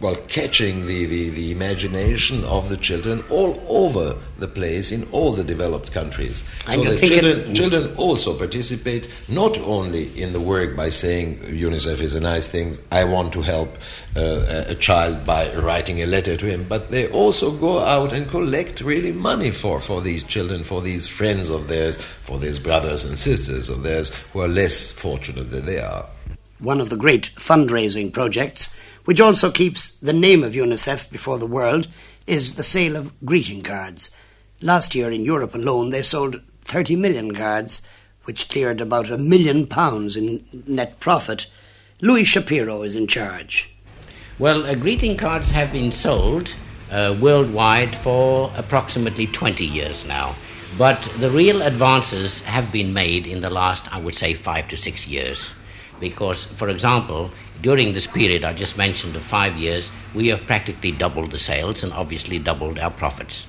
well, 0.00 0.16
catching 0.28 0.86
the, 0.86 1.04
the, 1.04 1.28
the 1.30 1.52
imagination 1.52 2.42
of 2.44 2.70
the 2.70 2.76
children 2.76 3.22
all 3.28 3.62
over 3.68 4.16
the 4.38 4.48
place 4.48 4.92
in 4.92 5.06
all 5.12 5.32
the 5.32 5.44
developed 5.44 5.92
countries. 5.92 6.42
So 6.66 6.82
the 6.82 6.96
children, 6.96 7.54
children 7.54 7.94
also 7.96 8.36
participate 8.36 9.08
not 9.28 9.58
only 9.58 10.06
in 10.20 10.32
the 10.32 10.40
work 10.40 10.74
by 10.74 10.88
saying 10.88 11.40
UNICEF 11.40 12.00
is 12.00 12.14
a 12.14 12.20
nice 12.20 12.48
thing, 12.48 12.74
I 12.90 13.04
want 13.04 13.32
to 13.34 13.42
help 13.42 13.76
uh, 14.16 14.64
a 14.68 14.74
child 14.74 15.26
by 15.26 15.54
writing 15.54 16.00
a 16.00 16.06
letter 16.06 16.36
to 16.36 16.46
him, 16.46 16.64
but 16.66 16.90
they 16.90 17.08
also 17.10 17.50
go 17.52 17.80
out 17.80 18.12
and 18.14 18.28
collect 18.28 18.80
really 18.80 19.12
money 19.12 19.50
for, 19.50 19.80
for 19.80 20.00
these 20.00 20.24
children, 20.24 20.64
for 20.64 20.80
these 20.80 21.08
friends 21.08 21.50
of 21.50 21.68
theirs, 21.68 21.96
for 22.22 22.38
these 22.38 22.58
brothers 22.58 23.04
and 23.04 23.18
sisters 23.18 23.68
of 23.68 23.82
theirs 23.82 24.12
who 24.32 24.40
are 24.40 24.48
less 24.48 24.90
fortunate 24.90 25.50
than 25.50 25.66
they 25.66 25.78
are. 25.78 26.06
One 26.58 26.80
of 26.80 26.90
the 26.90 26.96
great 26.96 27.30
fundraising 27.36 28.12
projects 28.12 28.76
which 29.04 29.20
also 29.20 29.50
keeps 29.50 29.94
the 29.96 30.12
name 30.12 30.44
of 30.44 30.54
UNICEF 30.54 31.10
before 31.10 31.38
the 31.38 31.46
world, 31.46 31.88
is 32.26 32.54
the 32.54 32.62
sale 32.62 32.96
of 32.96 33.12
greeting 33.24 33.62
cards. 33.62 34.10
Last 34.60 34.94
year 34.94 35.10
in 35.10 35.24
Europe 35.24 35.54
alone, 35.54 35.90
they 35.90 36.02
sold 36.02 36.40
30 36.62 36.96
million 36.96 37.34
cards, 37.34 37.82
which 38.24 38.48
cleared 38.48 38.80
about 38.80 39.10
a 39.10 39.18
million 39.18 39.66
pounds 39.66 40.16
in 40.16 40.44
net 40.66 41.00
profit. 41.00 41.46
Louis 42.00 42.24
Shapiro 42.24 42.82
is 42.82 42.94
in 42.94 43.06
charge. 43.06 43.74
Well, 44.38 44.64
uh, 44.64 44.74
greeting 44.74 45.16
cards 45.16 45.50
have 45.50 45.72
been 45.72 45.92
sold 45.92 46.54
uh, 46.90 47.16
worldwide 47.20 47.94
for 47.96 48.52
approximately 48.56 49.26
20 49.26 49.64
years 49.64 50.06
now. 50.06 50.34
But 50.78 51.02
the 51.18 51.30
real 51.30 51.62
advances 51.62 52.40
have 52.42 52.70
been 52.70 52.92
made 52.92 53.26
in 53.26 53.40
the 53.40 53.50
last, 53.50 53.92
I 53.92 54.00
would 54.00 54.14
say, 54.14 54.34
five 54.34 54.68
to 54.68 54.76
six 54.76 55.06
years. 55.06 55.52
Because, 55.98 56.44
for 56.44 56.68
example, 56.68 57.30
during 57.62 57.92
this 57.92 58.06
period 58.06 58.44
I 58.44 58.52
just 58.54 58.76
mentioned 58.76 59.16
of 59.16 59.22
five 59.22 59.56
years, 59.56 59.90
we 60.14 60.28
have 60.28 60.46
practically 60.46 60.92
doubled 60.92 61.30
the 61.30 61.38
sales 61.38 61.82
and 61.82 61.92
obviously 61.92 62.38
doubled 62.38 62.78
our 62.78 62.90
profits. 62.90 63.46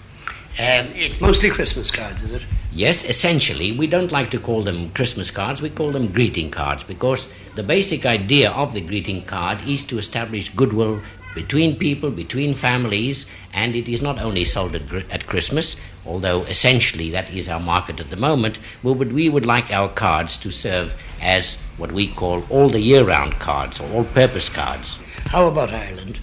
Um, 0.60 0.88
it's 0.96 1.22
mostly 1.22 1.50
Christmas 1.50 1.92
cards, 1.92 2.24
is 2.24 2.34
it? 2.34 2.46
Yes, 2.74 3.06
essentially. 3.06 3.72
We 3.72 3.88
don't 3.88 4.12
like 4.12 4.32
to 4.32 4.40
call 4.40 4.64
them 4.64 4.90
Christmas 4.92 5.32
cards, 5.32 5.62
we 5.62 5.70
call 5.70 5.92
them 5.92 6.12
greeting 6.12 6.52
cards 6.52 6.84
because 6.84 7.30
the 7.56 7.64
basic 7.64 8.06
idea 8.06 8.52
of 8.52 8.74
the 8.74 8.82
greeting 8.82 9.22
card 9.22 9.62
is 9.66 9.86
to 9.86 9.98
establish 9.98 10.50
goodwill 10.50 11.02
between 11.34 11.78
people, 11.78 12.12
between 12.12 12.54
families, 12.56 13.26
and 13.54 13.76
it 13.76 13.88
is 13.88 14.02
not 14.02 14.20
only 14.20 14.46
sold 14.46 14.76
at, 14.76 14.92
at 15.12 15.28
Christmas, 15.28 15.76
although 16.06 16.42
essentially 16.44 17.10
that 17.12 17.30
is 17.34 17.48
our 17.48 17.60
market 17.60 18.00
at 18.00 18.10
the 18.10 18.18
moment, 18.18 18.60
but 18.84 18.98
we 18.98 19.30
would 19.30 19.46
like 19.46 19.72
our 19.72 19.90
cards 19.90 20.38
to 20.40 20.52
serve 20.52 20.94
as 21.22 21.56
what 21.78 21.92
we 21.92 22.08
call 22.08 22.44
all 22.50 22.70
the 22.70 22.82
year 22.82 23.04
round 23.04 23.34
cards 23.40 23.80
or 23.80 23.90
all 23.92 24.04
purpose 24.04 24.50
cards. 24.50 24.98
How 25.26 25.48
about 25.48 25.72
Ireland? 25.72 26.20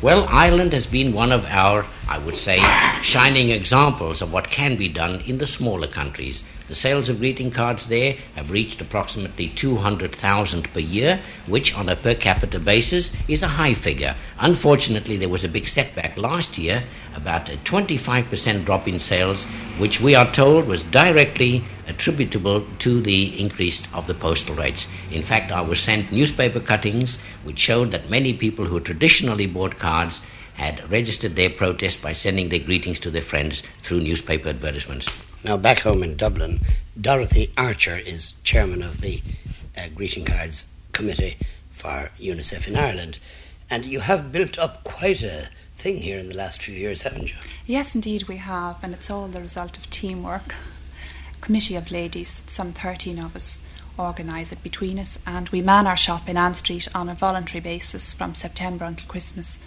Well, 0.00 0.26
Ireland 0.28 0.72
has 0.74 0.86
been 0.86 1.12
one 1.12 1.32
of 1.32 1.44
our, 1.46 1.84
I 2.08 2.18
would 2.18 2.36
say, 2.36 2.60
shining 3.02 3.50
examples 3.50 4.22
of 4.22 4.32
what 4.32 4.48
can 4.48 4.76
be 4.76 4.88
done 4.88 5.20
in 5.22 5.38
the 5.38 5.46
smaller 5.46 5.88
countries. 5.88 6.44
The 6.68 6.74
sales 6.74 7.08
of 7.08 7.18
greeting 7.18 7.50
cards 7.50 7.86
there 7.86 8.14
have 8.34 8.50
reached 8.50 8.82
approximately 8.82 9.48
200,000 9.48 10.70
per 10.74 10.80
year, 10.80 11.18
which 11.46 11.74
on 11.74 11.88
a 11.88 11.96
per 11.96 12.14
capita 12.14 12.58
basis 12.58 13.10
is 13.26 13.42
a 13.42 13.48
high 13.48 13.72
figure. 13.72 14.14
Unfortunately, 14.38 15.16
there 15.16 15.30
was 15.30 15.44
a 15.44 15.48
big 15.48 15.66
setback 15.66 16.18
last 16.18 16.58
year, 16.58 16.84
about 17.16 17.48
a 17.48 17.56
25% 17.56 18.66
drop 18.66 18.86
in 18.86 18.98
sales, 18.98 19.46
which 19.78 19.98
we 20.02 20.14
are 20.14 20.30
told 20.30 20.66
was 20.66 20.84
directly 20.84 21.64
attributable 21.86 22.66
to 22.80 23.00
the 23.00 23.40
increase 23.40 23.88
of 23.94 24.06
the 24.06 24.14
postal 24.14 24.54
rates. 24.54 24.88
In 25.10 25.22
fact, 25.22 25.50
I 25.50 25.62
was 25.62 25.80
sent 25.80 26.12
newspaper 26.12 26.60
cuttings 26.60 27.16
which 27.44 27.58
showed 27.58 27.92
that 27.92 28.10
many 28.10 28.34
people 28.34 28.66
who 28.66 28.78
traditionally 28.78 29.46
bought 29.46 29.78
cards 29.78 30.20
had 30.54 30.90
registered 30.90 31.34
their 31.34 31.50
protest 31.50 32.02
by 32.02 32.12
sending 32.12 32.50
their 32.50 32.58
greetings 32.58 33.00
to 33.00 33.10
their 33.10 33.22
friends 33.22 33.62
through 33.80 34.00
newspaper 34.00 34.50
advertisements. 34.50 35.27
Now, 35.44 35.56
back 35.56 35.80
home 35.80 36.02
in 36.02 36.16
Dublin, 36.16 36.60
Dorothy 37.00 37.52
Archer 37.56 37.96
is 37.96 38.32
chairman 38.42 38.82
of 38.82 39.00
the 39.00 39.22
uh, 39.76 39.86
Greeting 39.94 40.24
Cards 40.24 40.66
Committee 40.92 41.36
for 41.70 42.10
UNICEF 42.18 42.66
in 42.66 42.74
Ireland. 42.74 43.20
And 43.70 43.84
you 43.84 44.00
have 44.00 44.32
built 44.32 44.58
up 44.58 44.82
quite 44.82 45.22
a 45.22 45.48
thing 45.74 45.98
here 45.98 46.18
in 46.18 46.28
the 46.28 46.34
last 46.34 46.62
few 46.62 46.74
years, 46.74 47.02
haven't 47.02 47.28
you? 47.28 47.36
Yes, 47.66 47.94
indeed, 47.94 48.24
we 48.24 48.38
have, 48.38 48.82
and 48.82 48.92
it's 48.92 49.10
all 49.10 49.28
the 49.28 49.40
result 49.40 49.78
of 49.78 49.88
teamwork. 49.90 50.56
Committee 51.40 51.76
of 51.76 51.92
ladies, 51.92 52.42
some 52.48 52.72
13 52.72 53.20
of 53.20 53.36
us, 53.36 53.60
organise 53.96 54.50
it 54.50 54.62
between 54.64 54.98
us, 54.98 55.20
and 55.24 55.48
we 55.50 55.60
man 55.60 55.86
our 55.86 55.96
shop 55.96 56.28
in 56.28 56.36
Anne 56.36 56.54
Street 56.54 56.88
on 56.96 57.08
a 57.08 57.14
voluntary 57.14 57.60
basis 57.60 58.12
from 58.12 58.34
September 58.34 58.84
until 58.84 59.06
Christmas. 59.06 59.60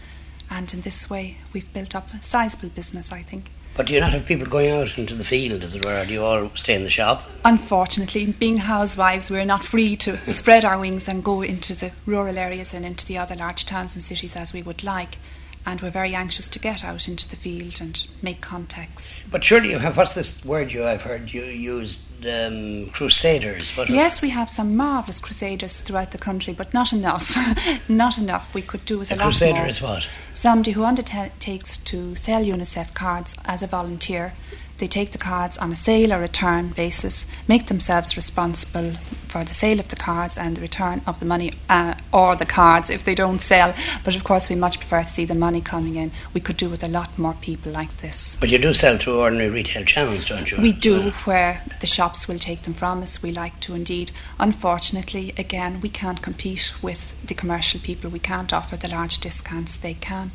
And 0.50 0.74
in 0.74 0.82
this 0.82 1.10
way, 1.10 1.38
we've 1.54 1.72
built 1.72 1.96
up 1.96 2.14
a 2.14 2.22
sizable 2.22 2.70
business, 2.70 3.14
I 3.14 3.22
think. 3.22 3.52
But 3.82 3.88
do 3.88 3.96
you 3.96 4.00
not 4.00 4.12
have 4.12 4.28
people 4.28 4.46
going 4.46 4.70
out 4.70 4.96
into 5.00 5.16
the 5.16 5.24
field, 5.24 5.64
as 5.64 5.74
it 5.74 5.84
were, 5.84 6.06
do 6.06 6.14
you 6.14 6.24
all 6.24 6.52
stay 6.54 6.76
in 6.76 6.84
the 6.84 6.92
shop? 6.92 7.28
Unfortunately, 7.44 8.28
being 8.28 8.58
housewives, 8.58 9.32
we're 9.32 9.44
not 9.44 9.64
free 9.64 9.96
to 9.96 10.18
spread 10.32 10.64
our 10.64 10.78
wings 10.78 11.08
and 11.08 11.24
go 11.24 11.42
into 11.42 11.74
the 11.74 11.92
rural 12.06 12.38
areas 12.38 12.76
and 12.76 12.86
into 12.86 13.08
the 13.08 13.18
other 13.18 13.36
large 13.36 13.66
towns 13.66 13.96
and 13.96 14.04
cities 14.04 14.36
as 14.36 14.54
we 14.54 14.62
would 14.62 14.84
like. 14.84 15.18
And 15.66 15.82
we're 15.82 15.90
very 15.90 16.14
anxious 16.14 16.48
to 16.50 16.60
get 16.60 16.84
out 16.84 17.08
into 17.08 17.28
the 17.28 17.36
field 17.36 17.82
and 17.82 18.06
make 18.22 18.40
contacts. 18.40 19.20
But 19.32 19.44
surely 19.44 19.72
you 19.72 19.80
have, 19.80 19.98
what's 19.98 20.14
this 20.14 20.46
word 20.46 20.72
you 20.72 20.86
I've 20.86 21.02
heard 21.02 21.34
you 21.34 21.46
used, 21.46 22.02
um, 22.26 22.90
crusaders? 22.92 23.72
What 23.72 23.90
yes, 23.90 24.22
we 24.22 24.30
have 24.30 24.50
some 24.50 24.76
marvellous 24.76 25.20
crusaders 25.20 25.80
throughout 25.80 26.12
the 26.12 26.18
country, 26.18 26.54
but 26.54 26.74
not 26.74 26.94
enough. 26.94 27.36
not 27.90 28.18
enough. 28.18 28.54
We 28.54 28.62
could 28.62 28.86
do 28.86 29.00
with 29.00 29.12
a, 29.12 29.16
a 29.16 29.18
lot 29.18 29.24
crusader 29.24 29.60
more. 29.60 29.68
is 29.68 29.82
what? 29.82 30.08
Somebody 30.34 30.72
who 30.72 30.84
undertakes 30.84 31.78
to 31.78 32.16
sell 32.16 32.44
UNICEF 32.44 32.94
cards 32.94 33.36
as 33.46 33.64
a 33.64 33.68
volunteer. 33.68 34.34
They 34.82 34.88
take 34.88 35.12
the 35.12 35.20
cards 35.20 35.60
on 35.60 35.72
a 35.72 35.76
sale 35.76 36.12
or 36.12 36.20
return 36.20 36.70
basis, 36.70 37.28
make 37.48 37.68
themselves 37.68 38.18
responsible 38.18 38.94
for 39.28 39.44
the 39.44 39.54
sale 39.54 39.80
of 39.80 39.90
the 39.90 39.96
cards 39.96 40.40
and 40.40 40.58
the 40.58 40.62
return 40.62 41.04
of 41.06 41.20
the 41.20 41.26
money 41.28 41.54
uh, 41.70 41.94
or 42.12 42.36
the 42.36 42.48
cards 42.48 42.90
if 42.90 43.04
they 43.04 43.14
don't 43.14 43.40
sell. 43.40 43.76
But 44.04 44.16
of 44.16 44.24
course, 44.24 44.50
we 44.50 44.56
much 44.56 44.80
prefer 44.80 45.04
to 45.04 45.08
see 45.08 45.24
the 45.24 45.36
money 45.36 45.62
coming 45.62 45.98
in. 45.98 46.12
We 46.34 46.42
could 46.42 46.58
do 46.58 46.68
with 46.68 46.84
a 46.84 46.88
lot 46.88 47.16
more 47.16 47.36
people 47.36 47.72
like 47.72 47.98
this. 47.98 48.36
But 48.40 48.50
you 48.50 48.58
do 48.58 48.74
sell 48.74 48.98
through 48.98 49.20
ordinary 49.20 49.52
retail 49.52 49.86
channels, 49.86 50.26
don't 50.26 50.50
you? 50.50 50.58
We 50.60 50.74
do, 50.74 51.12
where 51.26 51.62
the 51.80 51.86
shops 51.86 52.28
will 52.28 52.40
take 52.40 52.64
them 52.64 52.74
from 52.74 53.04
us. 53.04 53.22
We 53.22 53.32
like 53.32 53.60
to 53.60 53.76
indeed. 53.76 54.12
Unfortunately, 54.40 55.36
again, 55.38 55.80
we 55.80 55.90
can't 55.90 56.24
compete 56.24 56.74
with 56.82 57.14
the 57.24 57.36
commercial 57.36 57.80
people. 57.80 58.10
We 58.10 58.18
can't 58.18 58.52
offer 58.52 58.78
the 58.78 58.88
large 58.88 59.20
discounts 59.20 59.78
they 59.78 59.94
can. 59.94 60.32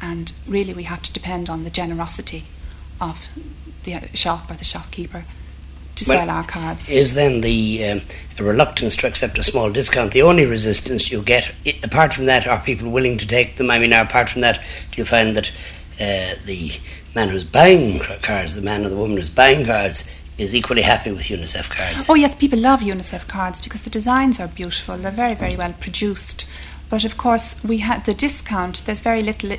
And 0.00 0.32
really, 0.48 0.72
we 0.72 0.84
have 0.84 1.02
to 1.02 1.12
depend 1.12 1.50
on 1.50 1.64
the 1.64 1.70
generosity 1.70 2.44
of 3.00 3.28
the 3.84 4.00
shop 4.14 4.50
or 4.50 4.54
the 4.54 4.64
shopkeeper 4.64 5.24
to 5.96 6.08
well, 6.08 6.18
sell 6.18 6.30
our 6.30 6.44
cards. 6.44 6.90
Is 6.90 7.14
then 7.14 7.40
the 7.40 7.84
um, 7.84 8.00
reluctance 8.38 8.96
to 8.96 9.06
accept 9.06 9.38
a 9.38 9.42
small 9.42 9.70
discount 9.70 10.12
the 10.12 10.22
only 10.22 10.46
resistance 10.46 11.10
you 11.10 11.22
get? 11.22 11.52
It, 11.64 11.84
apart 11.84 12.14
from 12.14 12.26
that, 12.26 12.46
are 12.46 12.60
people 12.60 12.90
willing 12.90 13.18
to 13.18 13.26
take 13.26 13.56
them? 13.56 13.70
I 13.70 13.78
mean, 13.78 13.92
apart 13.92 14.28
from 14.28 14.42
that, 14.42 14.60
do 14.90 15.00
you 15.00 15.04
find 15.04 15.36
that 15.36 15.50
uh, 16.00 16.36
the 16.44 16.72
man 17.14 17.28
who's 17.28 17.44
buying 17.44 17.98
cards, 18.22 18.54
the 18.54 18.62
man 18.62 18.84
or 18.84 18.88
the 18.88 18.96
woman 18.96 19.16
who's 19.16 19.30
buying 19.30 19.66
cards, 19.66 20.04
is 20.38 20.54
equally 20.54 20.82
happy 20.82 21.12
with 21.12 21.24
UNICEF 21.24 21.68
cards? 21.68 22.08
Oh, 22.08 22.14
yes, 22.14 22.34
people 22.34 22.58
love 22.58 22.80
UNICEF 22.80 23.28
cards 23.28 23.60
because 23.60 23.82
the 23.82 23.90
designs 23.90 24.40
are 24.40 24.48
beautiful, 24.48 24.96
they're 24.96 25.10
very, 25.10 25.34
very 25.34 25.56
well 25.56 25.74
produced. 25.74 26.46
But 26.88 27.04
of 27.04 27.16
course, 27.16 27.62
we 27.62 27.78
had 27.78 28.04
the 28.04 28.14
discount, 28.14 28.84
there's 28.86 29.02
very 29.02 29.22
little 29.22 29.56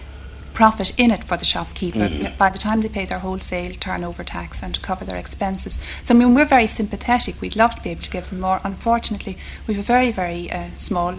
profit 0.54 0.98
in 1.00 1.12
it 1.12 1.24
for 1.24 1.38
the 1.38 1.46
shopkeeper 1.46 2.08
mm. 2.08 2.38
by 2.38 2.50
the 2.50 2.60
time 2.60 2.82
they 2.82 2.90
pay 2.90 3.06
their 3.06 3.20
wholesale 3.20 3.74
turnover 3.80 4.24
tax 4.24 4.62
and 4.64 4.82
cover 4.82 5.06
their 5.06 5.18
expenses. 5.18 5.80
So, 6.04 6.14
I 6.14 6.18
mean, 6.18 6.36
we're 6.36 6.46
very 6.46 6.68
sympathetic. 6.68 7.42
We'd 7.42 7.56
love 7.56 7.76
to 7.76 7.82
be 7.82 7.92
able 7.92 8.04
to 8.04 8.10
give 8.10 8.30
them 8.30 8.40
more. 8.40 8.60
Unfortunately, 8.64 9.38
we 9.68 9.74
have 9.76 9.84
a 9.84 9.88
very, 9.88 10.12
very 10.12 10.52
uh, 10.52 10.70
small 10.76 11.16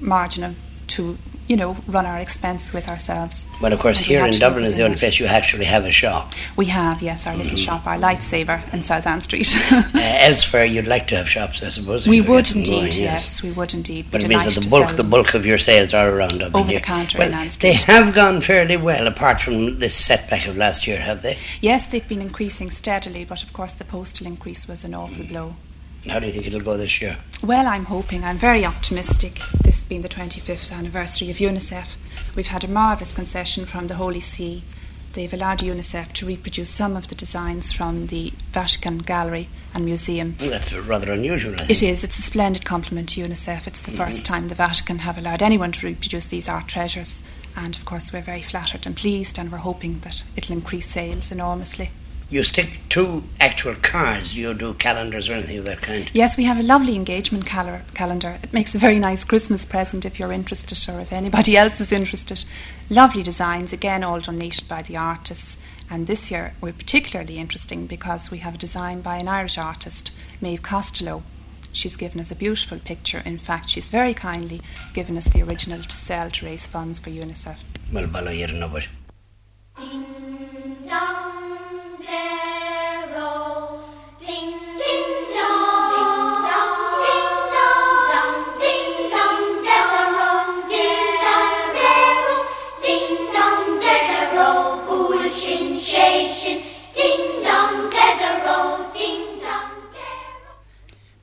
margin 0.00 0.44
of, 0.44 0.56
to 0.88 1.16
you 1.52 1.58
know, 1.58 1.76
run 1.86 2.06
our 2.06 2.16
expense 2.16 2.72
with 2.72 2.88
ourselves. 2.88 3.44
Well, 3.60 3.74
of 3.74 3.78
course, 3.78 3.98
here 3.98 4.24
in 4.24 4.32
Dublin 4.32 4.64
is 4.64 4.78
the 4.78 4.84
only 4.84 4.96
place 4.96 5.20
you 5.20 5.26
actually 5.26 5.66
have 5.66 5.84
a 5.84 5.92
shop. 5.92 6.32
We 6.56 6.64
have, 6.66 7.02
yes, 7.02 7.26
our 7.26 7.36
little 7.36 7.58
mm. 7.58 7.64
shop, 7.66 7.86
our 7.86 7.98
lifesaver 7.98 8.72
in 8.72 8.82
South 8.82 9.06
Anne 9.06 9.20
Street. 9.20 9.54
uh, 9.70 9.90
elsewhere, 9.94 10.64
you'd 10.64 10.86
like 10.86 11.06
to 11.08 11.16
have 11.16 11.28
shops, 11.28 11.62
I 11.62 11.68
suppose. 11.68 12.08
We 12.08 12.22
would 12.22 12.50
indeed, 12.56 12.70
going, 12.70 12.86
yes. 12.86 13.00
yes. 13.02 13.42
we 13.42 13.52
would 13.52 13.74
indeed. 13.74 14.06
But 14.10 14.24
it 14.24 14.28
means 14.28 14.46
that 14.46 14.64
the 14.64 14.70
bulk, 14.70 14.96
the 14.96 15.04
bulk 15.04 15.34
of 15.34 15.44
your 15.44 15.58
sales 15.58 15.92
are 15.92 16.08
around 16.08 16.38
Dublin 16.38 16.56
over 16.56 16.70
here. 16.70 16.80
the 16.80 16.86
counter 16.86 17.18
well, 17.18 17.28
in 17.28 17.34
Anne 17.34 17.50
Street. 17.50 17.84
They 17.86 17.92
have 17.92 18.14
gone 18.14 18.40
fairly 18.40 18.78
well, 18.78 19.06
apart 19.06 19.42
from 19.42 19.78
this 19.78 19.94
setback 19.94 20.46
of 20.48 20.56
last 20.56 20.86
year, 20.86 21.00
have 21.00 21.20
they? 21.20 21.36
Yes, 21.60 21.86
they've 21.86 22.08
been 22.08 22.22
increasing 22.22 22.70
steadily, 22.70 23.26
but 23.26 23.42
of 23.42 23.52
course, 23.52 23.74
the 23.74 23.84
postal 23.84 24.26
increase 24.26 24.66
was 24.66 24.84
an 24.84 24.94
awful 24.94 25.26
mm. 25.26 25.28
blow. 25.28 25.54
And 26.02 26.10
how 26.10 26.18
do 26.18 26.26
you 26.26 26.32
think 26.32 26.46
it'll 26.46 26.60
go 26.60 26.76
this 26.76 27.00
year? 27.00 27.18
Well, 27.42 27.66
I'm 27.66 27.84
hoping. 27.84 28.24
I'm 28.24 28.38
very 28.38 28.64
optimistic. 28.64 29.40
This 29.62 29.84
being 29.84 30.02
the 30.02 30.08
25th 30.08 30.72
anniversary 30.72 31.30
of 31.30 31.36
UNICEF, 31.36 31.96
we've 32.34 32.48
had 32.48 32.64
a 32.64 32.68
marvellous 32.68 33.12
concession 33.12 33.66
from 33.66 33.86
the 33.86 33.94
Holy 33.94 34.20
See. 34.20 34.64
They've 35.12 35.32
allowed 35.32 35.58
UNICEF 35.58 36.12
to 36.14 36.26
reproduce 36.26 36.70
some 36.70 36.96
of 36.96 37.08
the 37.08 37.14
designs 37.14 37.70
from 37.70 38.08
the 38.08 38.32
Vatican 38.50 38.98
Gallery 38.98 39.48
and 39.74 39.84
Museum. 39.84 40.36
Well, 40.40 40.50
that's 40.50 40.72
rather 40.72 41.12
unusual. 41.12 41.54
It 41.54 41.82
is. 41.82 42.02
It's 42.02 42.18
a 42.18 42.22
splendid 42.22 42.64
compliment 42.64 43.10
to 43.10 43.20
UNICEF. 43.20 43.66
It's 43.66 43.82
the 43.82 43.92
mm-hmm. 43.92 44.02
first 44.02 44.24
time 44.24 44.48
the 44.48 44.54
Vatican 44.54 44.98
have 45.00 45.18
allowed 45.18 45.42
anyone 45.42 45.70
to 45.72 45.86
reproduce 45.86 46.26
these 46.26 46.48
art 46.48 46.66
treasures. 46.66 47.22
And 47.56 47.76
of 47.76 47.84
course, 47.84 48.12
we're 48.12 48.22
very 48.22 48.42
flattered 48.42 48.86
and 48.86 48.96
pleased, 48.96 49.38
and 49.38 49.52
we're 49.52 49.58
hoping 49.58 50.00
that 50.00 50.24
it'll 50.36 50.56
increase 50.56 50.88
sales 50.88 51.30
enormously 51.30 51.90
you 52.32 52.42
stick 52.42 52.70
to 52.88 53.22
actual 53.38 53.74
cards. 53.74 54.34
You 54.34 54.54
do 54.54 54.72
calendars 54.74 55.28
or 55.28 55.34
anything 55.34 55.58
of 55.58 55.66
that 55.66 55.82
kind. 55.82 56.10
Yes, 56.14 56.38
we 56.38 56.44
have 56.44 56.58
a 56.58 56.62
lovely 56.62 56.96
engagement 56.96 57.44
cal- 57.44 57.82
calendar. 57.92 58.38
It 58.42 58.54
makes 58.54 58.74
a 58.74 58.78
very 58.78 58.98
nice 58.98 59.22
Christmas 59.22 59.66
present 59.66 60.06
if 60.06 60.18
you're 60.18 60.32
interested 60.32 60.88
or 60.90 61.00
if 61.00 61.12
anybody 61.12 61.56
else 61.58 61.78
is 61.78 61.92
interested. 61.92 62.44
Lovely 62.88 63.22
designs, 63.22 63.74
again, 63.74 64.02
all 64.02 64.18
donated 64.18 64.66
by 64.66 64.80
the 64.80 64.96
artists. 64.96 65.58
And 65.90 66.06
this 66.06 66.30
year 66.30 66.54
we're 66.62 66.72
particularly 66.72 67.36
interesting 67.36 67.86
because 67.86 68.30
we 68.30 68.38
have 68.38 68.54
a 68.54 68.58
design 68.58 69.02
by 69.02 69.18
an 69.18 69.28
Irish 69.28 69.58
artist, 69.58 70.10
Maeve 70.40 70.62
Costello, 70.62 71.22
she's 71.70 71.96
given 71.96 72.18
us 72.18 72.30
a 72.30 72.34
beautiful 72.34 72.78
picture. 72.78 73.22
In 73.26 73.36
fact, 73.36 73.68
she's 73.68 73.90
very 73.90 74.14
kindly 74.14 74.62
given 74.94 75.18
us 75.18 75.26
the 75.26 75.42
original 75.42 75.82
to 75.82 75.96
sell 75.96 76.30
to 76.30 76.46
raise 76.46 76.66
funds 76.66 76.98
for 76.98 77.10
UNICEF. 77.10 77.58
Well, 77.92 78.06
bala 78.06 78.30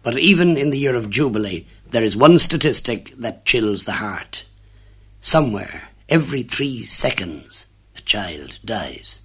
But 0.10 0.18
even 0.18 0.58
in 0.58 0.72
the 0.72 0.80
year 0.80 0.96
of 0.96 1.12
Jubilee, 1.12 1.68
there 1.92 2.04
is 2.04 2.18
one 2.18 2.40
statistic 2.40 3.14
that 3.20 3.46
chills 3.46 3.86
the 3.86 3.92
heart. 4.02 4.44
Somewhere, 5.22 5.90
every 6.10 6.42
three 6.42 6.84
seconds, 6.84 7.68
a 7.96 8.02
child 8.02 8.58
dies. 8.66 9.22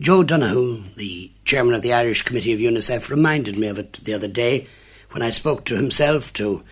Joe 0.00 0.24
Donoghue, 0.24 0.82
the 0.96 1.30
chairman 1.44 1.74
of 1.74 1.82
the 1.82 1.92
Irish 1.92 2.22
Committee 2.22 2.52
of 2.52 2.58
UNICEF, 2.58 3.08
reminded 3.08 3.56
me 3.56 3.68
of 3.68 3.78
it 3.78 3.92
the 4.02 4.14
other 4.14 4.26
day 4.26 4.66
when 5.12 5.22
I 5.22 5.30
spoke 5.30 5.64
to 5.66 5.76
himself, 5.76 6.32
to 6.32 6.64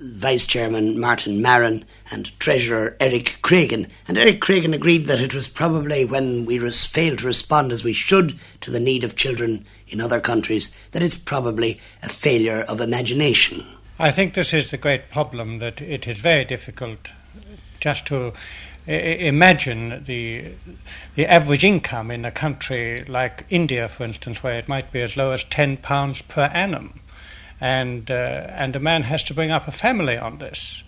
Vice 0.00 0.46
Chairman 0.46 0.98
Martin 0.98 1.40
Maron, 1.42 1.84
and 2.10 2.38
Treasurer 2.38 2.96
Eric 3.00 3.38
Cregan. 3.42 3.88
And 4.08 4.18
Eric 4.18 4.40
Cregan 4.40 4.74
agreed 4.74 5.06
that 5.06 5.20
it 5.20 5.34
was 5.34 5.48
probably 5.48 6.04
when 6.04 6.44
we 6.44 6.58
res- 6.58 6.86
failed 6.86 7.20
to 7.20 7.26
respond 7.26 7.72
as 7.72 7.84
we 7.84 7.92
should 7.92 8.38
to 8.60 8.70
the 8.70 8.80
need 8.80 9.04
of 9.04 9.16
children 9.16 9.64
in 9.88 10.00
other 10.00 10.20
countries 10.20 10.74
that 10.92 11.02
it's 11.02 11.16
probably 11.16 11.80
a 12.02 12.08
failure 12.08 12.62
of 12.62 12.80
imagination. 12.80 13.66
I 13.98 14.10
think 14.10 14.34
this 14.34 14.52
is 14.52 14.70
the 14.70 14.76
great 14.76 15.10
problem 15.10 15.58
that 15.60 15.80
it 15.80 16.06
is 16.06 16.18
very 16.18 16.44
difficult 16.44 17.12
just 17.80 18.06
to 18.06 18.32
imagine 18.86 20.04
the 20.04 20.44
the 21.14 21.26
average 21.26 21.64
income 21.64 22.10
in 22.10 22.24
a 22.24 22.30
country 22.30 23.04
like 23.04 23.44
India, 23.48 23.88
for 23.88 24.04
instance, 24.04 24.42
where 24.42 24.58
it 24.58 24.68
might 24.68 24.92
be 24.92 25.00
as 25.00 25.16
low 25.16 25.32
as 25.32 25.44
ten 25.44 25.76
pounds 25.76 26.22
per 26.22 26.50
annum, 26.52 27.00
and 27.60 28.10
uh, 28.10 28.46
and 28.50 28.76
a 28.76 28.80
man 28.80 29.02
has 29.02 29.22
to 29.24 29.34
bring 29.34 29.50
up 29.50 29.68
a 29.68 29.72
family 29.72 30.16
on 30.16 30.38
this. 30.38 30.84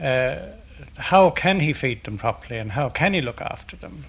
Uh, 0.00 0.36
how 0.96 1.30
can 1.30 1.60
he 1.60 1.72
feed 1.72 2.04
them 2.04 2.18
properly, 2.18 2.58
and 2.58 2.72
how 2.72 2.88
can 2.88 3.14
he 3.14 3.20
look 3.20 3.40
after 3.40 3.76
them? 3.76 4.04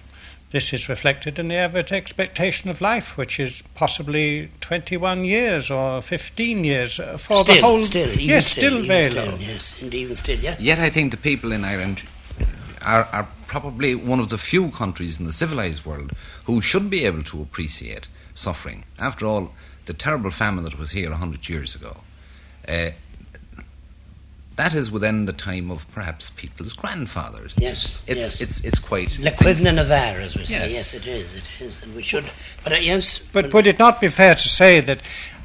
This 0.50 0.74
is 0.74 0.86
reflected 0.86 1.38
in 1.38 1.48
the 1.48 1.54
average 1.54 1.92
expectation 1.92 2.68
of 2.68 2.82
life, 2.82 3.16
which 3.16 3.40
is 3.40 3.62
possibly 3.74 4.50
21 4.60 5.24
years 5.24 5.70
or 5.70 6.02
15 6.02 6.64
years 6.64 7.00
uh, 7.00 7.16
for 7.16 7.42
still, 7.42 7.44
the 7.44 7.60
whole. 7.62 7.80
still, 7.80 8.10
even 8.10 8.20
yes, 8.20 8.48
still, 8.48 8.62
still 8.62 8.74
even 8.74 8.88
very 8.88 9.10
still, 9.10 9.26
low. 9.26 9.36
Yes, 9.36 9.82
and 9.82 9.94
even 9.94 10.14
still, 10.14 10.38
yeah. 10.38 10.56
Yet 10.58 10.78
I 10.78 10.90
think 10.90 11.10
the 11.10 11.16
people 11.16 11.52
in 11.52 11.64
Ireland 11.64 12.02
are, 12.84 13.08
are 13.12 13.28
probably 13.46 13.94
one 13.94 14.20
of 14.20 14.28
the 14.28 14.36
few 14.36 14.70
countries 14.70 15.18
in 15.18 15.24
the 15.24 15.32
civilized 15.32 15.86
world 15.86 16.12
who 16.44 16.60
should 16.60 16.90
be 16.90 17.06
able 17.06 17.22
to 17.22 17.40
appreciate 17.40 18.08
suffering. 18.34 18.84
After 18.98 19.26
all, 19.26 19.52
the 19.86 19.92
terrible 19.92 20.30
famine 20.30 20.64
that 20.64 20.78
was 20.78 20.92
here 20.92 21.10
100 21.10 21.48
years 21.48 21.74
ago, 21.74 21.98
uh, 22.68 22.90
that 24.56 24.74
is 24.74 24.90
within 24.90 25.24
the 25.24 25.32
time 25.32 25.70
of 25.70 25.90
perhaps 25.92 26.30
people's 26.30 26.72
grandfathers. 26.74 27.54
Yes, 27.56 28.02
It's, 28.06 28.20
yes. 28.20 28.40
it's, 28.40 28.60
it's 28.64 28.78
quite. 28.78 29.18
Le 29.18 29.30
Cuivne 29.30 29.74
Navarre, 29.74 30.20
as 30.20 30.36
we 30.36 30.44
say. 30.46 30.70
Yes. 30.70 30.72
Yes, 30.72 30.94
it 30.94 31.06
is. 31.06 31.34
It 31.34 31.44
is, 31.60 31.82
and 31.82 31.96
we 31.96 32.02
should. 32.02 32.26
But 32.62 32.74
uh, 32.74 32.76
yes, 32.76 33.18
But 33.18 33.52
would 33.54 33.66
it 33.66 33.78
not 33.78 34.00
be 34.00 34.08
fair 34.08 34.34
to 34.34 34.48
say 34.48 34.80
that 34.80 35.00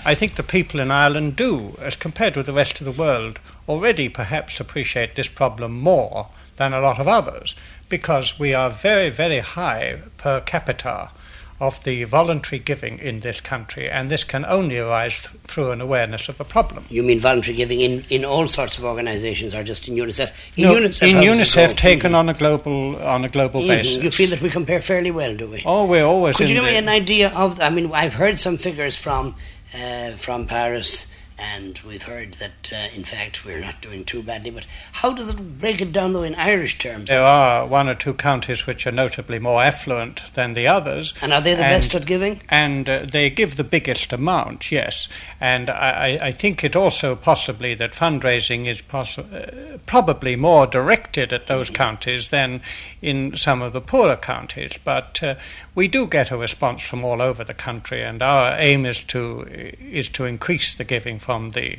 I 0.05 0.13
think 0.13 0.35
the 0.35 0.43
people 0.43 0.79
in 0.79 0.91
Ireland 0.91 1.35
do, 1.35 1.77
as 1.79 1.95
compared 1.95 2.35
with 2.35 2.45
the 2.45 2.53
rest 2.53 2.79
of 2.81 2.85
the 2.85 2.91
world, 2.91 3.39
already 3.67 4.09
perhaps 4.09 4.59
appreciate 4.59 5.15
this 5.15 5.27
problem 5.27 5.79
more 5.79 6.27
than 6.57 6.73
a 6.73 6.81
lot 6.81 6.99
of 6.99 7.07
others, 7.07 7.55
because 7.89 8.37
we 8.37 8.53
are 8.53 8.69
very, 8.69 9.09
very 9.09 9.39
high 9.39 9.99
per 10.17 10.41
capita 10.41 11.11
of 11.59 11.83
the 11.83 12.03
voluntary 12.03 12.59
giving 12.59 12.99
in 12.99 13.21
this 13.21 13.41
country, 13.41 13.89
and 13.89 14.11
this 14.11 14.23
can 14.23 14.45
only 14.45 14.77
arise 14.77 15.23
th- 15.23 15.41
through 15.43 15.71
an 15.71 15.81
awareness 15.81 16.29
of 16.29 16.37
the 16.37 16.43
problem. 16.45 16.85
You 16.89 17.01
mean 17.01 17.19
voluntary 17.19 17.55
giving 17.57 17.81
in, 17.81 18.05
in 18.09 18.23
all 18.23 18.47
sorts 18.47 18.77
of 18.77 18.83
organisations, 18.85 19.55
or 19.55 19.63
just 19.63 19.87
in 19.87 19.95
UNICEF? 19.95 20.31
In 20.55 20.63
No, 20.65 20.75
UNICEF, 20.75 21.07
in 21.09 21.15
how 21.15 21.21
does 21.23 21.55
it 21.55 21.59
UNICEF 21.59 21.75
taken 21.75 22.13
on 22.13 22.29
a 22.29 22.33
global 22.35 22.95
on 23.01 23.25
a 23.25 23.29
global 23.29 23.61
Mhm. 23.61 23.67
basis. 23.69 24.03
You 24.03 24.11
feel 24.11 24.29
that 24.29 24.41
we 24.41 24.49
compare 24.51 24.81
fairly 24.83 25.09
well, 25.09 25.35
do 25.35 25.47
we? 25.47 25.63
Oh, 25.65 25.85
we're 25.85 26.05
always 26.05 26.37
Could 26.37 26.49
you 26.49 26.55
give 26.55 26.63
me 26.65 26.75
an 26.77 26.89
idea 26.89 27.29
of? 27.35 27.59
I 27.59 27.69
mean, 27.71 27.89
I've 27.91 28.13
heard 28.13 28.37
some 28.37 28.57
figures 28.57 28.95
from 28.97 29.33
uh, 29.73 30.11
from 30.11 30.45
Paris, 30.45 31.06
and 31.39 31.79
we've 31.79 32.03
heard 32.03 32.33
that 32.35 32.71
uh, 32.71 32.87
in 32.95 33.03
fact 33.03 33.45
we're 33.45 33.59
not 33.59 33.81
doing 33.81 34.03
too 34.03 34.23
badly. 34.23 34.49
But 34.49 34.65
how 34.93 35.13
does 35.13 35.29
it 35.29 35.59
break 35.59 35.81
it 35.81 35.91
down 35.91 36.13
though 36.13 36.23
in 36.23 36.35
Irish 36.35 36.77
terms? 36.77 37.09
There 37.09 37.21
are 37.21 37.67
one 37.67 37.87
or 37.87 37.93
two 37.93 38.13
counties 38.13 38.65
which 38.65 38.87
are 38.87 38.91
notably 38.91 39.39
more 39.39 39.61
affluent 39.61 40.33
than 40.33 40.53
the 40.53 40.67
others. 40.67 41.13
And 41.21 41.33
are 41.33 41.41
they 41.41 41.53
the 41.53 41.61
best 41.61 41.93
at 41.95 42.05
giving? 42.05 42.41
And 42.49 42.89
uh, 42.89 43.05
they 43.05 43.29
give 43.29 43.55
the 43.55 43.63
biggest 43.63 44.13
amount, 44.13 44.71
yes. 44.71 45.07
And 45.39 45.69
I, 45.69 46.19
I 46.21 46.31
think 46.31 46.63
it 46.63 46.75
also 46.75 47.15
possibly 47.15 47.75
that 47.75 47.91
fundraising 47.91 48.65
is 48.65 48.81
possi- 48.81 49.75
uh, 49.75 49.77
probably 49.85 50.35
more 50.35 50.65
directed 50.65 51.33
at 51.33 51.47
those 51.47 51.69
counties 51.69 52.29
than 52.29 52.61
in 53.01 53.37
some 53.37 53.61
of 53.61 53.73
the 53.73 53.81
poorer 53.81 54.15
counties. 54.15 54.71
But 54.83 55.21
uh, 55.21 55.35
we 55.75 55.87
do 55.87 56.07
get 56.07 56.31
a 56.31 56.37
response 56.37 56.81
from 56.81 57.05
all 57.05 57.21
over 57.21 57.43
the 57.43 57.53
country, 57.53 58.01
and 58.01 58.21
our 58.21 58.55
aim 58.57 58.85
is 58.85 58.99
to 59.01 59.41
is 59.79 60.09
to 60.09 60.25
increase 60.25 60.73
the 60.73 60.83
giving 60.83 61.19
from 61.27 61.51
the 61.51 61.77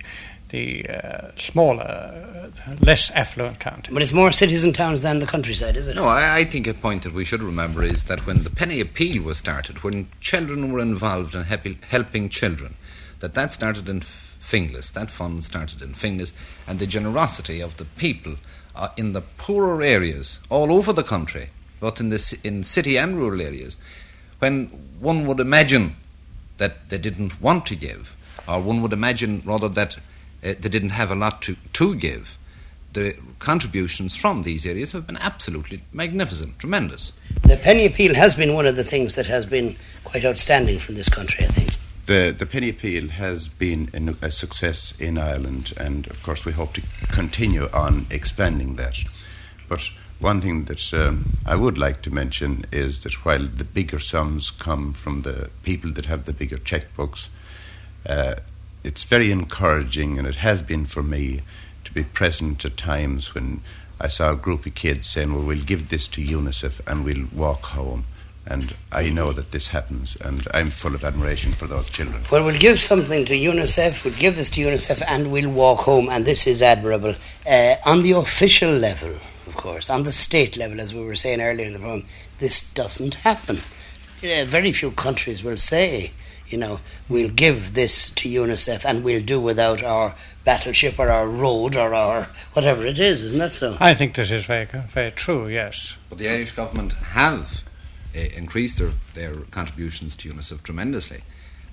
the 0.50 0.88
uh, 0.88 1.30
smaller, 1.36 1.84
uh, 1.84 2.76
less 2.80 3.10
affluent 3.10 3.60
counties. 3.60 3.92
But 3.92 4.02
it's 4.02 4.14
more 4.14 4.32
cities 4.32 4.64
and 4.64 4.74
towns 4.74 5.02
than 5.02 5.18
the 5.18 5.26
countryside, 5.26 5.76
is 5.76 5.88
it? 5.88 5.96
No, 5.96 6.06
I, 6.06 6.38
I 6.38 6.44
think 6.44 6.66
a 6.66 6.72
point 6.72 7.02
that 7.02 7.12
we 7.12 7.26
should 7.26 7.42
remember 7.42 7.82
is 7.82 8.04
that 8.04 8.26
when 8.26 8.44
the 8.44 8.50
penny 8.50 8.80
appeal 8.80 9.22
was 9.22 9.36
started, 9.36 9.82
when 9.82 10.08
children 10.20 10.72
were 10.72 10.80
involved 10.80 11.34
in 11.34 11.42
helping, 11.42 11.78
helping 11.88 12.30
children, 12.30 12.76
that 13.20 13.34
that 13.34 13.52
started 13.52 13.90
in 13.90 14.00
Finglas, 14.00 14.92
that 14.94 15.10
fund 15.10 15.44
started 15.44 15.82
in 15.82 15.92
Finglas, 15.92 16.32
and 16.66 16.78
the 16.78 16.86
generosity 16.86 17.60
of 17.60 17.76
the 17.76 17.84
people 17.84 18.36
uh, 18.74 18.88
in 18.96 19.12
the 19.12 19.22
poorer 19.36 19.82
areas 19.82 20.40
all 20.48 20.72
over 20.72 20.94
the 20.94 21.02
country, 21.02 21.50
both 21.80 22.00
in 22.00 22.08
the 22.08 22.38
in 22.42 22.64
city 22.64 22.96
and 22.96 23.18
rural 23.18 23.42
areas, 23.42 23.76
when 24.38 24.66
one 24.98 25.26
would 25.26 25.40
imagine 25.40 25.96
that 26.56 26.88
they 26.88 26.98
didn't 26.98 27.40
want 27.42 27.66
to 27.66 27.76
give, 27.76 28.16
or 28.48 28.60
one 28.60 28.82
would 28.82 28.92
imagine 28.92 29.42
rather 29.44 29.68
that 29.68 29.96
uh, 29.96 30.54
they 30.60 30.68
didn't 30.68 30.90
have 30.90 31.10
a 31.10 31.14
lot 31.14 31.42
to, 31.42 31.56
to 31.74 31.94
give, 31.94 32.38
the 32.92 33.16
contributions 33.38 34.16
from 34.16 34.42
these 34.42 34.66
areas 34.66 34.92
have 34.92 35.06
been 35.06 35.18
absolutely 35.18 35.82
magnificent, 35.92 36.58
tremendous. 36.58 37.12
The 37.42 37.56
penny 37.56 37.86
appeal 37.86 38.14
has 38.14 38.34
been 38.34 38.54
one 38.54 38.66
of 38.66 38.76
the 38.76 38.84
things 38.84 39.14
that 39.14 39.26
has 39.26 39.46
been 39.46 39.76
quite 40.04 40.24
outstanding 40.24 40.78
from 40.78 40.94
this 40.94 41.08
country, 41.08 41.44
I 41.44 41.48
think. 41.48 41.74
The, 42.06 42.34
the 42.36 42.46
penny 42.46 42.70
appeal 42.70 43.08
has 43.10 43.50
been 43.50 43.90
an, 43.92 44.16
a 44.22 44.30
success 44.30 44.94
in 44.98 45.18
Ireland, 45.18 45.74
and 45.76 46.06
of 46.06 46.22
course, 46.22 46.46
we 46.46 46.52
hope 46.52 46.72
to 46.74 46.82
continue 47.12 47.68
on 47.74 48.06
expanding 48.10 48.76
that. 48.76 48.96
But 49.68 49.90
one 50.18 50.40
thing 50.40 50.64
that 50.64 50.94
um, 50.94 51.34
I 51.44 51.54
would 51.54 51.76
like 51.76 52.00
to 52.02 52.10
mention 52.10 52.64
is 52.72 53.02
that 53.02 53.24
while 53.26 53.46
the 53.46 53.64
bigger 53.64 53.98
sums 53.98 54.50
come 54.50 54.94
from 54.94 55.20
the 55.20 55.50
people 55.62 55.92
that 55.92 56.06
have 56.06 56.24
the 56.24 56.32
bigger 56.32 56.56
checkbooks, 56.56 57.28
uh, 58.08 58.36
it's 58.82 59.04
very 59.04 59.30
encouraging, 59.30 60.18
and 60.18 60.26
it 60.26 60.36
has 60.36 60.62
been 60.62 60.84
for 60.84 61.02
me, 61.02 61.42
to 61.84 61.92
be 61.92 62.04
present 62.04 62.64
at 62.64 62.76
times 62.76 63.34
when 63.34 63.62
I 64.00 64.08
saw 64.08 64.32
a 64.32 64.36
group 64.36 64.66
of 64.66 64.74
kids 64.74 65.08
saying, 65.08 65.32
Well, 65.32 65.42
we'll 65.42 65.64
give 65.64 65.88
this 65.88 66.06
to 66.08 66.24
UNICEF 66.24 66.80
and 66.86 67.04
we'll 67.04 67.26
walk 67.32 67.66
home. 67.66 68.04
And 68.46 68.74
I 68.90 69.10
know 69.10 69.32
that 69.32 69.50
this 69.50 69.68
happens, 69.68 70.16
and 70.16 70.46
I'm 70.54 70.70
full 70.70 70.94
of 70.94 71.04
admiration 71.04 71.52
for 71.52 71.66
those 71.66 71.88
children. 71.90 72.22
Well, 72.30 72.44
we'll 72.44 72.58
give 72.58 72.78
something 72.78 73.26
to 73.26 73.34
UNICEF, 73.34 74.04
we'll 74.04 74.14
give 74.14 74.36
this 74.36 74.48
to 74.50 74.62
UNICEF, 74.62 75.02
and 75.06 75.30
we'll 75.30 75.50
walk 75.50 75.80
home, 75.80 76.08
and 76.08 76.24
this 76.24 76.46
is 76.46 76.62
admirable. 76.62 77.14
Uh, 77.46 77.74
on 77.84 78.02
the 78.02 78.12
official 78.12 78.70
level, 78.70 79.10
of 79.46 79.54
course, 79.54 79.90
on 79.90 80.04
the 80.04 80.12
state 80.12 80.56
level, 80.56 80.80
as 80.80 80.94
we 80.94 81.04
were 81.04 81.14
saying 81.14 81.42
earlier 81.42 81.66
in 81.66 81.74
the 81.74 81.78
program, 81.78 82.06
this 82.38 82.72
doesn't 82.72 83.14
happen. 83.14 83.58
Uh, 84.22 84.46
very 84.46 84.72
few 84.72 84.92
countries 84.92 85.44
will 85.44 85.58
say, 85.58 86.12
you 86.50 86.58
know, 86.58 86.80
we'll 87.08 87.30
give 87.30 87.74
this 87.74 88.10
to 88.10 88.28
UNICEF 88.28 88.84
and 88.84 89.04
we'll 89.04 89.22
do 89.22 89.40
without 89.40 89.82
our 89.82 90.14
battleship 90.44 90.98
or 90.98 91.08
our 91.10 91.28
road 91.28 91.76
or 91.76 91.94
our 91.94 92.28
whatever 92.54 92.86
it 92.86 92.98
is, 92.98 93.22
isn't 93.22 93.38
that 93.38 93.52
so? 93.54 93.76
I 93.80 93.94
think 93.94 94.14
this 94.14 94.30
is 94.30 94.46
very, 94.46 94.64
very 94.66 95.10
true, 95.10 95.48
yes. 95.48 95.96
But 96.08 96.18
the 96.18 96.28
Irish 96.28 96.52
government 96.52 96.92
have 96.94 97.60
uh, 98.16 98.20
increased 98.36 98.78
their, 98.78 98.92
their 99.14 99.34
contributions 99.50 100.16
to 100.16 100.32
UNICEF 100.32 100.62
tremendously. 100.62 101.22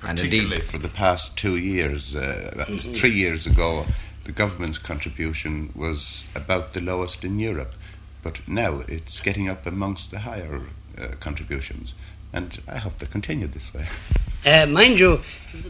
And 0.03 0.19
indeed, 0.19 0.63
for 0.63 0.77
the 0.77 0.89
past 0.89 1.37
two 1.37 1.57
years, 1.57 2.15
uh, 2.15 2.51
that 2.57 2.69
was 2.69 2.85
Mhm. 2.85 2.95
three 2.95 3.13
years 3.13 3.47
ago, 3.47 3.87
the 4.25 4.31
government's 4.31 4.77
contribution 4.77 5.71
was 5.73 6.25
about 6.35 6.73
the 6.73 6.81
lowest 6.81 7.23
in 7.23 7.39
Europe. 7.39 7.73
But 8.21 8.47
now 8.47 8.83
it's 8.87 9.19
getting 9.21 9.47
up 9.49 9.65
amongst 9.65 10.11
the 10.11 10.19
higher 10.19 10.61
uh, 10.97 11.07
contributions. 11.19 11.93
And 12.35 12.61
I 12.67 12.77
hope 12.77 12.99
they 12.99 13.07
continue 13.07 13.47
this 13.47 13.73
way. 13.73 13.87
Uh, 14.47 14.63
mind 14.67 14.99
you, 14.99 15.21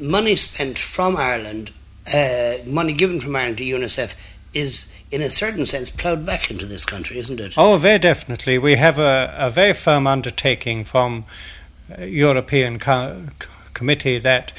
money 0.01 0.36
spent 0.36 0.78
from 0.78 1.16
Ireland 1.16 1.72
uh, 2.13 2.57
money 2.66 2.93
given 2.93 3.20
from 3.20 3.36
Ireland 3.36 3.57
to 3.57 3.63
UNICEF 3.63 4.13
is, 4.53 4.88
in 5.11 5.22
a 5.22 5.32
certain 5.32 5.66
sense, 5.66 5.89
ploughed 5.89 6.26
back 6.26 6.51
into 6.51 6.66
this 6.66 6.86
country, 6.86 7.18
isn't 7.18 7.39
it? 7.39 7.53
Oh, 7.57 7.78
very 7.78 7.99
definitely. 7.99 8.57
We 8.57 8.76
have 8.76 8.99
a, 8.99 9.34
a 9.38 9.49
very 9.49 9.74
firm 9.74 10.07
undertaking 10.07 10.84
from 10.84 11.26
uh, 11.97 12.03
European 12.03 12.80
co- 12.80 13.24
committee 13.74 14.20
that 14.20 14.53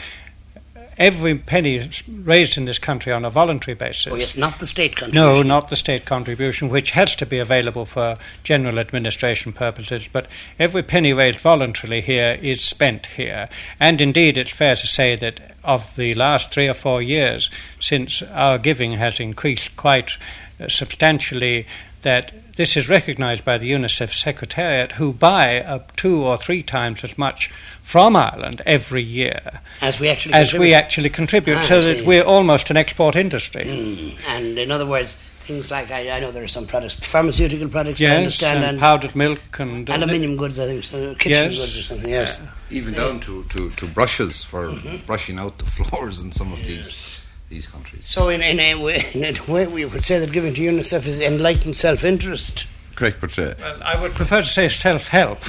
every 0.99 1.37
penny 1.37 1.89
raised 2.09 2.57
in 2.57 2.65
this 2.65 2.79
country 2.79 3.13
on 3.13 3.25
a 3.25 3.31
voluntary 3.31 3.75
basis. 3.75 4.13
Oh, 4.13 4.17
yes, 4.17 4.37
not 4.37 4.59
the 4.59 4.67
state 4.67 4.97
contribution. 4.97 5.35
No, 5.35 5.43
not 5.43 5.69
the 5.69 5.77
state 5.77 6.05
contribution, 6.05 6.69
which 6.69 6.93
has 6.93 7.15
to 7.17 7.27
be 7.27 7.39
available 7.39 7.85
for 7.85 8.19
general 8.43 8.79
administration 8.79 9.53
purposes, 9.53 10.09
but 10.11 10.27
every 10.59 10.83
penny 10.83 11.13
raised 11.13 11.41
voluntarily 11.41 12.01
here 12.01 12.39
is 12.41 12.63
spent 12.63 13.07
here. 13.07 13.49
And 13.79 14.01
indeed, 14.01 14.39
it's 14.39 14.51
fair 14.51 14.77
to 14.77 14.87
say 14.87 15.17
that 15.17 15.57
of 15.63 15.97
the 15.97 16.15
last 16.15 16.53
three 16.53 16.69
or 16.69 16.75
four 16.75 17.03
years, 17.03 17.51
since 17.81 18.23
our 18.23 18.59
giving 18.59 18.93
has 18.93 19.21
increased 19.21 19.77
quite 19.77 20.17
uh, 20.61 20.69
substantially, 20.69 21.67
that 22.03 22.33
this 22.57 22.77
is 22.77 22.89
recognized 22.89 23.45
by 23.45 23.59
the 23.59 23.71
UNICEF 23.71 24.13
Secretariat, 24.13 24.93
who 24.93 25.13
buy 25.13 25.61
up 25.61 25.95
two 25.97 26.23
or 26.23 26.37
three 26.37 26.63
times 26.63 27.05
as 27.05 27.17
much 27.19 27.51
from 27.83 28.17
Ireland 28.17 28.63
every 28.67 29.03
year 29.03 29.61
As 29.81 30.01
we 30.01 30.09
actually 30.09 30.35
as 30.35 30.51
contribute. 30.51 30.67
we 30.69 30.75
actually 30.75 31.11
contribute, 31.11 31.59
Ah, 31.59 31.63
so 31.63 31.81
that 31.83 32.05
we're 32.07 32.23
almost 32.25 32.71
an 32.71 32.77
export 32.77 33.15
industry. 33.17 33.65
Mm. 33.65 34.19
And 34.29 34.59
in 34.59 34.71
other 34.71 34.87
words, 34.87 35.15
things 35.41 35.71
like 35.71 35.91
I, 35.91 36.11
I 36.11 36.19
know 36.21 36.33
there 36.33 36.43
are 36.43 36.49
some 36.49 36.67
products, 36.67 36.95
pharmaceutical 36.95 37.69
products, 37.69 38.01
I 38.01 38.05
Yes, 38.05 38.17
understand, 38.19 38.65
and 38.65 38.79
powdered 38.81 39.15
milk 39.15 39.41
and 39.61 39.89
uh, 39.89 39.95
aluminium 39.95 40.37
goods, 40.37 40.59
I 40.59 40.67
think, 40.67 40.83
so, 40.83 41.15
kitchen 41.15 41.31
Yes. 41.53 41.59
goods 41.59 41.79
or 41.79 41.83
something. 41.83 42.11
Yes, 42.11 42.41
Even 42.71 42.95
down 42.95 43.21
to, 43.21 43.45
to, 43.51 43.71
to 43.71 43.87
brushes 43.87 44.43
for 44.43 44.69
Mm-hmm. 44.71 45.05
brushing 45.07 45.39
out 45.39 45.59
the 45.59 45.67
floors 45.77 46.19
and 46.21 46.35
some 46.35 46.53
of 46.53 46.65
these 46.65 47.16
these 47.49 47.67
countries. 47.67 48.07
So 48.07 48.29
in, 48.29 48.43
in 48.43 48.59
a 48.59 48.75
way, 48.75 49.05
in 49.15 49.25
a 49.25 49.51
way, 49.51 49.67
we 49.67 49.85
would 49.85 50.05
say 50.05 50.19
that 50.19 50.33
giving 50.33 50.55
to 50.55 50.63
UNICEF 50.63 51.07
is 51.07 51.21
enlightened 51.21 51.77
self-interest. 51.77 52.67
Correct, 52.95 53.21
but 53.21 53.39
uh, 53.39 53.55
Well, 53.59 53.83
I 53.83 54.01
would 54.01 54.13
prefer 54.13 54.41
to 54.41 54.47
say 54.47 54.69
self-help. 54.69 55.43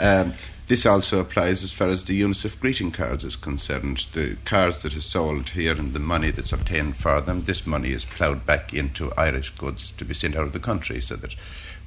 um, 0.00 0.34
this 0.66 0.86
also 0.86 1.20
applies 1.20 1.62
as 1.62 1.74
far 1.74 1.88
as 1.88 2.04
the 2.04 2.20
UNICEF 2.20 2.58
greeting 2.60 2.90
cards 2.90 3.24
is 3.24 3.36
concerned. 3.36 4.06
The 4.12 4.36
cards 4.44 4.82
that 4.82 4.96
are 4.96 5.02
sold 5.02 5.50
here 5.50 5.72
and 5.72 5.92
the 5.92 5.98
money 5.98 6.30
that's 6.30 6.52
obtained 6.52 6.96
for 6.96 7.20
them, 7.20 7.42
this 7.42 7.66
money 7.66 7.92
is 7.92 8.04
ploughed 8.04 8.46
back 8.46 8.72
into 8.72 9.12
Irish 9.16 9.50
goods 9.50 9.90
to 9.92 10.04
be 10.04 10.14
sent 10.14 10.36
out 10.36 10.46
of 10.46 10.52
the 10.52 10.58
country, 10.58 11.00
so 11.00 11.16
that 11.16 11.34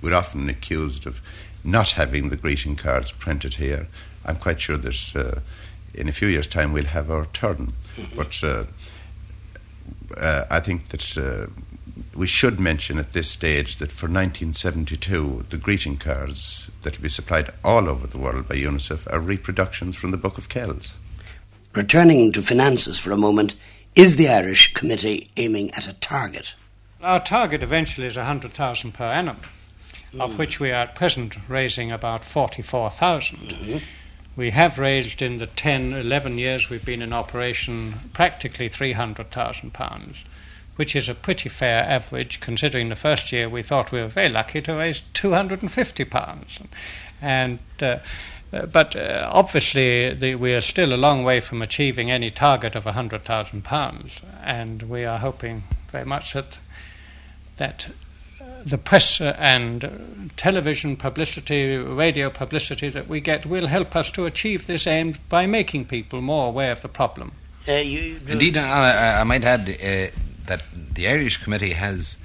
we're 0.02 0.14
often 0.14 0.48
accused 0.50 1.08
of 1.08 1.22
not 1.64 1.92
having 1.92 2.30
the 2.30 2.38
greeting 2.38 2.76
cards 2.76 3.12
printed 3.12 3.56
here. 3.56 3.88
I'm 4.26 4.38
quite 4.38 4.62
sure 4.62 4.78
that 4.78 5.16
uh, 5.16 5.40
in 5.96 6.08
a 6.08 6.12
few 6.12 6.28
years' 6.28 6.48
time 6.48 6.72
we'll 6.72 6.86
have 6.86 7.10
our 7.10 7.26
turn, 7.26 7.74
but. 8.16 8.44
Uh, 8.44 8.66
uh, 10.16 10.46
I 10.50 10.60
think 10.60 10.90
that 10.90 11.18
uh, 11.18 11.48
we 12.16 12.28
should 12.28 12.60
mention 12.60 12.98
at 12.98 13.14
this 13.14 13.30
stage 13.30 13.78
that 13.78 13.92
for 13.92 14.06
1972, 14.08 15.46
the 15.50 15.58
greeting 15.58 15.98
cards 15.98 16.70
that 16.84 16.98
will 16.98 17.04
be 17.04 17.10
supplied 17.10 17.50
all 17.64 17.88
over 17.90 18.08
the 18.08 18.18
world 18.18 18.48
by 18.48 18.56
UNICEF 18.56 19.12
are 19.12 19.20
reproductions 19.20 19.96
from 19.96 20.12
the 20.12 20.18
Book 20.18 20.38
of 20.38 20.50
Kells. 20.50 20.96
Returning 21.74 22.32
to 22.32 22.42
finances 22.42 22.98
for 23.00 23.12
a 23.12 23.18
moment, 23.18 23.56
is 23.96 24.16
the 24.16 24.30
Irish 24.30 24.74
Committee 24.74 25.30
aiming 25.38 25.72
at 25.72 25.88
a 25.88 25.94
target? 25.94 26.56
Our 27.02 27.20
target 27.20 27.62
eventually 27.64 28.08
is 28.08 28.18
100,000 28.18 28.94
per 28.94 29.04
annum, 29.06 29.38
of 30.20 30.32
Mm. 30.32 30.38
which 30.38 30.60
we 30.60 30.72
are 30.72 30.84
at 30.84 30.96
present 30.96 31.36
raising 31.48 31.92
about 31.92 32.24
44,000. 32.26 33.82
We 34.38 34.52
have 34.52 34.78
raised 34.78 35.24
in 35.24 35.40
the 35.40 35.48
10, 35.48 35.94
11 35.94 36.38
years 36.38 36.70
we've 36.70 36.86
been 36.86 37.02
in 37.02 37.12
operation 37.12 38.12
practically 38.14 38.70
300,000 38.70 39.74
pounds, 39.74 40.24
which 40.76 40.96
is 40.96 41.10
a 41.10 41.16
pretty 41.16 41.50
fair 41.50 41.84
average 41.84 42.40
considering 42.40 42.90
the 42.90 42.96
first 42.96 43.32
year 43.32 43.50
we 43.50 43.64
thought 43.64 43.92
we 43.92 44.00
were 44.00 44.08
very 44.08 44.30
lucky 44.30 44.62
to 44.62 44.76
raise 44.76 45.02
250 45.14 46.06
pounds. 46.06 46.60
And 47.20 47.58
uh, 47.82 47.98
uh, 48.54 48.66
but 48.68 48.96
uh, 48.96 49.30
obviously, 49.34 50.14
the, 50.14 50.36
we 50.36 50.54
are 50.54 50.62
still 50.62 50.94
a 50.94 50.96
long 50.96 51.24
way 51.24 51.40
from 51.42 51.62
achieving 51.62 52.12
any 52.12 52.30
target 52.30 52.76
of 52.76 52.86
hundred 52.86 53.26
thousand 53.26 53.64
pounds, 53.64 54.22
and 54.42 54.84
we 54.84 55.04
are 55.04 55.18
hoping 55.18 55.64
very 55.92 56.06
much 56.06 56.32
that 56.32 56.60
that 57.58 57.90
the 58.64 58.78
press 58.78 59.22
uh, 59.22 59.36
and 59.38 59.86
uh, 59.86 59.90
television 60.36 60.96
publicity, 60.96 61.78
radio 61.78 62.30
publicity 62.30 62.90
that 62.90 63.08
we 63.08 63.22
get 63.22 63.46
will 63.46 63.68
help 63.68 63.96
us 63.96 64.12
to 64.12 64.26
achieve 64.26 64.68
this 64.68 64.88
aim 64.88 65.16
by 65.30 65.46
making 65.46 65.86
people 65.86 66.22
more 66.22 66.48
aware 66.48 66.72
of 66.72 66.82
the 66.82 66.90
problem. 66.90 67.32
Uh, 67.68 67.74
you, 67.74 68.20
Indeed, 68.28 68.58
I, 68.58 69.18
I, 69.18 69.22
I 69.22 69.24
might 69.24 69.44
add 69.44 69.70
uh, 69.70 70.16
that 70.46 70.64
the 70.94 71.08
Irish 71.08 71.38
Committee 71.44 71.74
has, 71.74 72.18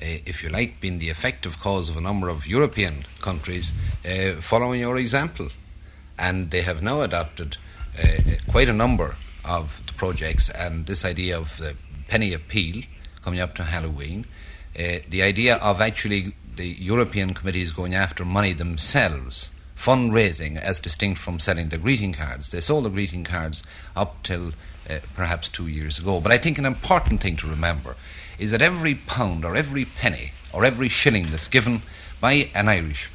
uh, 0.00 0.04
if 0.26 0.42
you 0.42 0.50
like, 0.50 0.80
been 0.80 0.98
the 0.98 1.08
effective 1.08 1.58
cause 1.58 1.88
of 1.88 1.96
a 1.96 2.00
number 2.00 2.28
of 2.28 2.46
European 2.46 3.04
countries 3.20 3.72
uh, 4.04 4.40
following 4.40 4.80
your 4.80 4.96
example. 4.96 5.48
And 6.18 6.50
they 6.50 6.60
have 6.62 6.82
now 6.82 7.00
adopted 7.00 7.56
uh, 7.98 8.36
quite 8.50 8.68
a 8.68 8.74
number 8.74 9.16
of 9.44 9.80
the 9.86 9.94
projects, 9.94 10.50
and 10.50 10.86
this 10.86 11.04
idea 11.04 11.38
of 11.38 11.56
the 11.56 11.76
penny 12.08 12.34
appeal 12.34 12.82
coming 13.22 13.40
up 13.40 13.54
to 13.54 13.64
Halloween, 13.64 14.26
uh, 14.78 14.98
the 15.08 15.22
idea 15.22 15.56
of 15.56 15.80
actually 15.80 16.34
the 16.56 16.68
European 16.68 17.34
committees 17.34 17.72
going 17.72 17.94
after 17.94 18.24
money 18.24 18.52
themselves, 18.52 19.50
fundraising 19.76 20.60
as 20.60 20.78
distinct 20.78 21.18
from 21.18 21.40
selling 21.40 21.68
the 21.68 21.78
greeting 21.78 22.12
cards. 22.12 22.50
They 22.50 22.60
sold 22.60 22.84
the 22.84 22.90
greeting 22.90 23.24
cards 23.24 23.62
up 23.96 24.22
till 24.22 24.52
uh, 24.88 24.98
perhaps 25.14 25.48
two 25.48 25.66
years 25.66 25.98
ago. 25.98 26.20
But 26.20 26.32
I 26.32 26.38
think 26.38 26.58
an 26.58 26.66
important 26.66 27.20
thing 27.20 27.36
to 27.36 27.48
remember 27.48 27.96
is 28.38 28.50
that 28.50 28.62
every 28.62 28.94
pound 28.94 29.44
or 29.44 29.56
every 29.56 29.84
penny 29.84 30.32
or 30.52 30.64
every 30.64 30.88
shilling 30.88 31.30
that's 31.30 31.48
given 31.48 31.82
by 32.20 32.50
an 32.54 32.68
Irish 32.68 33.10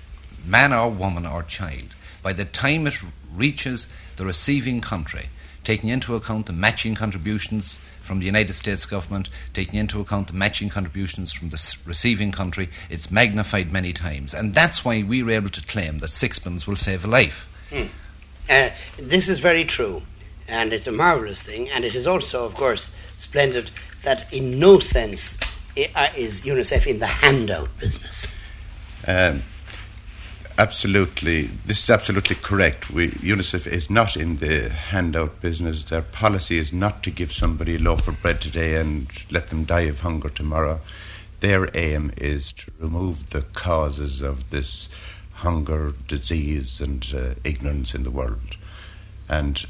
man 0.45 0.73
or 0.73 0.89
woman 0.89 1.25
or 1.25 1.43
child, 1.43 1.95
by 2.23 2.33
the 2.33 2.45
time 2.45 2.87
it 2.87 3.01
reaches 3.33 3.87
the 4.15 4.25
receiving 4.25 4.81
country, 4.81 5.29
taking 5.63 5.89
into 5.89 6.15
account 6.15 6.45
the 6.45 6.53
matching 6.53 6.95
contributions 6.95 7.77
from 8.05 8.19
the 8.19 8.25
United 8.25 8.53
States 8.53 8.85
government, 8.85 9.29
taking 9.53 9.79
into 9.79 9.99
account 9.99 10.27
the 10.27 10.33
matching 10.33 10.69
contributions 10.69 11.33
from 11.33 11.49
the 11.49 11.77
receiving 11.85 12.31
country, 12.31 12.69
it's 12.89 13.11
magnified 13.11 13.71
many 13.71 13.91
times. 13.91 14.33
And 14.33 14.53
that's 14.53 14.85
why 14.85 15.03
we 15.03 15.23
were 15.23 15.31
able 15.31 15.49
to 15.49 15.61
claim 15.63 15.99
that 15.99 16.09
sixpence 16.09 16.67
will 16.67 16.75
save 16.75 17.03
a 17.03 17.07
life. 17.07 17.47
Hmm. 17.69 17.87
Uh, 18.49 18.69
this 18.97 19.27
is 19.27 19.39
very 19.39 19.65
true, 19.65 20.03
and 20.47 20.71
it's 20.71 20.87
a 20.87 20.91
marvellous 20.91 21.41
thing, 21.41 21.69
and 21.69 21.83
it 21.83 21.95
is 21.95 22.05
also, 22.05 22.45
of 22.45 22.53
course, 22.53 22.91
splendid 23.17 23.71
that 24.03 24.31
in 24.31 24.59
no 24.59 24.79
sense 24.79 25.37
uh, 25.95 26.07
is 26.15 26.43
UNICEF 26.45 26.87
in 26.87 26.99
the 26.99 27.07
handout 27.07 27.69
business. 27.79 28.31
Um, 29.07 29.41
absolutely, 30.57 31.43
this 31.65 31.83
is 31.83 31.89
absolutely 31.89 32.35
correct. 32.35 32.89
We, 32.89 33.09
UNICEF 33.11 33.67
is 33.67 33.89
not 33.89 34.15
in 34.15 34.37
the 34.37 34.69
handout 34.69 35.41
business. 35.41 35.83
Their 35.83 36.01
policy 36.01 36.57
is 36.57 36.71
not 36.71 37.03
to 37.03 37.11
give 37.11 37.31
somebody 37.31 37.75
a 37.75 37.79
loaf 37.79 38.07
of 38.07 38.21
bread 38.21 38.41
today 38.41 38.75
and 38.75 39.07
let 39.31 39.47
them 39.47 39.65
die 39.65 39.81
of 39.81 40.01
hunger 40.01 40.29
tomorrow. 40.29 40.79
Their 41.39 41.67
aim 41.75 42.11
is 42.17 42.53
to 42.53 42.71
remove 42.79 43.29
the 43.29 43.41
causes 43.41 44.21
of 44.21 44.49
this 44.49 44.89
hunger, 45.33 45.93
disease, 46.07 46.79
and 46.79 47.05
uh, 47.15 47.35
ignorance 47.43 47.93
in 47.93 48.03
the 48.03 48.11
world. 48.11 48.57
And 49.27 49.65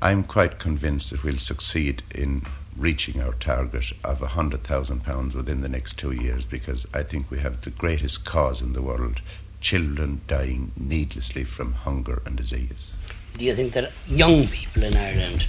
I'm 0.00 0.22
quite 0.22 0.58
convinced 0.58 1.10
that 1.10 1.24
we'll 1.24 1.38
succeed 1.38 2.02
in 2.14 2.42
reaching 2.76 3.20
our 3.20 3.32
target 3.32 3.92
of 4.04 4.20
£100,000 4.20 5.34
within 5.34 5.60
the 5.60 5.68
next 5.68 5.98
two 5.98 6.12
years 6.12 6.46
because 6.46 6.86
I 6.94 7.02
think 7.02 7.30
we 7.30 7.40
have 7.40 7.62
the 7.62 7.70
greatest 7.70 8.24
cause 8.24 8.62
in 8.62 8.72
the 8.74 8.82
world 8.82 9.20
children 9.60 10.20
dying 10.26 10.72
needlessly 10.76 11.44
from 11.44 11.72
hunger 11.72 12.22
and 12.24 12.36
disease. 12.36 12.94
Do 13.36 13.44
you 13.44 13.54
think 13.54 13.72
that 13.74 13.92
young 14.06 14.48
people 14.48 14.82
in 14.82 14.96
Ireland 14.96 15.46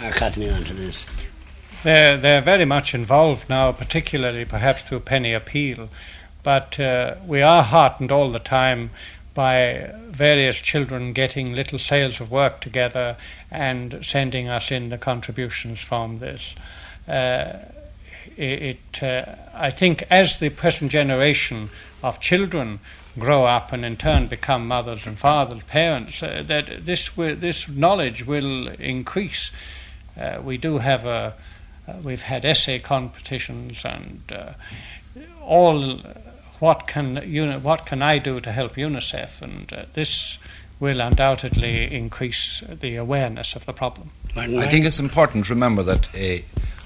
are 0.00 0.12
cottoning 0.12 0.54
on 0.54 0.64
to 0.64 0.74
this? 0.74 1.06
They're, 1.82 2.16
they're 2.16 2.42
very 2.42 2.64
much 2.64 2.94
involved 2.94 3.48
now, 3.48 3.72
particularly 3.72 4.44
perhaps 4.44 4.82
through 4.82 5.00
Penny 5.00 5.32
Appeal. 5.32 5.88
But 6.42 6.78
uh, 6.78 7.16
we 7.26 7.42
are 7.42 7.62
heartened 7.62 8.12
all 8.12 8.30
the 8.30 8.38
time 8.38 8.90
by 9.34 9.92
various 10.08 10.56
children 10.56 11.12
getting 11.12 11.54
little 11.54 11.78
sales 11.78 12.20
of 12.20 12.30
work 12.30 12.60
together 12.60 13.16
and 13.50 13.98
sending 14.02 14.48
us 14.48 14.70
in 14.70 14.88
the 14.88 14.98
contributions 14.98 15.80
from 15.80 16.18
this. 16.18 16.54
Uh, 17.08 17.58
it, 18.36 18.78
it 18.92 19.02
uh, 19.02 19.34
I 19.54 19.70
think, 19.70 20.04
as 20.10 20.38
the 20.38 20.50
present 20.50 20.92
generation 20.92 21.70
of 22.02 22.20
children 22.20 22.80
grow 23.18 23.44
up 23.44 23.72
and 23.72 23.84
in 23.84 23.96
turn 23.96 24.26
become 24.26 24.66
mothers 24.66 25.06
and 25.06 25.18
fathers, 25.18 25.62
parents, 25.64 26.22
uh, 26.22 26.42
that 26.46 26.86
this 26.86 27.16
will, 27.16 27.36
this 27.36 27.68
knowledge 27.68 28.26
will 28.26 28.68
increase. 28.68 29.50
Uh, 30.18 30.40
we 30.42 30.56
do 30.58 30.78
have 30.78 31.04
a 31.06 31.34
uh, 31.88 31.94
we've 32.02 32.22
had 32.22 32.44
essay 32.44 32.78
competitions 32.78 33.84
and 33.84 34.20
uh, 34.32 34.52
all. 35.42 36.00
What 36.58 36.86
can 36.86 37.22
uni- 37.26 37.56
what 37.56 37.86
can 37.86 38.02
I 38.02 38.18
do 38.18 38.38
to 38.40 38.52
help 38.52 38.74
UNICEF? 38.74 39.40
And 39.40 39.72
uh, 39.72 39.84
this 39.94 40.38
will 40.78 41.00
undoubtedly 41.00 41.90
increase 41.92 42.62
the 42.68 42.96
awareness 42.96 43.56
of 43.56 43.64
the 43.64 43.72
problem. 43.72 44.10
I 44.36 44.66
think 44.66 44.84
it's 44.84 45.00
important 45.00 45.46
to 45.46 45.54
remember 45.54 45.82
that 45.82 46.08
uh, 46.14 46.42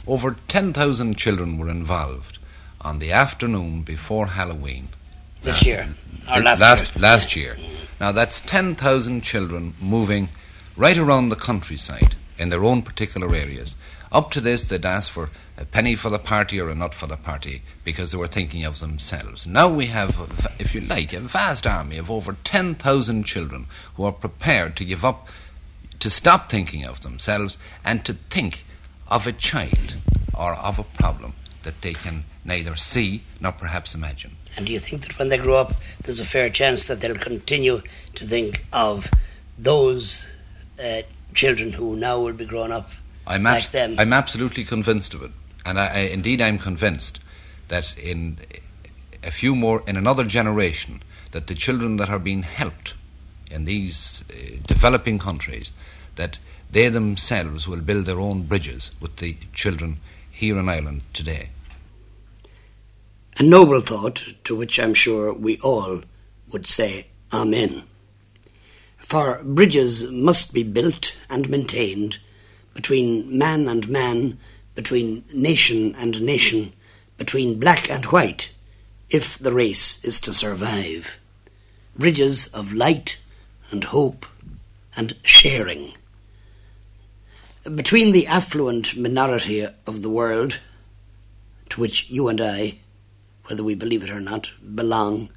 Over 0.06 0.36
10,000 0.48 1.16
children 1.16 1.56
were 1.56 1.70
involved 1.70 2.38
on 2.80 2.98
the 2.98 3.10
afternoon 3.10 3.82
before 3.82 4.26
Halloween. 4.26 4.88
This 5.42 5.64
year, 5.64 5.88
or 6.28 6.40
last 6.40 6.60
last, 6.60 6.94
year. 6.94 7.02
last 7.02 7.36
year. 7.36 7.56
Now 8.00 8.12
that's 8.12 8.40
10,000 8.40 9.22
children 9.22 9.74
moving 9.80 10.28
right 10.76 10.98
around 10.98 11.28
the 11.28 11.36
countryside 11.36 12.16
in 12.38 12.50
their 12.50 12.64
own 12.64 12.82
particular 12.82 13.34
areas. 13.34 13.76
Up 14.10 14.30
to 14.30 14.40
this, 14.40 14.68
they'd 14.68 14.84
ask 14.84 15.10
for 15.10 15.30
a 15.58 15.64
penny 15.64 15.96
for 15.96 16.08
the 16.08 16.18
party 16.18 16.60
or 16.60 16.68
a 16.68 16.74
nut 16.74 16.94
for 16.94 17.06
the 17.06 17.16
party 17.16 17.62
because 17.84 18.12
they 18.12 18.18
were 18.18 18.28
thinking 18.28 18.64
of 18.64 18.78
themselves. 18.78 19.46
Now 19.46 19.68
we 19.68 19.86
have, 19.86 20.54
if 20.58 20.74
you 20.74 20.80
like, 20.80 21.12
a 21.12 21.20
vast 21.20 21.66
army 21.66 21.98
of 21.98 22.10
over 22.10 22.36
10,000 22.44 23.24
children 23.24 23.66
who 23.96 24.04
are 24.04 24.12
prepared 24.12 24.76
to 24.76 24.84
give 24.84 25.04
up, 25.04 25.28
to 25.98 26.10
stop 26.10 26.48
thinking 26.48 26.84
of 26.84 27.00
themselves 27.00 27.58
and 27.84 28.04
to 28.04 28.14
think 28.30 28.64
of 29.08 29.26
a 29.26 29.32
child 29.32 29.96
or 30.32 30.54
of 30.54 30.78
a 30.78 30.84
problem 30.84 31.34
that 31.64 31.82
they 31.82 31.94
can 31.94 32.24
neither 32.44 32.76
see 32.76 33.22
nor 33.40 33.52
perhaps 33.52 33.94
imagine. 33.94 34.36
And 34.56 34.66
do 34.66 34.72
you 34.72 34.78
think 34.78 35.02
that 35.02 35.18
when 35.18 35.28
they 35.28 35.38
grow 35.38 35.56
up, 35.56 35.74
there's 36.02 36.20
a 36.20 36.24
fair 36.24 36.48
chance 36.50 36.86
that 36.86 37.00
they'll 37.00 37.16
continue 37.16 37.82
to 38.14 38.24
think 38.24 38.64
of 38.72 39.10
those 39.58 40.26
uh, 40.82 41.02
children 41.34 41.72
who 41.72 41.96
now 41.96 42.20
will 42.20 42.32
be 42.32 42.46
grown 42.46 42.72
up 42.72 42.90
I'm, 43.26 43.42
like 43.42 43.70
them? 43.70 43.96
I'm 43.98 44.12
absolutely 44.12 44.64
convinced 44.64 45.14
of 45.14 45.22
it, 45.22 45.32
and 45.64 45.78
I, 45.78 45.86
I, 45.86 45.98
indeed 46.00 46.40
I'm 46.40 46.58
convinced 46.58 47.20
that 47.68 47.96
in 47.98 48.38
a 49.22 49.30
few 49.30 49.56
more, 49.56 49.82
in 49.86 49.96
another 49.96 50.24
generation, 50.24 51.02
that 51.32 51.46
the 51.46 51.54
children 51.54 51.96
that 51.96 52.10
are 52.10 52.18
being 52.18 52.42
helped 52.42 52.94
in 53.50 53.64
these 53.64 54.24
uh, 54.30 54.56
developing 54.66 55.18
countries, 55.18 55.72
that 56.16 56.38
they 56.70 56.88
themselves 56.88 57.66
will 57.66 57.80
build 57.80 58.06
their 58.06 58.20
own 58.20 58.42
bridges 58.42 58.90
with 59.00 59.16
the 59.16 59.36
children 59.52 59.98
here 60.30 60.58
in 60.58 60.68
Ireland 60.68 61.02
today. 61.12 61.50
A 63.36 63.42
noble 63.42 63.80
thought 63.80 64.24
to 64.44 64.54
which 64.54 64.78
I'm 64.78 64.94
sure 64.94 65.32
we 65.32 65.58
all 65.58 66.02
would 66.52 66.66
say 66.66 67.08
Amen. 67.32 67.82
For 68.98 69.42
bridges 69.42 70.08
must 70.08 70.54
be 70.54 70.62
built 70.62 71.16
and 71.28 71.50
maintained 71.50 72.18
between 72.74 73.36
man 73.36 73.66
and 73.66 73.88
man, 73.88 74.38
between 74.76 75.24
nation 75.32 75.96
and 75.96 76.22
nation, 76.22 76.72
between 77.18 77.58
black 77.58 77.90
and 77.90 78.04
white, 78.06 78.52
if 79.10 79.36
the 79.36 79.52
race 79.52 80.04
is 80.04 80.20
to 80.20 80.32
survive. 80.32 81.18
Bridges 81.96 82.46
of 82.48 82.72
light 82.72 83.18
and 83.70 83.82
hope 83.82 84.26
and 84.96 85.16
sharing. 85.24 85.94
Between 87.64 88.12
the 88.12 88.28
affluent 88.28 88.96
minority 88.96 89.66
of 89.86 90.02
the 90.02 90.10
world, 90.10 90.60
to 91.70 91.80
which 91.80 92.10
you 92.10 92.28
and 92.28 92.40
I, 92.40 92.78
whether 93.46 93.62
we 93.62 93.74
believe 93.74 94.02
it 94.02 94.10
or 94.10 94.20
not, 94.20 94.50
belong, 94.74 95.28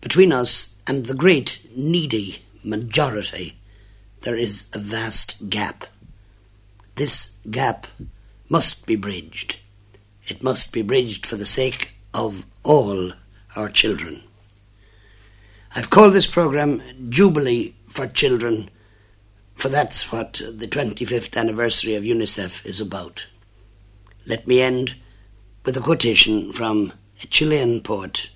between 0.00 0.32
us 0.32 0.76
and 0.86 1.06
the 1.06 1.14
great 1.14 1.66
needy 1.74 2.42
majority, 2.62 3.56
there 4.22 4.36
is 4.36 4.68
a 4.72 4.78
vast 4.78 5.48
gap. 5.48 5.86
This 6.96 7.32
gap 7.50 7.86
must 8.48 8.86
be 8.86 8.96
bridged. 8.96 9.58
It 10.26 10.42
must 10.42 10.72
be 10.72 10.82
bridged 10.82 11.26
for 11.26 11.36
the 11.36 11.46
sake 11.46 11.92
of 12.12 12.46
all 12.62 13.12
our 13.56 13.68
children. 13.68 14.22
I've 15.74 15.90
called 15.90 16.14
this 16.14 16.26
program 16.26 16.82
Jubilee 17.08 17.74
for 17.88 18.06
Children, 18.06 18.70
for 19.54 19.68
that's 19.68 20.12
what 20.12 20.34
the 20.34 20.68
25th 20.68 21.36
anniversary 21.36 21.94
of 21.94 22.04
UNICEF 22.04 22.64
is 22.64 22.80
about. 22.80 23.26
Let 24.26 24.46
me 24.46 24.60
end 24.60 24.96
with 25.64 25.76
a 25.76 25.80
quotation 25.80 26.52
from 26.52 26.92
a 27.22 27.26
Chilean 27.26 27.80
poet. 27.80 28.30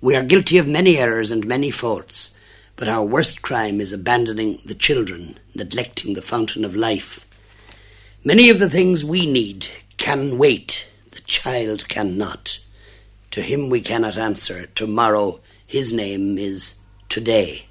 We 0.00 0.14
are 0.14 0.22
guilty 0.22 0.58
of 0.58 0.68
many 0.68 0.96
errors 0.96 1.30
and 1.30 1.46
many 1.46 1.70
faults, 1.70 2.36
but 2.76 2.88
our 2.88 3.04
worst 3.04 3.42
crime 3.42 3.80
is 3.80 3.92
abandoning 3.92 4.60
the 4.64 4.74
children, 4.74 5.38
neglecting 5.54 6.14
the 6.14 6.22
fountain 6.22 6.64
of 6.64 6.76
life. 6.76 7.26
Many 8.24 8.50
of 8.50 8.58
the 8.58 8.70
things 8.70 9.04
we 9.04 9.26
need 9.26 9.66
can 9.96 10.38
wait, 10.38 10.88
the 11.10 11.20
child 11.22 11.88
cannot. 11.88 12.60
To 13.32 13.42
him 13.42 13.70
we 13.70 13.80
cannot 13.80 14.16
answer 14.16 14.66
tomorrow, 14.66 15.40
his 15.66 15.92
name 15.92 16.38
is 16.38 16.76
today. 17.08 17.66